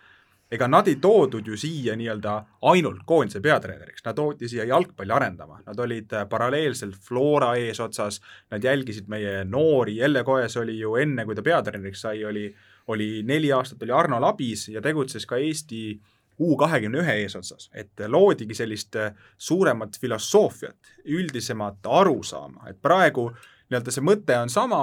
ega 0.51 0.67
nad 0.69 0.88
ei 0.88 0.97
toodud 1.01 1.47
ju 1.47 1.58
siia 1.58 1.95
nii-öelda 1.97 2.36
ainult 2.69 3.01
koondise 3.10 3.41
peatreeneriks, 3.41 4.03
nad 4.05 4.17
toodi 4.17 4.49
siia 4.49 4.67
jalgpalli 4.69 5.13
arendama, 5.13 5.60
nad 5.65 5.79
olid 5.79 6.13
äh, 6.13 6.27
paralleelselt 6.29 6.97
Flora 7.01 7.55
eesotsas, 7.62 8.21
nad 8.53 8.63
jälgisid 8.63 9.10
meie 9.10 9.43
noori, 9.45 9.97
Jelle 9.97 10.23
Koes 10.23 10.58
oli 10.62 10.79
ju 10.79 10.95
enne, 11.01 11.25
kui 11.25 11.38
ta 11.38 11.45
peatreeneriks 11.45 12.05
sai, 12.08 12.25
oli, 12.25 12.49
oli 12.93 13.10
neli 13.25 13.51
aastat 13.53 13.81
oli 13.86 13.93
Arno 13.93 14.21
Labis 14.21 14.69
ja 14.69 14.81
tegutses 14.86 15.25
ka 15.25 15.41
Eesti 15.41 15.81
äh, 15.93 16.14
U 16.39 16.58
kahekümne 16.60 17.00
ühe 17.00 17.17
eesotsas, 17.24 17.69
et 17.74 18.06
loodigi 18.12 18.56
sellist 18.58 18.95
äh, 19.00 19.13
suuremat 19.38 19.98
filosoofiat, 20.02 20.95
üldisemat 21.06 21.88
arusaama, 21.88 22.69
et 22.69 22.82
praegu 22.82 23.30
nii-öelda 23.69 23.93
see 23.93 24.04
mõte 24.04 24.36
on 24.39 24.52
sama, 24.52 24.82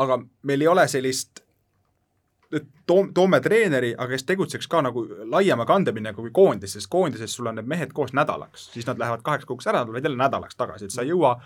aga 0.00 0.18
meil 0.42 0.64
ei 0.64 0.70
ole 0.70 0.86
sellist 0.88 1.44
toom-, 2.86 3.12
toome 3.14 3.40
treeneri, 3.40 3.92
aga 3.96 4.14
kes 4.14 4.26
tegutseks 4.28 4.68
ka 4.70 4.82
nagu 4.84 5.04
laiema 5.30 5.66
kandepinnaga 5.68 6.22
kui 6.22 6.32
koondis, 6.34 6.76
sest 6.76 6.90
koondises 6.92 7.34
sul 7.34 7.50
on 7.50 7.58
need 7.58 7.68
mehed 7.70 7.92
koos 7.96 8.14
nädalaks, 8.16 8.70
siis 8.74 8.88
nad 8.88 9.00
lähevad 9.00 9.24
kaheks 9.26 9.48
kuuks 9.48 9.68
ära, 9.70 9.84
tulevad 9.84 10.08
jälle 10.08 10.20
nädalaks 10.20 10.56
tagasi, 10.56 10.88
et 10.88 10.94
sa 10.94 11.04
ei 11.04 11.12
jõua 11.12 11.36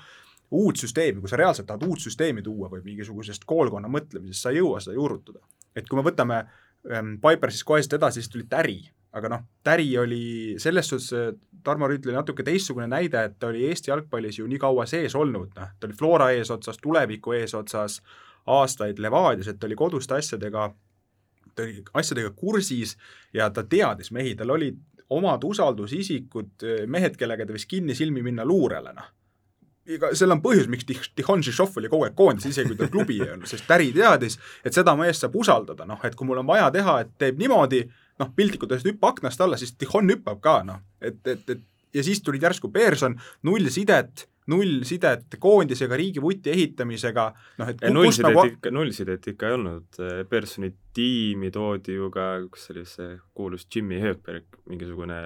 uut 0.59 0.81
süsteemi, 0.81 1.21
kui 1.21 1.31
sa 1.31 1.41
reaalselt 1.41 1.69
tahad 1.69 1.85
uut 1.85 2.01
süsteemi 2.01 2.43
tuua 2.43 2.71
või 2.73 2.85
mingisugusest 2.85 3.45
koolkonna 3.49 3.91
mõtlemisest, 3.93 4.47
sa 4.47 4.53
ei 4.55 4.63
jõua 4.63 4.81
seda 4.85 4.97
juurutada. 4.97 5.41
et 5.77 5.89
kui 5.89 5.99
me 5.99 6.03
võtame 6.03 6.39
ähm, 6.41 7.17
Pipersist 7.23 7.65
koheselt 7.65 7.99
edasi, 7.99 8.23
siis 8.23 8.33
tuli 8.33 8.47
Täri 8.49 8.81
aga 9.13 9.29
noh, 9.33 9.45
Täri 9.65 9.89
oli 9.99 10.57
selles 10.61 10.89
suhtes, 10.91 11.37
Tarmo 11.65 11.89
Rüütli 11.89 12.13
natuke 12.15 12.45
teistsugune 12.47 12.87
näide, 12.91 13.25
et 13.25 13.39
ta 13.41 13.49
oli 13.51 13.65
Eesti 13.69 13.91
jalgpallis 13.91 14.39
ju 14.39 14.47
nii 14.49 14.61
kaua 14.63 14.87
sees 14.87 15.17
olnud, 15.19 15.55
noh, 15.57 15.71
ta 15.81 15.89
oli 15.89 15.97
Flora 15.97 16.31
eesotsas, 16.37 16.79
tuleviku 16.83 17.35
eesotsas, 17.39 18.01
aastaid 18.49 19.01
Levadias, 19.03 19.49
et 19.49 19.59
ta 19.61 19.67
oli 19.69 19.77
koduste 19.77 20.17
asjadega, 20.19 20.69
ta 21.55 21.65
oli 21.65 21.83
asjadega 22.01 22.31
kursis 22.37 22.97
ja 23.35 23.51
ta 23.51 23.65
teadis 23.65 24.13
mehi, 24.15 24.37
tal 24.39 24.55
olid 24.57 24.79
omad 25.11 25.45
usaldusisikud, 25.45 26.67
mehed, 26.87 27.17
kellega 27.17 27.47
ta 27.47 27.57
võis 27.57 27.67
kinni 27.69 27.97
silmi 27.97 28.23
minna 28.25 28.45
luurele, 28.45 28.93
noh. 28.97 29.15
Ega 29.89 30.11
seal 30.13 30.35
on 30.35 30.43
põhjus, 30.45 30.67
miks 30.69 30.85
Tihon 31.17 31.41
Žižov 31.41 31.79
oli 31.81 31.89
kogu 31.89 32.05
aeg 32.05 32.17
koondises, 32.17 32.53
isegi 32.53 32.75
kui 32.75 32.77
tal 32.77 32.91
klubi 32.93 33.15
ei 33.23 33.31
olnud, 33.33 33.49
sest 33.49 33.65
Täri 33.65 33.89
teadis, 33.97 34.37
et 34.61 34.77
seda 34.77 34.93
meest 35.01 35.25
saab 35.25 35.39
usaldada, 35.41 35.87
noh, 35.89 36.03
et 36.05 36.17
kui 36.17 36.29
mul 36.29 36.43
on 36.43 36.49
vaja 36.51 36.67
teha, 36.75 36.99
et 37.07 37.15
teeb 37.17 37.41
niimoodi, 37.41 37.87
noh, 38.19 38.33
piltlikult 38.37 38.73
öeldes 38.73 38.89
hüppa 38.89 39.13
aknast 39.15 39.41
alla, 39.45 39.59
siis 39.61 39.75
Tihon 39.79 40.11
hüppab 40.13 40.41
ka, 40.45 40.61
noh, 40.67 40.83
et, 41.01 41.21
et, 41.27 41.45
et 41.55 41.67
ja 41.95 42.05
siis 42.05 42.23
tulid 42.25 42.45
järsku 42.45 42.71
Pearson, 42.73 43.17
null 43.49 43.71
sidet, 43.73 44.27
null 44.53 44.83
sidet 44.89 45.39
koondisega, 45.41 45.97
riigi 45.99 46.23
vuti 46.25 46.53
ehitamisega, 46.53 47.27
noh 47.61 47.73
et 47.73 47.85
null 47.93 48.13
sidet 48.15 48.31
nagu... 48.31 48.47
ikka, 48.53 48.73
null 48.75 48.95
sidet 48.97 49.29
ikka 49.33 49.51
ei 49.51 49.59
olnud, 49.59 50.01
Pearsoni 50.31 50.73
tiimi 50.97 51.53
toodi 51.55 51.99
ju 51.99 52.09
ka, 52.15 52.31
kus 52.53 52.71
oli 52.75 52.87
see 52.89 53.13
kuulus 53.37 53.69
Jimmy 53.75 54.01
Höökberg, 54.05 54.49
mingisugune 54.71 55.21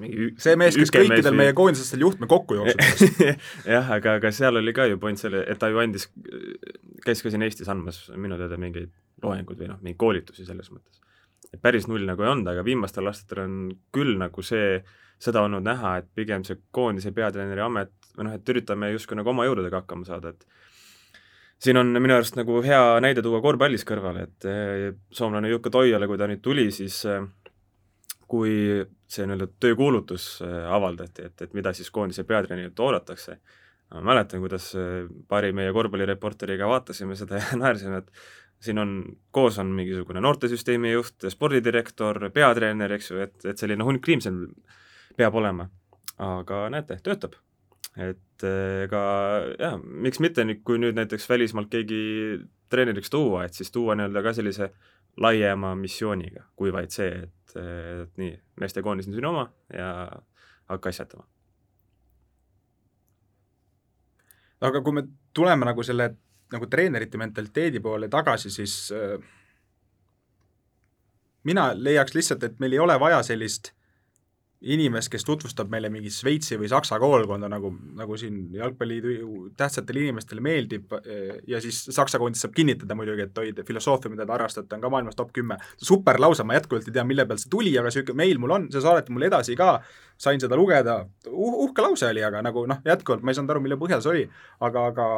mingi 0.00 0.30
see 0.40 0.56
mees, 0.56 0.76
kes 0.78 0.92
kõikidel 0.94 1.34
meie 1.36 1.52
koondisestel 1.56 2.00
juhtme 2.00 2.24
kokku 2.30 2.56
jookseb 2.56 3.20
jah, 3.74 3.90
aga, 3.92 4.16
aga 4.16 4.30
seal 4.32 4.56
oli 4.56 4.72
ka 4.76 4.86
ju 4.88 4.96
point 5.02 5.20
selle, 5.20 5.42
et 5.44 5.60
ta 5.60 5.68
ju 5.68 5.82
andis, 5.82 6.08
käis 7.04 7.20
ka 7.20 7.32
siin 7.32 7.44
Eestis 7.44 7.68
andmas 7.68 8.06
minu 8.16 8.40
teada 8.40 8.56
mingeid 8.60 8.88
loenguid 9.20 9.60
või 9.60 9.68
noh, 9.68 9.82
mingeid 9.82 10.00
koolitusi 10.00 10.48
selles 10.48 10.72
mõttes 10.72 11.02
et 11.50 11.60
päris 11.62 11.88
null 11.90 12.06
nagu 12.06 12.22
ei 12.24 12.30
olnud, 12.30 12.48
aga 12.52 12.64
viimastel 12.66 13.08
aastatel 13.10 13.44
on 13.44 13.54
küll 13.94 14.16
nagu 14.20 14.44
see, 14.46 14.80
seda 15.20 15.42
olnud 15.46 15.64
näha, 15.66 15.96
et 16.00 16.10
pigem 16.16 16.44
see 16.46 16.60
koondise 16.74 17.12
peatreeneri 17.16 17.64
amet 17.64 17.92
või 18.16 18.28
noh, 18.28 18.36
et 18.36 18.52
üritame 18.52 18.92
justkui 18.94 19.18
nagu 19.18 19.32
oma 19.32 19.46
jõududega 19.48 19.82
hakkama 19.82 20.06
saada, 20.08 20.34
et 20.34 20.46
siin 21.60 21.80
on 21.80 21.92
minu 21.98 22.16
arust 22.16 22.38
nagu 22.38 22.60
hea 22.64 22.82
näide 23.04 23.24
tuua 23.24 23.42
korvpallis 23.44 23.84
kõrvale, 23.88 24.26
et 24.28 24.48
eh, 24.48 24.86
soomlane 25.14 25.50
Jukka 25.52 25.72
Toiala, 25.74 26.08
kui 26.10 26.20
ta 26.20 26.28
nüüd 26.30 26.42
tuli, 26.44 26.68
siis 26.74 27.02
eh, 27.08 27.24
kui 28.30 28.54
see 29.10 29.26
nii-öelda 29.26 29.50
töökuulutus 29.62 30.28
eh, 30.46 30.60
avaldati, 30.70 31.30
et, 31.30 31.46
et 31.46 31.56
mida 31.58 31.74
siis 31.76 31.90
koondise 31.94 32.24
peatreenerilt 32.28 32.80
oodatakse, 32.80 33.40
ma 33.90 34.04
mäletan, 34.12 34.38
kuidas 34.38 34.70
paari 35.28 35.50
meie 35.56 35.72
korvpallireporteriga 35.74 36.68
vaatasime 36.70 37.16
seda 37.18 37.40
ja 37.40 37.56
naersime, 37.62 38.04
et 38.04 38.12
siin 38.60 38.78
on, 38.78 38.94
koos 39.32 39.58
on 39.58 39.72
mingisugune 39.76 40.20
noortesüsteemi 40.20 40.92
juht, 40.92 41.26
spordidirektor, 41.32 42.30
peatreener, 42.34 42.92
eks 42.96 43.10
ju, 43.10 43.20
et, 43.24 43.36
et 43.48 43.60
selline 43.60 43.84
hunnik 43.86 44.08
inimesel 44.08 44.42
peab 45.16 45.36
olema. 45.40 45.68
aga 46.20 46.66
näete, 46.68 46.98
töötab. 47.02 47.38
et 47.96 48.44
ega 48.44 49.02
jah, 49.58 49.78
miks 49.80 50.20
mitte 50.20 50.44
nüüd, 50.44 50.60
kui 50.64 50.78
nüüd 50.78 50.98
näiteks 50.98 51.28
välismaalt 51.28 51.70
keegi 51.72 52.02
treeneriks 52.70 53.10
tuua, 53.10 53.44
et 53.44 53.56
siis 53.56 53.72
tuua 53.72 53.96
nii-öelda 53.96 54.22
ka 54.22 54.32
sellise 54.36 54.70
laiema 55.20 55.74
missiooniga, 55.74 56.44
kui 56.56 56.72
vaid 56.72 56.92
see, 56.94 57.10
et, 57.24 57.56
et 57.56 58.20
nii, 58.20 58.36
meestekoondis 58.60 59.08
on 59.10 59.16
sinu 59.16 59.32
oma 59.32 59.48
ja 59.74 59.90
hakka 60.70 60.92
asjatama. 60.92 61.26
aga 64.60 64.82
kui 64.84 64.92
me 64.92 65.02
tuleme 65.32 65.64
nagu 65.64 65.82
selle 65.82 66.10
nagu 66.52 66.66
treenerite 66.70 67.18
mentaliteedi 67.18 67.80
poole 67.80 68.08
tagasi, 68.08 68.50
siis 68.50 68.76
äh, 68.94 69.18
mina 71.44 71.70
leiaks 71.74 72.14
lihtsalt, 72.14 72.42
et 72.44 72.58
meil 72.60 72.76
ei 72.76 72.82
ole 72.82 72.96
vaja 73.00 73.22
sellist 73.26 73.72
inimest, 74.60 75.08
kes 75.08 75.24
tutvustab 75.24 75.70
meile 75.72 75.88
mingi 75.92 76.10
Šveitsi 76.12 76.58
või 76.60 76.68
Saksa 76.68 76.98
koolkonda, 77.00 77.48
nagu, 77.48 77.70
nagu 77.96 78.16
siin 78.20 78.42
jalgpalliidu 78.52 79.46
tähtsatele 79.56 80.02
inimestele 80.04 80.44
meeldib 80.44 80.92
ja 81.48 81.60
siis 81.64 81.78
Saksa 81.88 82.20
koondis 82.20 82.44
saab 82.44 82.52
kinnitada 82.56 82.96
muidugi, 82.98 83.24
et 83.24 83.40
oi, 83.40 83.54
filosoofia, 83.66 84.12
mida 84.12 84.26
te 84.28 84.36
harrastate, 84.36 84.76
on 84.76 84.84
ka 84.84 84.92
maailmas 84.92 85.16
top 85.16 85.32
kümme. 85.36 85.56
super 85.80 86.20
lause, 86.20 86.44
ma 86.44 86.58
jätkuvalt 86.58 86.88
ei 86.88 86.98
tea, 86.98 87.06
mille 87.08 87.24
pealt 87.24 87.40
see 87.40 87.52
tuli, 87.56 87.72
aga 87.78 87.88
niisugune 87.88 88.20
meil 88.20 88.42
mul 88.42 88.56
on, 88.58 88.68
see 88.72 88.84
saadeti 88.84 89.16
mulle 89.16 89.30
edasi 89.32 89.56
ka, 89.56 89.72
sain 90.20 90.40
seda 90.40 90.60
lugeda 90.60 91.00
uh,, 91.32 91.58
uhke 91.64 91.86
lause 91.86 92.12
oli, 92.12 92.24
aga 92.24 92.44
nagu 92.44 92.66
noh, 92.68 92.84
jätkuvalt 92.84 93.24
ma 93.24 93.32
ei 93.32 93.40
saanud 93.40 93.56
aru, 93.56 93.64
mille 93.64 93.80
põhjal 93.80 94.04
see 94.04 94.12
oli, 94.12 94.26
aga, 94.68 94.86
aga 94.92 95.10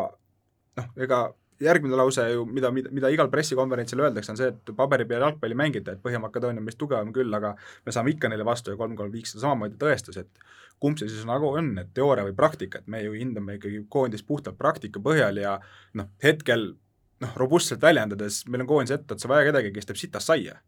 noh, 0.79 0.91
ega 1.07 1.23
järgmine 1.63 1.97
lause 1.97 2.25
ju, 2.33 2.45
mida, 2.49 2.71
mida, 2.75 2.91
mida 2.95 3.11
igal 3.13 3.31
pressikonverentsil 3.31 4.01
öeldakse, 4.03 4.33
on 4.33 4.41
see, 4.41 4.51
et 4.53 4.73
paberi 4.77 5.07
peal 5.09 5.23
jalgpalli 5.27 5.57
mängida, 5.59 5.95
et 5.95 6.03
Põhja-Makedoonia 6.03 6.63
on 6.63 6.67
meist 6.67 6.81
tugevam 6.81 7.13
küll, 7.15 7.33
aga 7.39 7.55
me 7.87 7.95
saame 7.95 8.15
ikka 8.15 8.31
neile 8.33 8.47
vastu 8.47 8.75
ja 8.75 8.81
kolm-kolm 8.81 9.13
viis 9.15 9.35
seda 9.35 9.47
samamoodi 9.47 9.79
tõestas, 9.81 10.19
et 10.23 10.47
kumb 10.83 10.99
see 10.99 11.11
siis 11.11 11.27
nagu 11.29 11.53
on, 11.53 11.73
et 11.79 11.93
teooria 11.95 12.27
või 12.27 12.37
praktika, 12.39 12.83
et 12.83 12.91
me 12.91 13.03
ju 13.05 13.15
hindame 13.15 13.59
ikkagi 13.59 13.85
koondist 13.93 14.27
puhtalt 14.27 14.59
praktika 14.59 15.03
põhjal 15.03 15.39
ja 15.39 15.57
noh, 15.99 16.09
hetkel 16.25 16.73
noh, 17.23 17.35
robustselt 17.39 17.83
väljendades, 17.83 18.43
meil 18.51 18.65
on 18.65 18.71
koondise 18.71 18.99
etteotsa 18.99 19.31
vaja 19.31 19.51
kedagi, 19.51 19.71
kes 19.77 19.91
teeb 19.91 20.01
sitast 20.01 20.33
saia. 20.33 20.59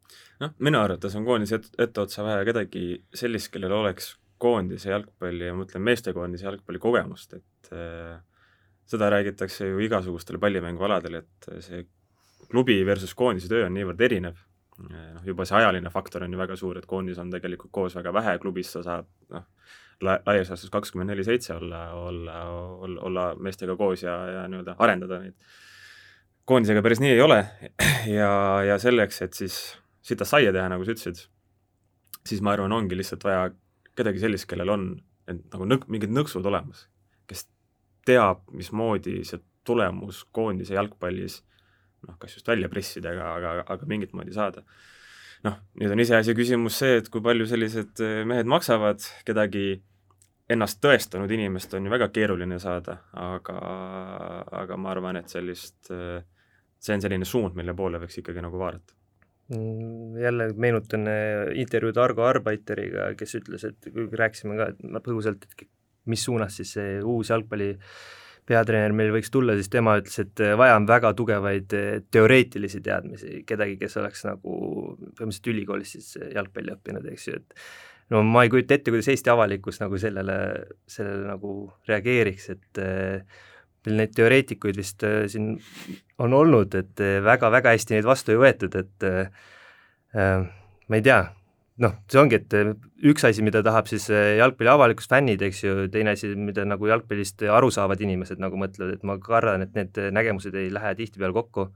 noh, 0.42 0.54
minu 0.58 0.78
arvates 0.82 1.16
on 1.18 1.26
koondise 1.26 1.58
et, 1.58 1.72
etteotsa 1.88 2.26
vaja 2.26 2.44
kedagi 2.46 2.84
sellist, 3.14 3.50
kellel 3.54 3.74
oleks 3.74 4.14
koondise 4.38 4.90
jalgpalli 4.90 5.48
ja 5.48 5.54
ma 5.54 5.62
mõtlen 5.62 5.82
meestekoondise 5.86 6.46
jalgpalli 6.46 6.80
kogemust, 6.82 7.34
et 7.38 7.74
äh, 7.74 8.18
seda 8.90 9.10
räägitakse 9.12 9.68
ju 9.68 9.82
igasugustel 9.84 10.38
pallimängualadel, 10.42 11.22
et 11.22 11.48
see 11.64 11.84
klubi 12.50 12.76
versus 12.86 13.14
koondise 13.16 13.48
töö 13.50 13.66
on 13.66 13.74
niivõrd 13.76 14.02
erinev, 14.04 14.38
noh, 14.84 15.22
juba 15.26 15.46
see 15.48 15.58
ajaline 15.58 15.90
faktor 15.92 16.26
on 16.26 16.34
ju 16.34 16.40
väga 16.40 16.56
suur, 16.60 16.78
et 16.78 16.86
koondis 16.90 17.18
on 17.22 17.30
tegelikult 17.32 17.72
koos 17.74 17.96
väga 17.96 18.12
vähe, 18.14 18.36
klubis 18.42 18.72
sa 18.74 18.82
saad 18.84 19.08
noh, 19.32 19.46
la-, 20.04 20.20
laias 20.26 20.50
laastus 20.52 20.72
kakskümmend 20.74 21.12
neli 21.12 21.24
seitse 21.26 21.54
olla, 21.56 21.86
olla, 21.98 22.40
olla, 22.86 23.00
olla 23.08 23.28
meestega 23.40 23.76
koos 23.80 24.04
ja, 24.04 24.16
ja 24.38 24.44
nii-öelda 24.50 24.76
arendada 24.78 25.20
neid. 25.22 25.36
koondisega 26.44 26.82
päris 26.84 27.00
nii 27.00 27.14
ei 27.14 27.22
ole 27.24 27.40
ja, 28.18 28.32
ja 28.68 28.78
selleks, 28.82 29.22
et 29.24 29.38
siis 29.38 29.58
sita 30.04 30.26
saia 30.28 30.52
teha, 30.52 30.68
nagu 30.72 30.84
sa 30.84 30.92
ütlesid, 30.92 31.24
siis 32.28 32.42
ma 32.44 32.52
arvan, 32.52 32.74
ongi 32.76 32.98
lihtsalt 32.98 33.24
vaja 33.24 33.48
kedagi 33.96 34.20
sellist, 34.20 34.48
kellel 34.50 34.72
on 34.74 34.88
need 35.28 35.46
nagu 35.54 35.68
nõk-, 35.68 35.88
mingid 35.92 36.12
nõksud 36.12 36.44
olemas, 36.50 36.86
kes 37.30 37.46
teab, 38.06 38.44
mismoodi 38.52 39.22
see 39.24 39.40
tulemus 39.64 40.24
koondise 40.36 40.76
jalgpallis 40.76 41.40
noh, 42.08 42.18
kas 42.20 42.36
just 42.36 42.48
välja 42.48 42.68
pressida, 42.72 43.12
aga, 43.14 43.30
aga, 43.38 43.64
aga 43.74 43.88
mingit 43.90 44.14
moodi 44.16 44.34
saada. 44.34 44.64
Noh, 45.44 45.58
nüüd 45.80 45.92
on 45.92 46.00
iseasi 46.00 46.34
küsimus 46.36 46.78
see, 46.80 47.00
et 47.00 47.10
kui 47.12 47.22
palju 47.24 47.46
sellised 47.48 48.00
eh, 48.04 48.22
mehed 48.28 48.48
maksavad, 48.48 49.04
kedagi 49.28 49.74
ennast 50.54 50.80
tõestanud 50.84 51.30
inimest 51.32 51.72
on 51.76 51.86
ju 51.86 51.92
väga 51.92 52.10
keeruline 52.12 52.58
saada, 52.60 52.98
aga, 53.20 53.56
aga 54.64 54.78
ma 54.80 54.92
arvan, 54.92 55.20
et 55.20 55.32
sellist, 55.32 55.78
eh, 55.92 56.20
see 56.80 56.96
on 56.96 57.04
selline 57.04 57.28
suund, 57.28 57.56
mille 57.58 57.76
poole 57.76 58.00
võiks 58.02 58.20
ikkagi 58.20 58.44
nagu 58.44 58.60
vaadata. 58.60 58.96
Mm, 59.52 60.16
jälle 60.22 60.48
meenutan 60.56 61.08
eh, 61.12 61.52
intervjuud 61.60 62.00
Argo 62.00 62.24
Arbaiteriga, 62.24 63.10
kes 63.18 63.36
ütles, 63.40 63.68
et 63.68 63.90
rääkisime 63.92 64.56
ka 64.56 65.04
põgusalt, 65.04 65.44
et 65.44 65.66
mis 66.10 66.24
suunas 66.26 66.60
siis 66.60 66.74
see 66.76 67.00
uus 67.00 67.30
jalgpalli 67.32 67.72
peatreener 68.48 68.92
meil 68.96 69.12
võiks 69.14 69.32
tulla, 69.32 69.56
siis 69.56 69.70
tema 69.72 69.96
ütles, 70.00 70.18
et 70.20 70.42
äh, 70.44 70.52
vaja 70.58 70.76
on 70.78 70.88
väga 70.88 71.14
tugevaid 71.16 71.74
äh, 71.76 71.88
teoreetilisi 72.12 72.82
teadmisi, 72.84 73.40
kedagi, 73.48 73.78
kes 73.80 73.96
oleks 74.02 74.26
nagu 74.28 74.58
põhimõtteliselt 75.16 75.50
ülikoolis 75.54 75.94
siis 75.96 76.10
äh, 76.20 76.30
jalgpalli 76.36 76.74
õppinud, 76.74 77.08
eks 77.12 77.28
ju, 77.28 77.40
et 77.40 77.56
no 78.12 78.20
ma 78.28 78.44
ei 78.44 78.52
kujuta 78.52 78.76
ette, 78.76 78.92
kuidas 78.92 79.08
Eesti 79.12 79.32
avalikkus 79.32 79.80
nagu 79.80 80.00
sellele, 80.00 80.38
sellele 80.90 81.24
nagu 81.30 81.54
reageeriks, 81.88 82.50
et 82.52 82.82
meil 83.84 84.00
neid 84.00 84.12
teoreetikuid 84.16 84.76
vist 84.76 85.04
siin 85.32 85.54
on 86.20 86.36
olnud, 86.36 86.76
et 86.76 87.00
väga-väga 87.24 87.72
hästi 87.72 87.96
neid 87.96 88.08
vastu 88.08 88.34
ei 88.34 88.40
võetud, 88.40 88.76
et 88.80 89.08
ma 90.14 91.00
ei 91.00 91.04
tea, 91.04 91.18
noh, 91.82 91.94
see 92.10 92.20
ongi, 92.20 92.38
et 92.38 92.54
eh, 92.54 92.72
üks 93.10 93.24
asi, 93.26 93.42
mida 93.46 93.62
tahab 93.66 93.88
siis 93.90 94.06
eh, 94.12 94.36
jalgpalli 94.38 94.70
avalikkus, 94.70 95.08
fännid, 95.10 95.42
eks 95.42 95.64
ju, 95.64 95.74
teine 95.92 96.14
asi, 96.14 96.30
mida 96.38 96.66
nagu 96.68 96.86
jalgpallist 96.90 97.42
aru 97.50 97.72
saavad 97.74 98.02
inimesed 98.04 98.42
nagu 98.42 98.58
mõtlevad, 98.60 98.98
et 98.98 99.08
ma 99.08 99.18
kardan, 99.22 99.66
et 99.66 99.74
need 99.78 99.98
nägemused 100.14 100.54
ei 100.58 100.70
lähe 100.74 100.94
tihtipeale 101.00 101.34
kokku. 101.34 101.68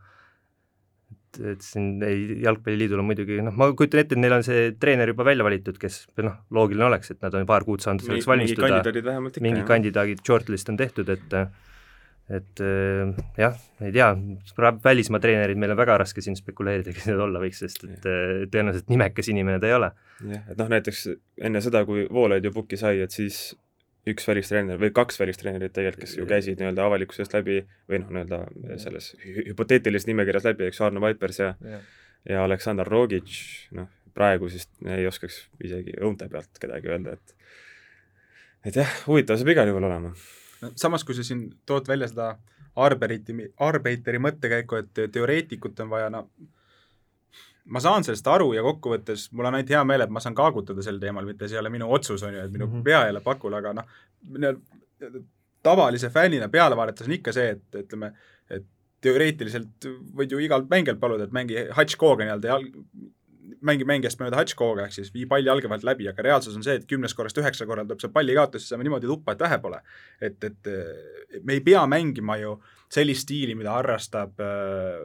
et, 1.29 1.41
et 1.55 1.65
siin 1.65 2.03
ei, 2.07 2.39
Jalgpalliliidul 2.45 3.03
on 3.03 3.09
muidugi 3.11 3.41
noh, 3.45 3.55
ma 3.59 3.73
kujutan 3.77 4.05
ette, 4.05 4.15
et 4.15 4.23
neil 4.23 4.39
on 4.39 4.47
see 4.47 4.71
treener 4.81 5.11
juba 5.13 5.27
välja 5.29 5.47
valitud, 5.47 5.81
kes 5.83 6.05
noh, 6.23 6.39
loogiline 6.55 6.87
oleks, 6.89 7.11
et 7.13 7.25
nad 7.25 7.35
on 7.35 7.49
paar 7.49 7.67
kuud 7.67 7.83
saanud 7.85 8.07
selleks 8.07 8.31
valmistuda, 8.31 8.71
mingid 8.71 8.87
kandidaadid 9.03 9.43
mingid 9.45 9.67
kandidaadid, 9.69 10.23
shortlist 10.25 10.71
on 10.73 10.79
tehtud, 10.79 11.11
et 11.13 11.41
et 12.29 12.61
äh, 12.61 13.13
jah, 13.41 13.55
ei 13.81 13.93
tea, 13.95 14.09
välismaa 14.85 15.21
treenerid, 15.23 15.61
meil 15.61 15.73
on 15.73 15.81
väga 15.81 15.97
raske 16.03 16.25
siin 16.25 16.37
spekuleerida, 16.37 16.93
kes 16.93 17.07
need 17.09 17.23
olla 17.25 17.41
võiks, 17.41 17.63
sest 17.65 17.87
et 17.89 18.09
äh, 18.09 18.43
tõenäoliselt 18.53 18.93
nimekas 18.93 19.31
inimene 19.33 19.61
ta 19.63 19.71
ei 19.71 19.77
ole. 19.79 19.93
jah, 20.21 20.45
et 20.53 20.61
noh, 20.61 20.69
näiteks 20.75 21.07
enne 21.49 21.63
seda, 21.65 21.85
kui 21.89 22.05
Voolaid 22.13 22.45
ju 22.45 22.53
pukki 22.53 22.81
sai, 22.81 23.01
et 23.05 23.15
siis 23.17 23.57
üks 24.09 24.29
välistreener 24.29 24.81
või 24.81 24.93
kaks 24.95 25.21
välistreenerit 25.21 25.73
tegelikult, 25.77 26.05
kes 26.05 26.17
ju 26.17 26.27
käisid 26.29 26.61
nii-öelda 26.61 26.85
avalikkusest 26.89 27.35
läbi 27.37 27.61
või 27.91 28.03
noh, 28.03 28.13
nii-öelda 28.17 28.79
selles 28.81 29.11
hüpoteetilises 29.25 30.09
nimekirjas 30.09 30.49
läbi, 30.49 30.69
eks, 30.69 30.81
Arno 30.85 31.03
Vaipers 31.05 31.41
ja 31.43 31.55
ja, 31.65 31.81
ja 32.29 32.45
Aleksandr 32.45 32.89
Rogic, 32.89 33.33
noh, 33.77 33.89
praegu 34.17 34.49
siis 34.53 34.69
ei 34.89 35.07
oskaks 35.09 35.43
isegi 35.65 35.97
õunte 36.01 36.29
pealt 36.33 36.61
kedagi 36.61 36.93
öelda, 36.93 37.17
et 37.19 38.69
et 38.69 38.81
jah, 38.81 38.97
huvitav 39.07 39.41
saab 39.41 39.53
igal 39.53 39.69
juhul 39.71 39.89
olema 39.89 40.13
samas, 40.77 41.05
kui 41.05 41.15
sa 41.15 41.25
siin 41.27 41.49
tood 41.67 41.89
välja 41.89 42.09
seda 42.09 42.37
Arbeiti, 42.79 43.35
Arbeiteri 43.65 44.21
mõttekäiku, 44.23 44.79
et 44.83 45.03
teoreetikut 45.13 45.81
on 45.81 45.91
vaja, 45.91 46.11
no 46.11 46.29
ma 47.69 47.83
saan 47.85 48.07
sellest 48.07 48.27
aru 48.31 48.53
ja 48.57 48.63
kokkuvõttes 48.65 49.29
mul 49.33 49.49
on 49.49 49.59
ainult 49.59 49.73
hea 49.75 49.83
meel, 49.85 50.05
et 50.05 50.13
ma 50.15 50.23
saan 50.25 50.37
kaagutada 50.39 50.85
sel 50.85 51.01
teemal, 51.03 51.27
mitte 51.29 51.49
see 51.49 51.59
ei 51.59 51.63
ole 51.63 51.73
minu 51.75 51.91
otsus, 51.93 52.23
on 52.25 52.35
ju, 52.35 52.45
et 52.45 52.53
minu 52.55 52.67
mm 52.67 52.79
-hmm. 52.79 52.85
pea 52.85 53.05
ei 53.05 53.15
ole 53.15 53.21
pakul, 53.25 53.55
aga 53.55 53.75
noh, 53.77 53.91
tavalise 55.63 56.11
fännina 56.11 56.49
peale 56.49 56.77
vaadates 56.77 57.07
on 57.07 57.13
ikka 57.19 57.33
see, 57.33 57.51
et 57.51 57.81
ütleme, 57.83 58.13
et 58.51 58.67
teoreetiliselt 59.01 59.89
võid 60.17 60.33
ju 60.33 60.39
igalt 60.43 60.71
mängijalt 60.71 61.01
paluda, 61.01 61.25
et 61.25 61.33
mängi 61.33 61.67
Hatškooga 61.77 62.25
nii-öelda 62.25 62.49
jalg, 62.49 62.79
mängi 63.65 63.87
mängijast 63.89 64.21
mööda 64.21 64.41
Hatškooga, 64.41 64.89
ehk 64.89 64.97
siis 64.97 65.13
vii 65.15 65.27
palli 65.31 65.51
jalge 65.51 65.71
vahelt 65.71 65.87
läbi, 65.87 66.09
aga 66.11 66.25
reaalsus 66.27 66.57
on 66.59 66.67
see, 66.67 66.79
et 66.81 66.89
kümnest 66.91 67.17
korrast 67.19 67.39
üheksa 67.41 67.67
korral 67.69 67.87
tuleb 67.89 68.03
see 68.03 68.13
pallikaotus 68.15 68.67
ja 68.67 68.75
saame 68.75 68.87
niimoodi 68.87 69.11
tuppa, 69.11 69.35
et 69.35 69.47
vähe 69.47 69.59
pole. 69.63 69.81
et, 70.21 70.45
et 70.45 70.71
me 71.43 71.57
ei 71.57 71.65
pea 71.65 71.87
mängima 71.87 72.39
ju 72.43 72.59
sellist 72.93 73.27
stiili, 73.27 73.57
mida 73.59 73.77
harrastab 73.77 74.41
äh, 74.41 75.01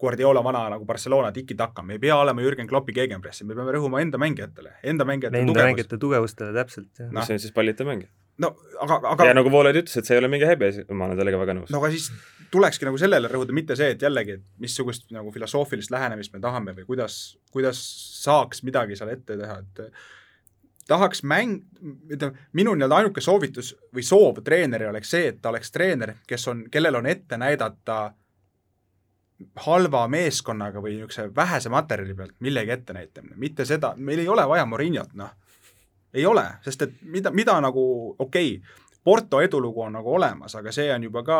Guardiola 0.00 0.42
vana 0.44 0.66
nagu 0.72 0.84
Barcelona 0.84 1.30
tiki-taka, 1.32 1.82
me 1.82 1.96
ei 1.96 2.02
pea 2.02 2.16
olema 2.18 2.42
Jürgen 2.42 2.68
Kloppi 2.68 2.92
gegenpressi, 2.92 3.46
me 3.46 3.54
peame 3.54 3.72
rõhuma 3.76 4.02
enda 4.02 4.18
mängijatele, 4.20 4.76
enda 4.82 5.06
mängijate 5.08 5.38
enda 5.38 5.52
tugevus. 5.52 5.70
mängijate 5.70 5.98
tugevustele, 6.02 6.52
täpselt. 6.52 6.92
mis 6.98 7.14
no. 7.14 7.26
on 7.30 7.40
siis 7.40 7.54
pallita 7.54 7.86
mängija 7.88 8.12
no 8.42 8.50
aga, 8.82 8.98
aga 9.12 9.28
ja 9.28 9.34
nagu 9.36 9.50
Voolaid 9.52 9.78
ütles, 9.78 9.94
et 9.98 10.08
see 10.08 10.16
ei 10.16 10.22
ole 10.22 10.30
mingi 10.32 10.46
häbi, 10.48 10.70
ma 10.90 11.08
olen 11.08 11.18
sellega 11.20 11.40
väga 11.40 11.56
nõus. 11.58 11.70
no 11.72 11.80
aga 11.80 11.90
siis 11.94 12.08
tulekski 12.54 12.86
nagu 12.86 12.98
sellele 13.00 13.28
rõhuda, 13.30 13.54
mitte 13.56 13.76
see, 13.78 13.92
et 13.96 14.02
jällegi, 14.02 14.38
et 14.38 14.44
missugust 14.62 15.08
nagu 15.14 15.32
filosoofilist 15.34 15.92
lähenemist 15.94 16.34
me 16.34 16.42
tahame 16.42 16.74
või 16.76 16.86
kuidas, 16.92 17.18
kuidas 17.54 17.80
saaks 18.22 18.62
midagi 18.66 18.98
seal 18.98 19.12
ette 19.14 19.38
teha, 19.40 19.58
et 19.64 19.82
tahaks 20.88 21.22
mäng, 21.22 21.62
ütleme, 22.12 22.36
minu 22.52 22.74
nii-öelda 22.76 23.00
ainuke 23.00 23.22
soovitus 23.24 23.72
või 23.94 24.04
soov 24.06 24.42
treeneril 24.44 24.92
oleks 24.92 25.14
see, 25.14 25.30
et 25.32 25.40
ta 25.42 25.50
oleks 25.52 25.72
treener, 25.72 26.14
kes 26.28 26.48
on, 26.52 26.66
kellel 26.70 27.00
on 27.00 27.08
ette 27.10 27.38
näidata 27.40 27.98
halva 29.66 30.04
meeskonnaga 30.08 30.82
või 30.82 30.98
niisuguse 30.98 31.28
vähese 31.36 31.72
materjali 31.72 32.14
pealt 32.14 32.36
millegi 32.44 32.76
ettenäitamine, 32.76 33.36
mitte 33.40 33.64
seda, 33.68 33.94
meil 33.96 34.22
ei 34.22 34.28
ole 34.28 34.46
vaja 34.48 34.66
Morinot, 34.66 35.16
noh. 35.18 35.32
Ei 36.14 36.22
ole, 36.30 36.44
sest 36.62 36.82
et 36.84 36.92
mida, 37.10 37.32
mida 37.34 37.56
nagu, 37.58 37.82
okei 38.22 38.52
okay,, 38.54 38.83
Porto 39.04 39.40
edulugu 39.44 39.82
on 39.84 39.92
nagu 39.92 40.14
olemas, 40.16 40.54
aga 40.56 40.72
see 40.72 40.88
on 40.92 41.02
juba 41.04 41.22
ka 41.22 41.38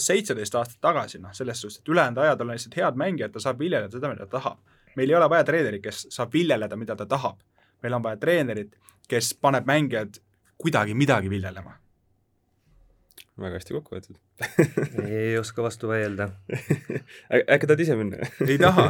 seitseteist 0.00 0.54
aastat 0.56 0.80
tagasi, 0.80 1.20
noh, 1.20 1.34
selles 1.36 1.60
suhtes, 1.60 1.82
et 1.82 1.88
ülejäänud 1.92 2.22
ajad 2.24 2.40
on 2.40 2.52
lihtsalt 2.54 2.76
head 2.80 2.96
mängijad, 2.96 3.34
ta 3.34 3.42
saab 3.44 3.60
viljeleda 3.60 3.92
seda, 3.92 4.08
mida 4.12 4.26
ta 4.26 4.38
tahab. 4.38 4.58
meil 4.96 5.10
ei 5.10 5.16
ole 5.16 5.28
vaja 5.30 5.44
treenerit, 5.44 5.82
kes 5.82 6.06
saab 6.10 6.32
viljeleda, 6.32 6.76
mida 6.76 6.96
ta 6.96 7.06
tahab. 7.06 7.40
meil 7.82 7.94
on 7.94 8.02
vaja 8.02 8.16
treenerit, 8.16 8.76
kes 9.08 9.34
paneb 9.34 9.66
mängijad 9.66 10.22
kuidagi 10.56 10.94
midagi 10.94 11.30
viljelema 11.30 11.76
väga 13.40 13.58
hästi 13.58 13.74
kokku 13.76 13.96
võetud 13.96 14.16
ei 15.04 15.36
oska 15.36 15.64
vastu 15.64 15.90
vaielda 15.90 16.28
äkki 17.54 17.68
tahad 17.68 17.82
ise 17.84 17.96
minna 17.98 18.28
ei 18.46 18.56
taha. 18.60 18.86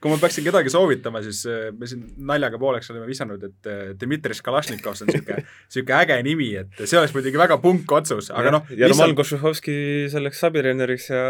kui 0.00 0.12
ma 0.12 0.18
peaksin 0.20 0.46
kedagi 0.46 0.72
soovitama, 0.72 1.20
siis 1.24 1.42
äh, 1.48 1.68
me 1.76 1.88
siin 1.90 2.06
naljaga 2.30 2.60
pooleks 2.60 2.90
oleme 2.94 3.08
visanud, 3.08 3.44
et 3.50 3.70
äh, 3.70 3.82
Dmitri 4.00 4.36
Kalašnikov, 4.44 4.96
see 4.96 5.06
on 5.06 5.12
niisugune, 5.12 5.44
niisugune 5.68 5.98
äge 5.98 6.20
nimi, 6.26 6.48
et 6.62 6.80
see 6.84 7.00
oleks 7.00 7.14
muidugi 7.16 7.40
väga 7.40 7.60
punk 7.62 7.92
otsus, 8.00 8.30
aga 8.32 8.54
noh. 8.56 8.72
ja 8.76 8.88
Roman 8.92 9.16
Košuhovski 9.18 9.76
selleks 10.12 10.40
abitreeneriks 10.48 11.10
ja 11.12 11.24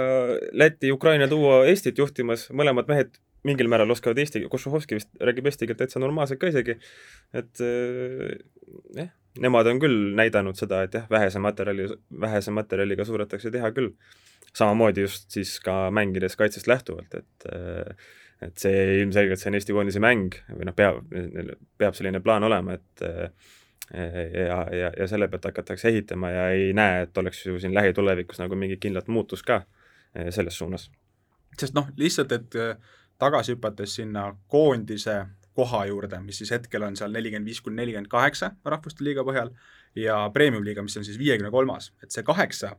Läti, 0.62 0.92
Ukraina 0.94 1.30
duo 1.30 1.60
Eestit 1.66 1.98
juhtimas, 1.98 2.48
mõlemad 2.54 2.90
mehed 2.90 3.18
mingil 3.46 3.70
määral 3.72 3.90
oskavad 3.90 4.18
eesti, 4.20 4.44
Košuhovski 4.52 4.98
vist 5.00 5.10
räägib 5.18 5.48
eesti 5.50 5.66
keelt 5.66 5.80
täitsa 5.82 6.02
normaalselt 6.02 6.42
ka 6.42 6.50
isegi, 6.52 6.76
et 7.34 7.64
äh, 7.64 8.36
jah 8.94 9.08
eh,, 9.08 9.16
nemad 9.38 9.68
on 9.70 9.80
küll 9.82 10.14
näidanud 10.18 10.58
seda, 10.58 10.82
et 10.86 10.96
jah, 10.96 11.06
vähese 11.10 11.42
materjali, 11.42 11.86
vähese 12.20 12.54
materjaliga 12.54 13.04
suudetakse 13.04 13.50
teha 13.50 13.70
küll. 13.76 13.94
samamoodi 14.56 15.04
just 15.04 15.30
siis 15.30 15.60
ka 15.62 15.90
mängides 15.94 16.34
kaitsest 16.36 16.66
lähtuvalt, 16.66 17.14
et 17.14 17.46
et 18.42 18.58
see 18.58 19.02
ilmselgelt, 19.02 19.38
see 19.38 19.50
on 19.50 19.54
Eesti 19.58 19.74
koondise 19.76 20.00
mäng 20.00 20.34
või 20.48 20.66
noh, 20.66 20.74
peab, 20.74 21.02
peab 21.78 21.94
selline 21.94 22.22
plaan 22.24 22.42
olema, 22.42 22.78
et 22.78 23.02
ja, 23.92 24.62
ja, 24.72 24.92
ja 24.96 25.06
selle 25.06 25.28
pealt 25.28 25.44
hakatakse 25.50 25.88
ehitama 25.88 26.30
ja 26.30 26.48
ei 26.56 26.72
näe, 26.72 27.02
et 27.04 27.18
oleks 27.18 27.44
ju 27.46 27.60
siin 27.60 27.74
lähitulevikus 27.74 28.40
nagu 28.40 28.56
mingit 28.56 28.80
kindlat 28.80 29.08
muutust 29.12 29.44
ka 29.46 29.60
selles 30.30 30.58
suunas. 30.58 30.88
sest 31.58 31.76
noh, 31.76 31.92
lihtsalt, 32.00 32.32
et 32.32 32.56
tagasi 33.20 33.54
hüpates 33.54 33.94
sinna 34.00 34.30
koondise 34.48 35.20
koha 35.54 35.84
juurde, 35.86 36.20
mis 36.24 36.38
siis 36.38 36.52
hetkel 36.54 36.84
on 36.86 36.96
seal 36.96 37.12
nelikümmend 37.12 37.48
viis 37.48 37.60
kuni 37.60 37.80
nelikümmend 37.80 38.10
kaheksa 38.10 38.52
rahvuste 38.64 39.04
liiga 39.04 39.24
põhjal 39.26 39.50
ja 39.98 40.22
premium-liiga, 40.34 40.82
mis 40.82 40.96
on 40.96 41.06
siis 41.06 41.18
viiekümne 41.18 41.50
kolmas, 41.50 41.90
et 42.02 42.14
see 42.14 42.22
kaheksa, 42.26 42.76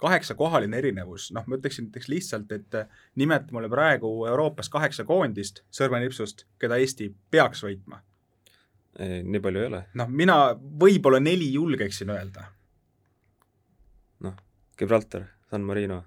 kaheksakohaline 0.00 0.78
erinevus, 0.80 1.30
noh, 1.36 1.44
ma 1.46 1.58
ütleksin 1.58 1.88
näiteks 1.88 2.08
lihtsalt, 2.08 2.52
et 2.52 2.78
nimeta 3.20 3.52
mulle 3.54 3.68
praegu 3.72 4.10
Euroopas 4.30 4.72
kaheksa 4.72 5.04
koondist 5.08 5.62
sõrmenipsust, 5.74 6.46
keda 6.58 6.80
Eesti 6.80 7.12
peaks 7.30 7.64
võitma. 7.64 8.00
nii 8.98 9.40
palju 9.42 9.60
ei 9.60 9.66
ole. 9.66 9.84
noh, 9.94 10.08
mina 10.08 10.38
võib-olla 10.54 11.20
neli 11.20 11.52
julgeksin 11.52 12.10
öelda. 12.10 12.48
noh, 14.20 14.36
Gibraltar, 14.78 15.28
San 15.50 15.62
Marino 15.62 16.04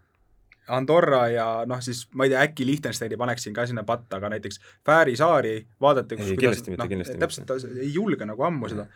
Andorra 0.68 1.22
ja 1.32 1.47
noh, 1.70 1.82
siis 1.84 2.03
ma 2.18 2.28
ei 2.28 2.34
tea, 2.34 2.43
äkki 2.47 2.65
Liechtensteini 2.68 3.18
paneksin 3.20 3.53
ka 3.55 3.65
sinna 3.70 3.84
patta, 3.88 4.20
aga 4.20 4.32
näiteks 4.36 4.59
Fääri 4.86 5.15
saari 5.20 5.53
vaadata 5.82 6.18
ei, 6.18 6.36
kindlasti 6.36 6.74
mitte, 6.74 6.82
noh, 6.84 6.89
kindlasti 6.91 7.15
mitte. 7.15 7.26
täpselt, 7.26 7.78
ei 7.78 7.91
julge 7.93 8.28
nagu 8.28 8.47
ammu 8.47 8.72
seda, 8.72 8.88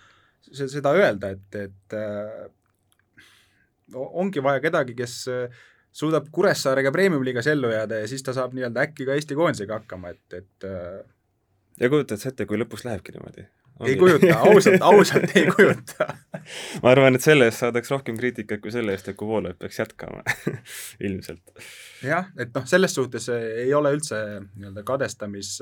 seda 0.51 0.93
öelda, 0.97 1.31
et, 1.37 1.59
et 1.61 1.95
äh, 1.97 2.49
ongi 3.95 4.43
vaja 4.43 4.63
kedagi, 4.63 4.97
kes 4.97 5.15
äh, 5.31 5.63
suudab 5.91 6.27
Kuressaarega 6.31 6.91
premium-liigas 6.91 7.47
ellu 7.51 7.71
jääda 7.71 8.03
ja 8.03 8.11
siis 8.11 8.23
ta 8.23 8.35
saab 8.35 8.55
nii-öelda 8.57 8.87
äkki 8.87 9.07
ka 9.07 9.15
Eesti 9.15 9.37
koondisega 9.39 9.79
hakkama, 9.79 10.11
et, 10.15 10.41
et 10.43 10.67
äh, 10.67 11.01
ja 11.79 11.89
kujutad 11.89 12.21
sa 12.21 12.31
ette, 12.31 12.47
kui 12.49 12.59
lõpus 12.59 12.85
lähebki 12.87 13.15
niimoodi? 13.15 13.47
Ei 13.85 13.95
kujuta, 13.97 14.35
ausalt, 14.37 14.81
ausalt 14.81 15.35
ei 15.35 15.47
kujuta 15.55 16.07
ma 16.83 16.91
arvan, 16.93 17.17
et 17.17 17.25
selle 17.25 17.47
eest 17.49 17.63
saadaks 17.63 17.91
rohkem 17.93 18.17
kriitikat 18.19 18.61
kui 18.63 18.73
selle 18.73 18.95
eest, 18.95 19.09
et 19.11 19.17
kui 19.19 19.29
Voolaid 19.29 19.59
peaks 19.61 19.79
jätkama 19.81 20.23
ilmselt. 21.07 21.53
jah, 22.05 22.29
et 22.39 22.53
noh, 22.55 22.65
selles 22.69 22.95
suhtes 22.97 23.29
ei 23.35 23.73
ole 23.77 23.93
üldse 23.95 24.21
nii-öelda 24.41 24.85
kadestamis, 24.87 25.55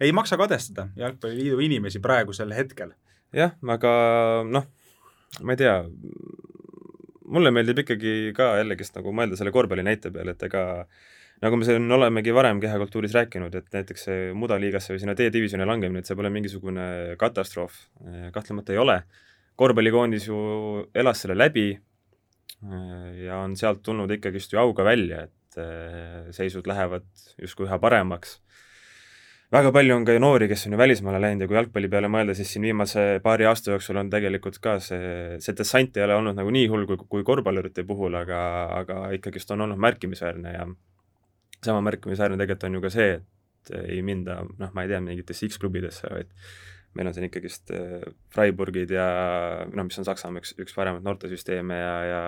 ei 0.00 0.14
maksa 0.16 0.38
kadestada 0.40 0.88
Jalgpalliliidu 0.96 1.60
inimesi 1.68 2.02
praegusel 2.04 2.54
hetkel. 2.56 2.94
jah, 3.36 3.54
aga 3.76 3.92
noh, 4.48 4.68
ma 5.42 5.56
ei 5.56 5.62
tea, 5.62 5.76
mulle 7.26 7.52
meeldib 7.54 7.84
ikkagi 7.84 8.32
ka 8.36 8.54
jällegist 8.60 8.96
nagu 8.98 9.12
mõelda 9.14 9.38
selle 9.38 9.54
korvpalli 9.54 9.86
näite 9.86 10.12
peale, 10.14 10.36
et 10.36 10.48
ega 10.48 10.64
nagu 11.44 11.58
me 11.58 11.66
siin 11.68 11.92
olemegi 11.92 12.32
varem 12.34 12.60
kehakultuuris 12.62 13.14
rääkinud, 13.16 13.54
et 13.58 13.72
näiteks 13.74 14.06
see 14.08 14.30
mudaliigasse 14.36 14.94
või 14.94 15.02
sinna 15.02 15.16
D-divisjoni 15.18 15.66
langemine, 15.68 16.00
et 16.00 16.08
see 16.08 16.16
pole 16.16 16.30
mingisugune 16.32 17.16
katastroof, 17.20 17.76
kahtlemata 18.32 18.72
ei 18.72 18.82
ole. 18.82 19.02
korvpallikoondis 19.56 20.26
ju 20.26 20.38
elas 20.94 21.22
selle 21.22 21.36
läbi 21.36 21.70
ja 23.26 23.42
on 23.44 23.56
sealt 23.56 23.82
tulnud 23.84 24.10
ikkagist 24.16 24.52
ju 24.52 24.60
auga 24.60 24.84
välja, 24.84 25.26
et 25.26 25.60
eh, 25.60 26.32
seisud 26.36 26.66
lähevad 26.68 27.06
justkui 27.40 27.66
üha 27.66 27.78
paremaks. 27.78 28.40
väga 29.52 29.70
palju 29.72 29.94
on 29.94 30.04
ka 30.04 30.12
ju 30.12 30.20
noori, 30.20 30.48
kes 30.48 30.66
on 30.66 30.72
ju 30.74 30.78
välismaale 30.78 31.20
läinud 31.22 31.44
ja 31.44 31.48
kui 31.48 31.56
jalgpalli 31.56 31.88
peale 31.88 32.08
mõelda, 32.10 32.34
siis 32.34 32.50
siin 32.52 32.64
viimase 32.66 33.20
paari 33.22 33.46
aasta 33.46 33.70
jooksul 33.70 33.96
on 33.96 34.10
tegelikult 34.10 34.58
ka 34.58 34.78
see, 34.82 35.38
see 35.40 35.54
dessant 35.54 35.96
ei 35.96 36.02
ole 36.02 36.16
olnud 36.18 36.36
nagu 36.36 36.50
nii 36.50 36.66
hull 36.72 36.86
kui, 36.88 36.98
kui 37.08 37.24
korvpallurite 37.24 37.84
puhul, 37.86 38.16
aga, 38.18 38.40
aga 38.80 38.98
ikkagist 39.14 39.50
on 39.54 39.62
olnud 39.68 39.78
märkimisväärne 39.78 40.56
ja 40.56 40.66
sama 41.64 41.82
märkimisväärne 41.86 42.38
tegelikult 42.40 42.68
on 42.68 42.78
ju 42.78 42.84
ka 42.84 42.92
see, 42.92 43.12
et 43.16 43.74
ei 43.82 44.02
minda 44.06 44.40
noh, 44.46 44.72
ma 44.74 44.84
ei 44.84 44.90
tea, 44.90 45.00
mingitesse 45.02 45.48
X-klubidesse, 45.50 46.10
vaid 46.12 46.32
meil 46.96 47.10
on 47.10 47.14
siin 47.16 47.28
ikkagist 47.28 47.72
äh, 47.76 48.04
Freiburgid 48.34 48.92
ja 48.94 49.06
noh, 49.68 49.86
mis 49.86 49.98
on 50.00 50.06
Saksamaa 50.08 50.42
üks, 50.42 50.54
üks 50.62 50.76
paremaid 50.76 51.04
noortesüsteeme 51.06 51.78
ja, 51.78 51.94
ja 52.10 52.20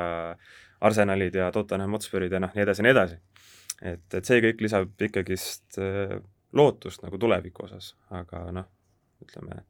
Arsenalid 0.84 1.38
ja 1.38 1.48
Tottenham 1.54 1.96
Hotspur'id 1.96 2.34
ja 2.34 2.42
noh, 2.42 2.52
nii 2.54 2.64
edasi 2.66 2.82
ja 2.82 2.88
nii 2.88 2.94
edasi. 2.94 3.18
et, 3.82 4.04
et 4.14 4.28
see 4.28 4.42
kõik 4.44 4.62
lisab 4.66 5.06
ikkagist 5.08 5.80
äh, 5.82 6.18
lootust 6.52 7.04
nagu 7.04 7.20
tuleviku 7.20 7.66
osas, 7.68 7.92
aga 8.14 8.46
noh, 8.54 8.68
ütleme, 9.24 9.62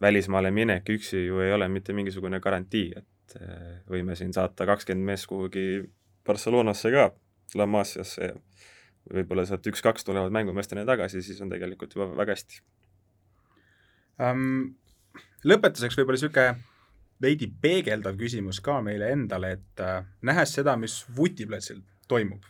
välismaale 0.00 0.50
minek 0.52 0.88
üksi 0.92 1.26
ju 1.26 1.40
ei 1.44 1.52
ole 1.52 1.68
mitte 1.72 1.94
mingisugune 1.96 2.40
garantii, 2.40 2.90
et 2.96 3.38
äh, 3.40 3.78
võime 3.90 4.16
siin 4.18 4.34
saata 4.36 4.68
kakskümmend 4.68 5.12
meest 5.12 5.28
kuhugi 5.30 5.84
Barcelonasse 6.26 6.90
ka, 6.92 7.10
La 7.54 7.66
Masiasse 7.70 8.26
ja 8.26 8.34
võib-olla 9.12 9.46
sealt 9.46 9.66
üks-kaks 9.70 10.06
tulevad 10.06 10.34
mängumeestena 10.34 10.86
tagasi, 10.88 11.22
siis 11.22 11.40
on 11.44 11.52
tegelikult 11.52 11.94
juba 11.96 12.10
väga 12.16 12.36
hästi 12.36 12.62
um,. 14.22 14.74
Lõpetuseks 15.46 15.94
võib-olla 15.94 16.16
niisugune 16.18 16.46
veidi 17.22 17.46
peegeldav 17.62 18.16
küsimus 18.18 18.58
ka 18.64 18.80
meile 18.84 19.12
endale, 19.14 19.52
et 19.56 19.82
äh, 19.84 20.04
nähes 20.26 20.52
seda, 20.58 20.74
mis 20.80 20.98
vutiplatsil 21.16 21.80
toimub 22.10 22.44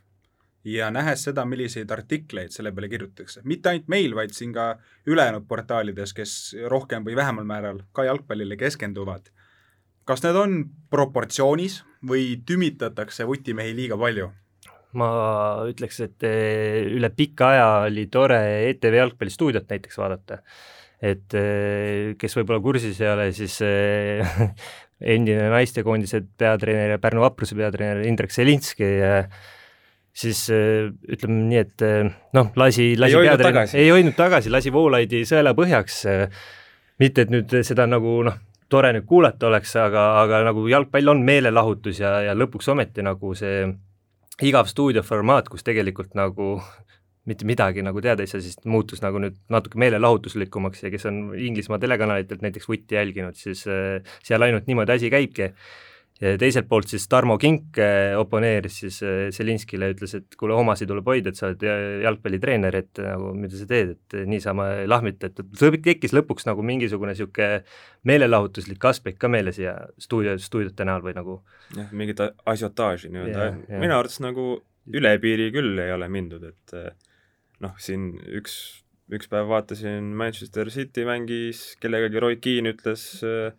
ja 0.66 0.90
nähes 0.90 1.22
seda, 1.28 1.44
milliseid 1.46 1.90
artikleid 1.94 2.54
selle 2.54 2.72
peale 2.74 2.88
kirjutatakse, 2.90 3.42
mitte 3.44 3.70
ainult 3.70 3.90
meil, 3.92 4.14
vaid 4.18 4.34
siin 4.34 4.54
ka 4.54 4.72
ülejäänud 5.07 5.46
portaalides, 5.48 6.14
kes 6.16 6.32
rohkem 6.70 7.07
või 7.07 7.14
vähemal 7.18 7.46
määral 7.46 7.82
ka 7.94 8.07
jalgpallile 8.09 8.59
keskenduvad, 8.59 9.30
kas 10.09 10.24
need 10.24 10.38
on 10.40 10.59
proportsioonis 10.90 11.82
või 12.07 12.40
tümitatakse 12.46 13.26
vutimehi 13.28 13.76
liiga 13.78 13.98
palju? 14.00 14.32
Ma 14.95 15.09
ütleks, 15.68 16.01
et 16.05 16.26
eh, 16.26 16.87
üle 16.95 17.11
pika 17.14 17.51
aja 17.55 17.68
oli 17.89 18.07
tore 18.12 18.39
ETV 18.70 19.01
jalgpallistuudiot 19.01 19.68
näiteks 19.70 19.99
vaadata. 19.99 20.41
et 21.03 21.34
eh, 21.37 22.14
kes 22.18 22.37
võib-olla 22.39 22.62
kursis 22.64 23.01
ei 23.03 23.11
ole, 23.11 23.26
siis 23.37 23.59
eh, 23.66 24.39
endine 25.16 25.51
naistekoondise 25.53 26.22
peatreener 26.39 26.95
ja 26.95 27.03
Pärnu 27.03 27.20
Vapruse 27.24 27.59
peatreener 27.59 28.07
Indrek 28.09 28.32
Selinski 28.32 28.89
siis 30.16 30.47
ütleme 30.49 31.43
nii, 31.51 31.59
et 31.61 31.82
noh, 32.32 32.49
lasi, 32.57 32.95
lasi 32.97 33.18
peatreener, 33.20 33.74
ei 33.76 33.91
hoidnud 33.93 34.16
tagasi, 34.16 34.49
lasi 34.49 34.72
Voolaidi 34.72 35.26
sõela 35.28 35.53
põhjaks, 35.59 35.99
mitte 37.03 37.26
et 37.26 37.34
nüüd 37.34 37.53
seda 37.68 37.84
nagu 37.84 38.22
noh, 38.24 38.39
tore 38.72 38.95
nüüd 38.97 39.05
kuulata 39.05 39.51
oleks, 39.51 39.74
aga, 39.76 40.07
aga 40.22 40.41
nagu 40.49 40.64
jalgpall 40.70 41.12
on 41.12 41.20
meelelahutus 41.26 42.01
ja, 42.01 42.16
ja 42.30 42.32
lõpuks 42.32 42.72
ometi 42.72 43.05
nagu 43.05 43.34
see 43.37 43.66
igav 44.43 44.68
stuudioformaat, 44.68 45.49
kus 45.53 45.64
tegelikult 45.66 46.16
nagu 46.18 46.57
mitte 47.28 47.47
midagi 47.49 47.82
nagu 47.82 48.03
teada 48.05 48.22
ei 48.22 48.30
saa, 48.30 48.43
siis 48.45 48.61
muutus 48.68 49.03
nagu 49.03 49.20
nüüd 49.22 49.39
natuke 49.51 49.80
meelelahutuslikumaks 49.82 50.84
ja 50.84 50.93
kes 50.93 51.09
on 51.11 51.20
Inglismaa 51.34 51.80
telekanalitelt 51.82 52.45
näiteks 52.45 52.68
Vutti 52.68 52.99
jälginud, 52.99 53.39
siis 53.39 53.64
äh, 53.70 54.03
seal 54.26 54.47
ainult 54.47 54.68
niimoodi 54.70 54.95
asi 54.99 55.11
käibki 55.11 55.51
ja 56.20 56.34
teiselt 56.40 56.68
poolt 56.70 56.88
siis 56.88 57.04
Tarmo 57.12 57.36
Kink 57.40 57.80
äh, 57.82 58.14
oponeeris 58.18 58.78
siis 58.84 59.00
Selinskile, 59.36 59.90
äh, 59.90 59.96
ütles, 59.96 60.14
et 60.18 60.38
kuule, 60.38 60.54
omasid 60.56 60.88
tuleb 60.90 61.08
hoida, 61.10 61.32
et 61.32 61.40
sa 61.40 61.50
oled 61.50 61.66
jalgpallitreener, 62.04 62.78
et 62.80 63.02
nagu 63.02 63.32
mida 63.36 63.58
sa 63.58 63.68
teed, 63.70 63.96
et 63.96 64.16
niisama 64.28 64.68
lahmita, 64.88 65.30
et 65.30 65.42
tekkis 65.84 66.16
lõpuks 66.16 66.48
nagu 66.48 66.64
mingisugune 66.66 67.12
niisugune 67.12 67.60
meelelahutuslik 68.08 68.88
aspekt 68.88 69.20
ka 69.20 69.28
meile 69.32 69.52
siia 69.56 69.76
stuudio, 70.00 70.38
stuudiote 70.40 70.88
näol 70.88 71.04
või 71.04 71.18
nagu 71.18 71.42
jah, 71.76 71.92
mingit 71.92 72.24
asiotaaži 72.24 73.12
nii-öelda, 73.12 73.52
minu 73.76 73.98
arvates 73.98 74.22
nagu 74.24 74.56
üle 74.94 75.12
piiri 75.22 75.50
küll 75.54 75.78
ei 75.82 75.92
ole 75.94 76.08
mindud, 76.12 76.44
et 76.46 76.74
eh, 76.78 76.90
noh, 77.64 77.74
siin 77.82 78.12
üks, 78.38 78.56
üks 79.12 79.30
päev 79.30 79.50
vaatasin 79.50 80.12
Manchester 80.18 80.70
City 80.74 81.06
mängis 81.08 81.68
kellegagi, 81.82 82.22
Roy 82.22 82.38
Keane 82.42 82.74
ütles 82.74 83.08
äh, 83.26 83.50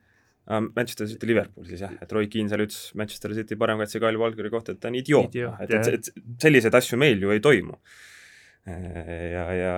Manchester 0.48 1.08
City 1.12 1.28
Liverpool 1.28 1.68
siis 1.68 1.82
jah, 1.84 1.95
et 2.02 2.14
Roy 2.16 2.30
Keane 2.32 2.52
seal 2.52 2.64
ütles 2.64 2.91
Manchester 3.00 3.34
City 3.36 3.58
paremkaitse 3.60 4.00
Kyle 4.00 4.20
Walkeri 4.22 4.52
kohta, 4.54 4.76
et 4.76 4.84
ta 4.84 4.91
on 4.91 5.00
idioot, 5.00 5.34
noh, 5.43 5.58
et, 5.64 5.74
et, 5.76 6.12
et 6.12 6.43
selliseid 6.43 6.78
asju 6.80 7.00
meil 7.00 7.20
ju 7.24 7.34
ei 7.36 7.43
toimu. 7.43 7.76
ja, 8.68 9.43
ja 9.56 9.76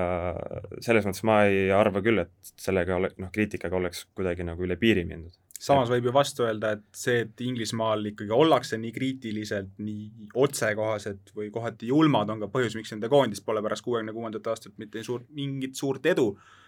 selles 0.82 1.06
mõttes 1.06 1.26
ma 1.26 1.44
ei 1.50 1.68
arva 1.74 2.02
küll, 2.06 2.22
et 2.24 2.54
sellega 2.58 2.98
ole-, 2.98 3.12
noh, 3.22 3.30
kriitikaga 3.34 3.78
oleks 3.78 4.08
kuidagi 4.18 4.46
nagu 4.46 4.66
üle 4.66 4.78
piiri 4.82 5.04
mindud. 5.10 5.34
samas 5.58 5.90
võib 5.94 6.10
ju 6.10 6.14
vastu 6.14 6.46
öelda, 6.46 6.76
et 6.78 6.86
see, 6.98 7.26
et 7.26 7.44
Inglismaal 7.46 8.06
ikkagi 8.14 8.34
ollakse 8.34 8.78
nii 8.82 8.94
kriitiliselt, 8.94 9.76
nii 9.82 10.30
otsekohased 10.46 11.34
või 11.38 11.50
kohati 11.54 11.90
julmad, 11.90 12.30
on 12.30 12.46
ka 12.46 12.54
põhjus, 12.54 12.78
miks 12.78 12.94
nende 12.94 13.10
koondis 13.10 13.42
pole 13.46 13.62
pärast 13.66 13.86
kuuekümne 13.86 14.14
kuuendat 14.14 14.54
aastat 14.54 14.78
mitte 14.82 15.06
suurt, 15.06 15.30
mingit 15.38 15.78
suurt 15.82 16.06
edu 16.14 16.32
Äh, 16.38 16.59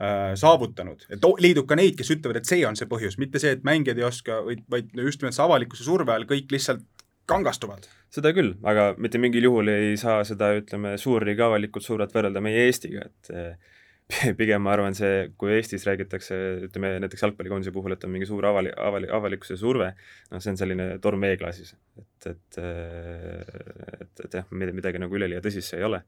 saavutanud, 0.00 1.02
et 1.12 1.26
leidub 1.44 1.66
ka 1.68 1.76
neid, 1.76 1.92
kes 1.98 2.08
ütlevad, 2.14 2.40
et 2.40 2.48
see 2.48 2.62
on 2.64 2.78
see 2.78 2.88
põhjus, 2.88 3.18
mitte 3.20 3.40
see, 3.42 3.52
et 3.56 3.66
mängijad 3.68 3.98
ei 4.00 4.06
oska, 4.06 4.38
vaid, 4.46 4.62
vaid 4.72 4.94
just 4.96 5.20
nimelt 5.20 5.36
see 5.36 5.44
avalikkuse 5.44 5.84
surve 5.84 6.14
all 6.14 6.24
kõik 6.30 6.54
lihtsalt 6.54 6.86
kangastuvad. 7.30 7.88
seda 8.10 8.32
küll, 8.34 8.54
aga 8.66 8.92
mitte 8.98 9.20
mingil 9.22 9.46
juhul 9.46 9.70
ei 9.70 9.98
saa 10.00 10.22
seda, 10.26 10.50
ütleme, 10.58 10.96
suurriigi 10.98 11.44
avalikult 11.46 11.86
suurelt 11.86 12.14
võrrelda 12.14 12.42
meie 12.42 12.64
Eestiga, 12.66 13.04
et 13.06 13.30
eh, 13.34 13.76
pigem 14.40 14.64
ma 14.66 14.74
arvan, 14.74 14.96
see, 14.98 15.28
kui 15.38 15.52
Eestis 15.54 15.86
räägitakse, 15.86 16.40
ütleme 16.66 16.96
näiteks 17.04 17.22
jalgpallikoondise 17.26 17.74
puhul, 17.74 17.94
et 17.94 18.08
on 18.08 18.14
mingi 18.14 18.26
suur 18.26 18.48
avali-, 18.50 18.74
avali-, 18.88 19.10
avalikkuse 19.20 19.58
surve, 19.60 19.92
noh, 20.32 20.42
see 20.42 20.54
on 20.54 20.58
selline 20.58 20.88
torm 21.04 21.22
veeklaasis. 21.28 21.76
et, 22.00 22.32
et, 22.32 22.60
eh, 22.64 23.54
et, 24.00 24.26
et 24.26 24.40
jah, 24.40 24.50
midagi 24.50 25.02
nagu 25.02 25.20
üleliia 25.20 25.44
tõsist 25.44 25.70
see 25.70 25.82
ei 25.82 25.86
ole. 25.86 26.02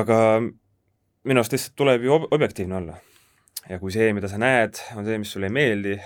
aga 0.00 0.18
minu 1.28 1.42
arust 1.42 1.54
lihtsalt 1.54 1.76
tuleb 1.76 2.04
ju 2.04 2.14
ob 2.14 2.26
objektiivne 2.32 2.76
olla. 2.76 2.96
ja 3.68 3.78
kui 3.78 3.92
see, 3.92 4.12
mida 4.16 4.28
sa 4.28 4.38
näed, 4.40 4.80
on 4.96 5.06
see, 5.06 5.18
mis 5.20 5.32
sulle 5.34 5.50
ei 5.50 5.54
meeldi, 5.54 5.96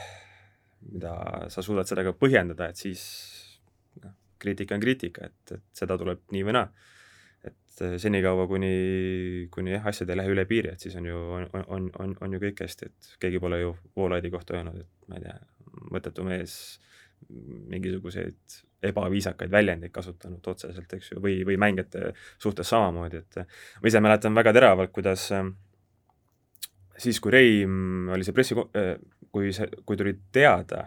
mida 0.93 1.15
sa 1.53 1.63
suudad 1.63 1.89
sellega 1.89 2.13
põhjendada, 2.19 2.69
et 2.71 2.81
siis 2.81 3.05
noh, 4.03 4.17
kriitika 4.43 4.77
on 4.77 4.83
kriitika, 4.83 5.31
et, 5.31 5.55
et 5.57 5.83
seda 5.83 5.97
tuleb 6.01 6.25
nii 6.35 6.43
või 6.49 6.57
naa. 6.59 6.67
et 7.45 7.85
eh, 7.87 7.97
senikaua, 8.03 8.49
kuni, 8.51 8.75
kuni 9.55 9.77
jah, 9.77 9.87
asjad 9.91 10.11
ei 10.11 10.19
lähe 10.19 10.35
üle 10.35 10.47
piiri, 10.51 10.75
et 10.75 10.85
siis 10.85 10.97
on 10.99 11.09
ju, 11.09 11.23
on, 11.39 11.49
on, 11.63 11.89
on, 12.03 12.17
on 12.27 12.37
ju 12.37 12.43
kõik 12.43 12.65
hästi, 12.67 12.91
et 12.91 13.17
keegi 13.23 13.43
pole 13.43 13.63
ju 13.63 13.75
Voolaidi 13.97 14.33
kohta 14.35 14.59
öelnud, 14.59 14.83
et 14.83 15.09
ma 15.09 15.21
ei 15.21 15.29
tea, 15.29 15.39
mõttetu 15.95 16.27
mees, 16.27 16.59
mingisuguseid 17.71 18.61
ebaviisakaid 18.91 19.53
väljendeid 19.53 19.93
kasutanud 19.95 20.47
otseselt, 20.53 20.93
eks 20.97 21.13
ju, 21.13 21.21
või, 21.25 21.39
või 21.49 21.59
mängijate 21.61 22.13
suhtes 22.43 22.69
samamoodi, 22.73 23.23
et 23.25 23.41
ma 23.45 23.91
ise 23.91 24.03
mäletan 24.05 24.37
väga 24.37 24.53
teravalt, 24.57 24.93
kuidas 24.95 25.31
äh, 25.35 25.47
siis, 26.97 27.21
kui 27.21 27.33
Reim 27.35 28.09
oli 28.15 28.27
see 28.27 28.37
pressi, 28.37 28.57
äh, 28.79 28.95
kui 29.33 29.53
see, 29.55 29.69
kui 29.87 29.99
tuli 30.01 30.15
teada, 30.33 30.87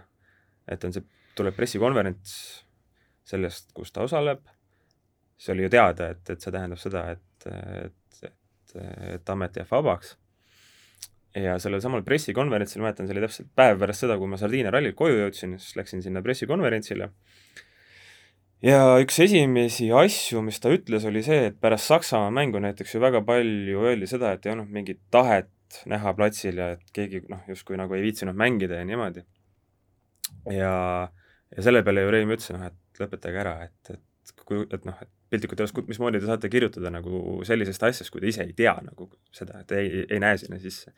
et 0.68 0.84
on 0.88 0.96
see, 0.96 1.06
tuleb 1.38 1.56
pressikonverents 1.58 2.38
sellest, 3.28 3.74
kus 3.76 3.92
ta 3.94 4.06
osaleb, 4.08 4.46
siis 5.38 5.54
oli 5.56 5.68
ju 5.68 5.74
teada, 5.74 6.12
et, 6.14 6.24
et 6.32 6.44
see 6.44 6.54
tähendab 6.54 6.80
seda, 6.82 7.04
et, 7.16 7.50
et, 7.52 8.24
et, 8.30 8.78
et 9.18 9.36
amet 9.36 9.62
jääb 9.62 9.70
vabaks. 9.72 10.16
ja 11.38 11.58
sellel 11.62 11.82
samal 11.84 12.02
pressikonverentsil, 12.06 12.82
mäletan, 12.82 13.08
see 13.08 13.14
oli 13.14 13.26
täpselt 13.28 13.50
päev 13.56 13.78
pärast 13.82 14.06
seda, 14.06 14.16
kui 14.18 14.30
ma 14.32 14.40
Sardiinia 14.42 14.72
rallilt 14.74 14.96
koju 14.98 15.20
jõudsin, 15.20 15.58
siis 15.62 15.76
läksin 15.78 16.02
sinna 16.02 16.24
pressikonverentsile 16.26 17.12
ja 18.66 18.80
üks 19.02 19.20
esimesi 19.24 19.90
asju, 19.94 20.42
mis 20.46 20.60
ta 20.64 20.72
ütles, 20.74 21.06
oli 21.10 21.24
see, 21.26 21.52
et 21.52 21.60
pärast 21.62 21.92
Saksamaa 21.92 22.34
mängu 22.34 22.62
näiteks 22.64 22.96
ju 22.96 23.04
väga 23.04 23.22
palju 23.28 23.86
öeldi 23.86 24.10
seda, 24.10 24.34
et 24.34 24.46
ei 24.46 24.54
olnud 24.56 24.72
mingit 24.74 25.02
tahet 25.14 25.52
näha 25.90 26.14
platsil 26.18 26.58
ja 26.62 26.72
et 26.78 26.94
keegi 26.96 27.26
noh, 27.32 27.44
justkui 27.50 27.78
nagu 27.80 27.96
ei 27.98 28.06
viitsinud 28.06 28.38
mängida 28.38 28.80
ja 28.80 28.88
niimoodi. 28.88 29.26
ja, 30.54 30.74
ja 31.56 31.64
selle 31.64 31.84
peale 31.84 32.06
ju 32.06 32.14
Reim 32.14 32.34
ütles, 32.34 32.52
noh, 32.56 32.68
et 32.72 33.02
lõpetage 33.02 33.44
ära, 33.44 33.56
et, 33.68 33.94
et 33.94 34.04
kui, 34.46 34.66
et 34.74 34.86
noh, 34.86 34.98
et 35.02 35.10
piltlikult 35.32 35.62
öeldes, 35.64 35.88
mismoodi 35.88 36.22
te 36.22 36.30
saate 36.30 36.50
kirjutada 36.52 36.92
nagu 36.94 37.40
sellisest 37.48 37.84
asjast, 37.84 38.12
kui 38.14 38.24
te 38.24 38.30
ise 38.32 38.46
ei 38.46 38.54
tea 38.58 38.76
nagu 38.84 39.10
seda, 39.34 39.62
et 39.64 39.74
ei, 39.78 40.04
ei 40.10 40.22
näe 40.24 40.38
sinna 40.38 40.60
sisse. 40.62 40.94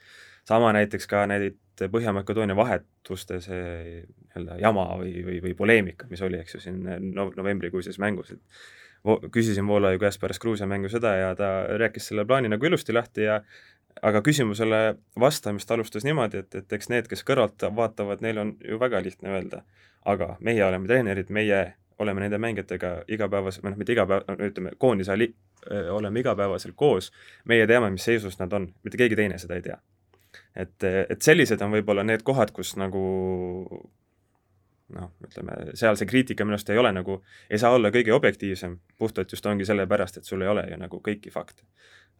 sama 0.49 0.71
näiteks 0.73 1.07
ka 1.07 1.25
neid 1.29 1.57
Põhja-Makedoonia 1.79 2.55
vahetuste 2.57 3.39
see 3.39 3.63
nii-öelda 4.03 4.57
jama 4.59 4.85
või, 4.99 5.13
või, 5.23 5.39
või 5.45 5.53
poleemika, 5.55 6.07
mis 6.09 6.21
oli, 6.21 6.39
eks 6.41 6.55
ju, 6.57 6.61
siin 6.65 6.83
no, 7.13 7.29
novembrikuises 7.37 7.99
mängus, 7.99 8.33
et 8.35 9.31
küsisin 9.31 9.67
Voolaiu 9.67 9.99
käest 9.99 10.19
pärast 10.19 10.41
Gruusia 10.43 10.67
mängu 10.67 10.89
seda 10.91 11.13
ja 11.15 11.35
ta 11.35 11.49
rääkis 11.79 12.09
selle 12.11 12.25
plaani 12.27 12.49
nagu 12.51 12.65
ilusti 12.65 12.93
lahti 12.93 13.29
ja 13.29 13.39
aga 14.01 14.21
küsimusele 14.21 14.97
vastamist 15.19 15.71
alustas 15.71 16.03
niimoodi, 16.03 16.43
et, 16.43 16.55
et 16.55 16.73
eks 16.73 16.89
need, 16.91 17.07
kes 17.07 17.23
kõrvalt 17.27 17.63
vaatavad, 17.75 18.21
neil 18.23 18.37
on 18.43 18.55
ju 18.63 18.79
väga 18.79 19.01
lihtne 19.03 19.31
öelda, 19.35 19.63
aga 20.05 20.35
meie 20.39 20.65
oleme 20.65 20.87
treenerid, 20.87 21.31
meie 21.33 21.61
oleme 21.99 22.23
nende 22.23 22.39
mängijatega 22.41 22.91
igapäevaselt, 23.11 23.63
või 23.63 23.73
noh, 23.73 23.79
mitte 23.81 23.93
igapäev, 23.95 24.41
ütleme, 24.49 24.73
koondise 24.77 25.13
ali-, 25.13 25.33
oleme 25.91 26.23
igapäevaselt 26.23 26.75
koos, 26.79 27.11
meie 27.49 27.67
teame, 27.67 27.91
mis 27.93 28.07
seisus 28.07 28.39
nad 28.39 28.53
on, 28.53 28.69
mitte 28.83 28.99
keegi 28.99 29.17
teine 29.19 29.39
seda 29.41 29.59
ei 29.59 29.65
tea. 29.65 29.79
et, 30.55 30.83
et 30.83 31.21
sellised 31.21 31.61
on 31.61 31.73
võib-olla 31.73 32.03
need 32.05 32.23
kohad, 32.23 32.51
kus 32.55 32.75
nagu 32.77 33.01
noh, 34.95 35.11
ütleme, 35.25 35.57
seal 35.77 35.97
see 35.99 36.09
kriitika 36.09 36.45
minu 36.45 36.57
arust 36.57 36.69
ei 36.73 36.81
ole 36.81 36.91
nagu, 36.93 37.19
ei 37.49 37.59
saa 37.61 37.75
olla 37.77 37.91
kõige 37.93 38.13
objektiivsem, 38.15 38.79
puhtalt 38.97 39.31
just 39.31 39.45
ongi 39.45 39.65
sellepärast, 39.65 40.17
et 40.17 40.25
sul 40.25 40.41
ei 40.41 40.49
ole 40.49 40.65
ju 40.71 40.79
nagu 40.81 41.01
kõiki 41.05 41.33
fakte 41.33 41.65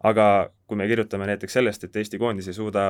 aga 0.03 0.25
kui 0.67 0.79
me 0.79 0.87
kirjutame 0.87 1.27
näiteks 1.29 1.59
sellest, 1.59 1.83
et 1.83 1.95
Eesti 1.99 2.19
koondis 2.19 2.47
ei 2.47 2.55
suuda 2.55 2.83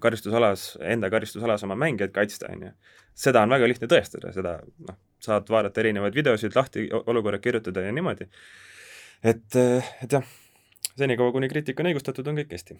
karistusalas, 0.00 0.70
enda 0.80 1.10
karistusalas 1.10 1.64
oma 1.66 1.76
mängijaid 1.78 2.14
kaitsta, 2.14 2.50
on 2.52 2.68
ju, 2.68 2.72
seda 3.18 3.42
on 3.42 3.54
väga 3.54 3.68
lihtne 3.70 3.88
tõestada, 3.90 4.32
seda 4.34 4.58
noh, 4.86 4.98
saad 5.24 5.50
vaadata 5.50 5.82
erinevaid 5.82 6.14
videosid, 6.14 6.56
lahti 6.56 6.88
olukorrad 7.06 7.42
kirjutada 7.42 7.86
ja 7.86 7.92
niimoodi. 7.92 8.28
et, 9.24 9.56
et 10.02 10.12
jah, 10.12 10.24
senikaua, 10.96 11.32
kuni 11.32 11.48
kriitika 11.48 11.82
on 11.82 11.92
õigustatud, 11.92 12.28
on 12.28 12.42
kõik 12.42 12.52
hästi, 12.54 12.78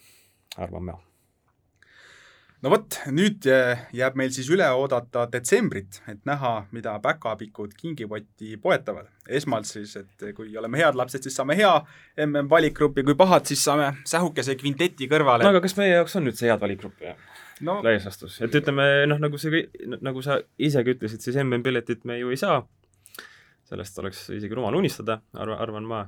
arvan 0.56 0.90
ma 0.90 0.98
no 2.62 2.72
vot, 2.72 3.00
nüüd 3.14 3.46
jääb 3.46 4.18
meil 4.18 4.32
siis 4.34 4.50
üle 4.54 4.66
oodata 4.74 5.26
detsembrit, 5.32 6.02
et 6.10 6.24
näha, 6.28 6.54
mida 6.74 6.96
päkapikud 7.02 7.74
kingipotti 7.78 8.56
poetavad. 8.62 9.10
Esmalt 9.28 9.68
siis, 9.68 9.94
et 10.00 10.24
kui 10.36 10.54
oleme 10.58 10.80
head 10.80 10.96
lapsed, 10.98 11.24
siis 11.24 11.36
saame 11.38 11.56
hea 11.58 11.72
MM-valikgrupi, 12.24 13.04
kui 13.06 13.16
pahad, 13.18 13.46
siis 13.48 13.62
saame 13.64 13.90
sähukese 14.08 14.56
kvinteti 14.60 15.08
kõrvale. 15.10 15.46
no 15.46 15.52
aga 15.54 15.62
kas 15.64 15.76
meie 15.78 15.94
jaoks 15.96 16.18
on 16.20 16.30
üldse 16.30 16.48
head 16.48 16.62
valikgruppi, 16.62 17.10
jah? 17.10 17.38
no 17.66 17.78
laias 17.84 18.08
laastus, 18.08 18.40
et 18.44 18.58
ütleme 18.60 18.88
noh, 19.10 19.20
nagu 19.22 19.40
see, 19.40 19.64
nagu 20.04 20.24
sa 20.24 20.40
isegi 20.58 20.96
ütlesid, 20.96 21.24
siis 21.24 21.38
MM-piletit 21.44 22.04
me 22.08 22.18
ju 22.20 22.34
ei 22.34 22.40
saa, 22.40 22.60
sellest 23.68 23.98
oleks 24.02 24.26
isegi 24.36 24.58
rumal 24.58 24.76
unistada, 24.78 25.20
arva, 25.36 25.58
arvan 25.64 25.88
ma, 25.88 26.04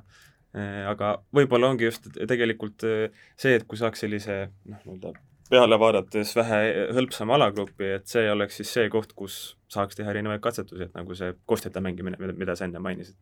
aga 0.91 1.17
võib-olla 1.35 1.71
ongi 1.71 1.87
just 1.87 2.09
tegelikult 2.19 2.83
see, 2.83 3.53
et 3.55 3.67
kui 3.67 3.79
saaks 3.79 4.03
sellise 4.03 4.43
noh, 4.65 4.81
nii-öelda 4.85 5.13
peale 5.51 5.77
vaadates 5.79 6.33
vähe 6.37 6.59
hõlpsam 6.95 7.31
alagrupi, 7.35 7.89
et 7.97 8.07
see 8.09 8.29
oleks 8.31 8.61
siis 8.61 8.71
see 8.77 8.89
koht, 8.93 9.13
kus 9.17 9.37
saaks 9.71 9.99
teha 9.99 10.13
erinevaid 10.13 10.41
katsetusi, 10.43 10.87
et 10.87 10.97
nagu 10.97 11.15
see 11.17 11.33
koostjate 11.49 11.83
mängimine, 11.83 12.19
mida, 12.31 12.55
sa 12.55 12.67
enne 12.67 12.81
mainisid. 12.83 13.17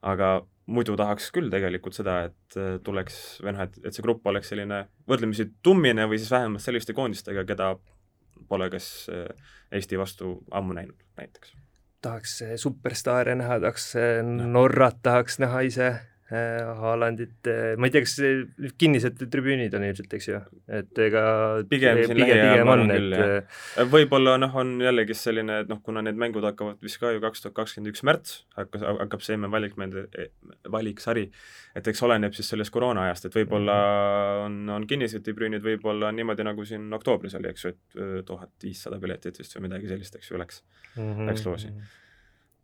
aga 0.00 0.40
muidu 0.72 0.94
tahaks 0.96 1.26
küll 1.34 1.50
tegelikult 1.52 1.92
seda, 1.92 2.14
et 2.30 2.56
äh, 2.56 2.78
tuleks, 2.84 3.16
või 3.44 3.52
noh, 3.52 3.66
et, 3.66 3.74
et 3.84 3.92
see 3.92 4.04
grupp 4.04 4.26
oleks 4.32 4.48
selline 4.48 4.86
võrdlemisi 5.10 5.50
tummine 5.62 6.06
või 6.08 6.16
siis 6.16 6.30
vähemalt 6.32 6.64
selliste 6.64 6.96
koondistega, 6.96 7.44
keda 7.44 7.74
pole 8.48 8.70
kas 8.72 9.10
äh, 9.12 9.28
Eesti 9.76 9.98
vastu 10.00 10.38
ammu 10.50 10.72
näinud 10.78 10.96
näiteks. 11.20 11.52
tahaks 12.00 12.38
superstaare 12.56 13.34
näha, 13.36 13.60
tahaks 13.60 13.92
Norrat 14.24 15.02
tahaks 15.04 15.38
näha 15.44 15.60
ise 15.68 15.90
Äh, 15.92 16.09
Haalandit, 16.30 17.46
äh, 17.50 17.72
ma 17.74 17.88
ei 17.88 17.94
tea, 17.94 18.04
kas 18.04 18.12
kinnised 18.78 19.18
tribüünid 19.32 19.72
on 19.74 19.82
ilmselt, 19.88 20.12
eks 20.14 20.28
ju, 20.28 20.38
et 20.78 21.00
ega 21.02 21.22
pigem 21.70 21.98
siin 22.04 22.20
lähiajal 22.20 22.70
on 22.70 22.92
jah. 22.92 23.22
Äh, 23.50 23.88
võib-olla 23.90 24.36
noh, 24.38 24.54
on 24.62 24.76
jällegi 24.84 25.16
selline, 25.18 25.56
et 25.64 25.72
noh, 25.72 25.80
kuna 25.82 26.04
need 26.06 26.20
mängud 26.20 26.46
hakkavad 26.46 26.78
vist 26.86 27.00
ka 27.02 27.10
ju 27.10 27.22
kaks 27.24 27.42
tuhat 27.42 27.56
kakskümmend 27.56 27.90
üks 27.90 28.04
märts, 28.06 28.36
hakkas, 28.54 28.84
hakkab 29.02 29.26
see 29.26 29.34
emme 29.34 29.50
valikmäng, 29.50 29.96
valiksari, 30.70 31.26
et 31.74 31.90
eks 31.90 32.04
oleneb 32.06 32.36
siis 32.38 32.52
sellest 32.54 32.74
koroona 32.74 33.08
ajast, 33.08 33.26
et 33.26 33.38
võib-olla 33.40 33.78
mhm. 33.80 34.44
on, 34.44 34.76
on 34.76 34.86
kinnised 34.90 35.26
tribüünid, 35.26 35.64
võib-olla 35.66 36.12
on 36.12 36.20
niimoodi, 36.20 36.46
nagu 36.46 36.68
siin 36.68 36.86
oktoobris 36.94 37.34
oli, 37.40 37.50
eks 37.50 37.66
ju, 37.66 37.74
et 37.74 38.26
tuhat 38.28 38.54
viissada 38.62 39.02
piletit 39.02 39.42
vist 39.42 39.58
või 39.58 39.66
midagi 39.66 39.90
sellist, 39.90 40.14
eks 40.20 40.30
ju, 40.30 40.38
läks 40.38 40.62
mm, 40.94 41.02
-hmm. 41.02 41.32
läks 41.32 41.48
loosi 41.48 41.74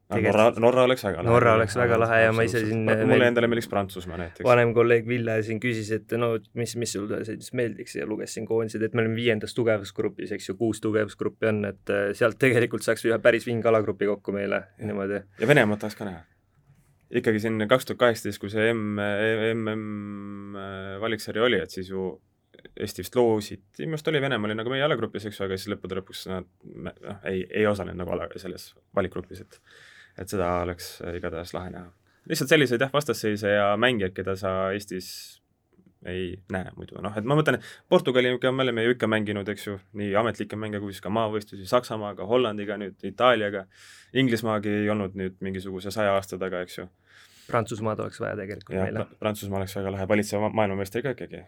Norra, 0.07 0.53
Norra 0.63 0.85
oleks 0.87 1.03
väga 1.03 1.19
lahe. 1.19 1.27
Norra 1.33 1.53
oleks 1.59 1.75
väga 1.75 1.97
lahe 1.99 2.19
ja 2.23 2.35
ma 2.35 2.45
ise 2.47 2.61
siin 2.63 2.85
mulle 2.87 3.27
endale 3.27 3.49
meeldiks 3.51 3.67
Prantsusmaa 3.71 4.21
näiteks. 4.21 4.45
vanem 4.47 4.71
kolleeg 4.75 5.09
Ville 5.09 5.35
siin 5.43 5.59
küsis, 5.63 5.91
et 5.97 6.15
no 6.21 6.29
mis, 6.55 6.77
mis 6.79 6.93
sulle 6.95 7.19
siis 7.27 7.51
meeldiks 7.59 7.97
ja 7.99 8.07
luges 8.07 8.37
siin 8.37 8.47
koondised, 8.47 8.85
et 8.87 8.95
me 8.95 9.03
oleme 9.03 9.19
viiendas 9.19 9.57
tugevusgrupis, 9.57 10.31
eks 10.37 10.53
ju, 10.53 10.55
kuus 10.61 10.79
tugevusgruppi 10.85 11.51
on, 11.51 11.65
et 11.73 11.91
äh, 11.91 12.13
sealt 12.15 12.39
tegelikult 12.43 12.87
saaks 12.87 13.03
ühe 13.09 13.19
päris 13.23 13.49
vinge 13.49 13.67
alagrupi 13.67 14.07
kokku 14.13 14.35
meile 14.37 14.63
niimoodi. 14.79 15.25
ja 15.43 15.51
Venemaad 15.51 15.83
tahaks 15.83 15.99
ka 15.99 16.07
näha. 16.07 16.23
ikkagi 17.23 17.43
siin 17.43 17.67
kaks 17.67 17.91
tuhat 17.91 18.05
kaheksateist, 18.05 18.43
kui 18.43 18.53
see 18.55 18.71
M, 18.77 19.03
MM 19.57 20.63
valiksari 21.03 21.43
oli, 21.49 21.59
et 21.67 21.75
siis 21.75 21.91
ju 21.91 22.13
Eesti 22.77 23.03
vist 23.03 23.15
loositi, 23.17 23.85
minu 23.85 23.95
arust 23.95 24.09
oli, 24.11 24.21
Venemaa 24.21 24.49
oli 24.49 24.55
nagu 24.59 24.71
meie 24.73 24.83
alagrupis, 24.87 25.27
eks 25.29 25.39
ju, 25.39 25.45
aga 25.47 25.59
siis 25.59 25.71
lõppude 25.71 25.99
lõpuks 25.99 26.25
nad 26.31 26.49
noh, 26.87 27.21
ei, 27.29 27.45
ei 27.51 27.67
osalenud 27.69 28.01
nagu 28.01 28.15
ala, 28.15 28.27
selles 28.41 28.71
valikgrupis, 28.97 29.43
et 29.45 29.61
et 30.19 30.33
seda 30.33 30.51
oleks 30.65 30.97
igatahes 31.17 31.55
lahe 31.57 31.73
näha. 31.75 31.91
lihtsalt 32.29 32.51
selliseid 32.51 32.83
jah, 32.83 32.93
vastasseise 32.93 33.53
ja 33.55 33.67
mängijaid, 33.81 34.15
keda 34.17 34.37
sa 34.37 34.55
Eestis 34.75 35.09
ei 36.07 36.37
näe 36.53 36.71
muidu, 36.77 36.99
noh 37.03 37.15
et 37.19 37.27
ma 37.27 37.37
mõtlen, 37.39 37.59
Portugaliga 37.91 38.53
me 38.55 38.67
oleme 38.67 38.85
ju 38.85 38.95
ikka 38.95 39.09
mänginud, 39.11 39.49
eks 39.49 39.67
ju, 39.67 39.77
nii 39.99 40.13
ametlikke 40.21 40.59
mänge 40.59 40.81
kui 40.83 40.95
siis 40.95 41.03
ka 41.03 41.11
maavõistlusi 41.11 41.67
Saksamaaga, 41.71 42.27
Hollandiga, 42.31 42.79
nüüd 42.79 43.03
Itaaliaga, 43.07 43.67
Inglismaagi 44.15 44.75
ei 44.83 44.91
olnud 44.93 45.19
nüüd 45.19 45.39
mingisuguse 45.43 45.91
saja 45.95 46.15
aasta 46.15 46.39
taga, 46.39 46.63
eks 46.67 46.79
ju. 46.79 46.89
Prantsusmaad 47.47 48.03
oleks 48.03 48.21
vaja 48.23 48.39
tegelikult 48.39 48.75
ja, 48.75 48.87
meile. 48.87 49.07
Prantsusmaa 49.23 49.63
oleks 49.63 49.77
väga 49.79 49.95
lahe, 49.95 50.09
valitseva 50.11 50.51
maailmameistri 50.51 51.03
ka 51.03 51.15
ikkagi 51.15 51.45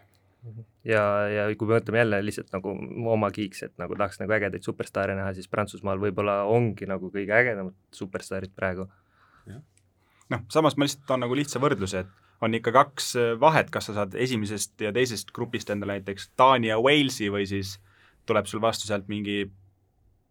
ja, 0.87 1.01
ja 1.29 1.43
kui 1.57 1.67
me 1.67 1.77
mõtleme 1.77 2.01
jälle 2.01 2.21
lihtsalt 2.23 2.53
nagu 2.55 2.73
oma 3.11 3.29
kiiks, 3.35 3.63
et 3.67 3.75
nagu 3.81 3.97
tahaks 3.99 4.21
nagu 4.21 4.35
ägedaid 4.37 4.65
superstaare 4.65 5.17
näha, 5.17 5.33
siis 5.37 5.49
Prantsusmaal 5.51 6.01
võib-olla 6.01 6.41
ongi 6.49 6.87
nagu 6.89 7.11
kõige 7.13 7.35
ägedamad 7.35 7.75
superstaarid 7.95 8.55
praegu. 8.55 8.87
noh, 10.29 10.41
samas 10.53 10.77
ma 10.77 10.85
lihtsalt 10.85 11.07
toon 11.09 11.25
nagu 11.25 11.35
lihtsa 11.35 11.61
võrdluse, 11.61 12.05
et 12.05 12.43
on 12.45 12.55
ikka 12.55 12.71
kaks 12.71 13.13
vahet, 13.39 13.71
kas 13.73 13.89
sa 13.89 13.97
saad 13.97 14.15
esimesest 14.15 14.79
ja 14.81 14.93
teisest 14.95 15.33
grupist 15.35 15.69
endale 15.73 15.99
näiteks 15.99 16.31
Taani 16.39 16.71
ja 16.71 16.79
Walesi 16.79 17.27
või 17.33 17.47
siis 17.49 17.77
tuleb 18.29 18.47
sul 18.47 18.61
vastu 18.61 18.87
sealt 18.87 19.09
mingi 19.11 19.41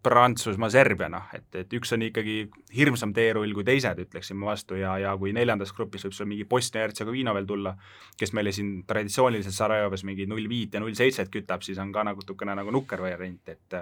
Prantsusmaa, 0.03 0.71
Serbia, 0.71 1.09
noh, 1.11 1.25
et, 1.35 1.49
et 1.59 1.73
üks 1.75 1.91
on 1.97 2.05
ikkagi 2.07 2.37
hirmsam 2.77 3.11
teerull 3.17 3.51
kui 3.57 3.65
teised, 3.67 3.99
ütleksin 4.05 4.39
ma 4.39 4.53
vastu, 4.53 4.77
ja, 4.79 4.93
ja 5.03 5.15
kui 5.19 5.33
neljandas 5.35 5.73
grupis 5.75 6.07
võib 6.07 6.15
sul 6.15 6.29
mingi 6.31 6.47
Bosnia-Hertsegoviina 6.49 7.35
veel 7.35 7.49
tulla, 7.49 7.75
kes 8.19 8.33
meile 8.39 8.53
siin 8.55 8.85
traditsiooniliselt 8.87 9.57
Sarajevos 9.57 10.07
mingi 10.07 10.29
null 10.31 10.47
viit 10.51 10.77
ja 10.77 10.83
null 10.85 10.95
seitset 10.95 11.33
kütab, 11.35 11.67
siis 11.67 11.81
on 11.83 11.91
ka 11.93 12.07
natukene 12.07 12.55
nagu 12.61 12.75
nukker 12.75 13.03
variant, 13.03 13.51
et 13.51 13.79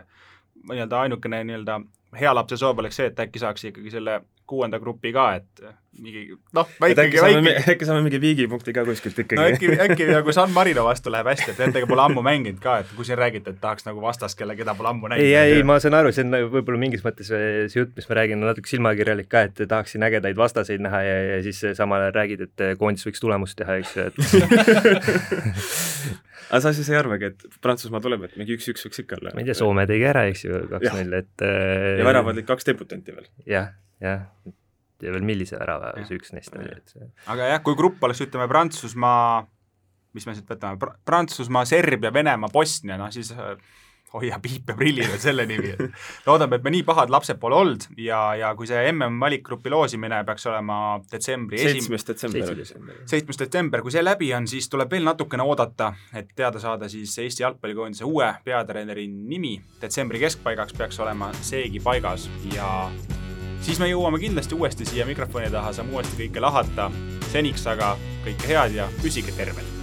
nii-öelda 0.71 1.03
ainukene 1.05 1.43
nii-öelda 1.45 1.81
hea 2.17 2.33
lapse 2.35 2.57
soov 2.57 2.81
oleks 2.81 2.97
see, 2.97 3.11
et 3.13 3.21
äkki 3.27 3.43
saaks 3.43 3.69
ikkagi 3.69 3.93
selle 3.93 4.23
kuuenda 4.47 4.79
grupi 4.83 5.11
ka, 5.15 5.27
et 5.41 5.67
mingi 6.03 6.23
noh, 6.57 6.67
väike, 6.81 7.05
väike... 7.23 7.53
äkki 7.73 7.85
saame 7.89 8.03
mingi 8.05 8.19
viigipunkti 8.21 8.73
ka 8.77 8.85
kuskilt 8.87 9.19
ikkagi. 9.23 9.39
no 9.39 9.45
äkki, 9.49 9.67
äkki 9.87 10.05
nagu 10.11 10.33
San 10.35 10.51
Marino 10.55 10.83
vastu 10.87 11.11
läheb 11.13 11.27
hästi, 11.31 11.51
et 11.55 11.61
nendega 11.63 11.87
pole 11.89 12.03
ammu 12.05 12.21
mänginud 12.27 12.61
ka, 12.63 12.73
et 12.83 12.89
kui 12.97 13.05
siin 13.09 13.19
räägite, 13.21 13.49
et 13.55 13.61
tahaks 13.63 13.85
nagu 13.89 13.99
vastast, 14.03 14.37
kelle, 14.39 14.55
keda 14.59 14.73
pole 14.79 14.89
ammu 14.93 15.07
näinud. 15.13 15.25
ei, 15.25 15.35
ei, 15.57 15.63
ma 15.67 15.75
saan 15.83 15.97
aru, 15.99 16.11
see 16.15 16.25
on 16.27 16.33
nagu 16.35 16.47
võib-olla 16.53 16.81
mingis 16.83 17.03
mõttes 17.07 17.27
see 17.33 17.81
jutt, 17.81 17.93
mis 17.97 18.09
ma 18.11 18.15
räägin, 18.21 18.39
on 18.43 18.49
natuke 18.51 18.69
silmakirjalik 18.71 19.29
ka, 19.33 19.39
et 19.49 19.57
tahaksin 19.65 20.07
ägedaid 20.07 20.37
vastaseid 20.39 20.81
näha 20.85 21.01
ja, 21.07 21.17
ja 21.33 21.39
siis 21.47 21.59
samal 21.79 22.01
ajal 22.05 22.17
räägid, 22.21 22.41
et 22.49 22.57
koondis 22.81 23.05
võiks 23.09 23.21
tulemust 23.23 23.57
teha, 23.61 23.73
eks 23.81 23.91
ju, 23.97 24.01
et 24.11 24.17
aga 26.51 26.61
sa 26.63 26.73
siis 26.77 26.89
ei 26.93 26.99
arvagi, 27.01 27.25
et 27.33 27.39
Prantsusmaa 27.65 28.03
tuleb, 28.05 28.21
et 28.29 28.37
mingi 28.41 28.53
üks-üks 28.59 28.83
võiks 28.87 29.03
ikka 29.03 29.13
olla? 29.21 29.31
ma 29.35 29.43
ei 29.43 29.49
tea, 29.49 29.57
Soome 29.59 29.87
tegi 29.89 30.05
ära, 30.07 30.23
eks 30.31 30.43
ju, 30.47 30.53
kaks-null, 30.71 31.13
et 31.23 31.47
ja 31.47 32.07
väravad 32.07 32.37
olid 32.37 32.49
kaks 32.49 32.69
debutanti 32.69 33.11
veel. 33.17 33.27
jah, 33.49 33.67
jah 34.03 34.27
ja 35.03 35.13
veel 35.13 35.27
millise 35.29 35.59
värava 35.61 35.93
see 36.07 36.19
üks 36.19 36.33
neist 36.37 36.55
oli, 36.57 36.73
et 36.73 36.95
see 36.95 37.09
aga 37.33 37.51
jah, 37.53 37.65
kui 37.65 37.77
grupp 37.79 38.03
oleks, 38.07 38.23
ütleme, 38.25 38.49
Prantsusmaa, 38.49 39.43
mis 40.17 40.29
me 40.29 40.37
siit 40.37 40.49
võtame 40.49 40.81
Pr, 40.81 40.95
Prantsusmaa, 41.05 41.67
Serbia, 41.69 42.13
Venemaa, 42.15 42.53
Bosnia, 42.53 42.97
noh 43.01 43.13
siis 43.13 43.33
äh, 43.37 43.57
hoia 44.15 44.39
piip 44.41 44.71
ja 44.71 44.77
prillid, 44.79 45.11
et 45.13 45.21
selle 45.21 45.45
nimi, 45.49 45.73
et 45.75 46.27
loodame, 46.29 46.57
et 46.57 46.65
me 46.65 46.73
nii 46.73 46.85
pahad 46.87 47.13
lapsed 47.13 47.41
pole 47.43 47.59
olnud 47.59 47.85
ja, 48.01 48.21
ja 48.39 48.53
kui 48.57 48.69
see 48.71 48.87
MM 48.93 49.19
valikgrupi 49.21 49.73
loosimine 49.73 50.23
peaks 50.29 50.47
olema 50.49 50.79
detsembri 51.11 51.61
seitsmes 51.61 52.07
detsember 52.09 52.55
oli 52.55 52.65
see. 52.69 52.81
seitsmes 53.13 53.43
detsember, 53.43 53.85
kui 53.85 53.93
see 53.93 54.05
läbi 54.05 54.33
on, 54.39 54.49
siis 54.49 54.71
tuleb 54.73 54.97
veel 54.97 55.05
natukene 55.05 55.45
oodata, 55.45 55.93
et 56.17 56.33
teada 56.39 56.63
saada 56.63 56.89
siis 56.93 57.19
Eesti 57.21 57.45
jalgpallikoondise 57.45 58.09
uue 58.09 58.33
peatreeneri 58.47 59.09
nimi. 59.11 59.59
detsembri 59.83 60.23
keskpaigaks 60.23 60.79
peaks 60.79 61.05
olema 61.05 61.33
seegi 61.43 61.83
paigas 61.85 62.31
ja 62.55 62.71
siis 63.67 63.81
me 63.83 63.89
jõuame 63.91 64.21
kindlasti 64.23 64.55
uuesti 64.55 64.87
siia 64.87 65.07
mikrofoni 65.09 65.51
taha, 65.51 65.73
saame 65.75 65.97
uuesti 65.97 66.21
kõike 66.21 66.45
lahata. 66.45 66.91
seniks 67.33 67.67
aga 67.67 67.97
kõike 68.25 68.53
head 68.53 68.79
ja 68.79 68.87
püsige 69.03 69.35
terved! 69.35 69.76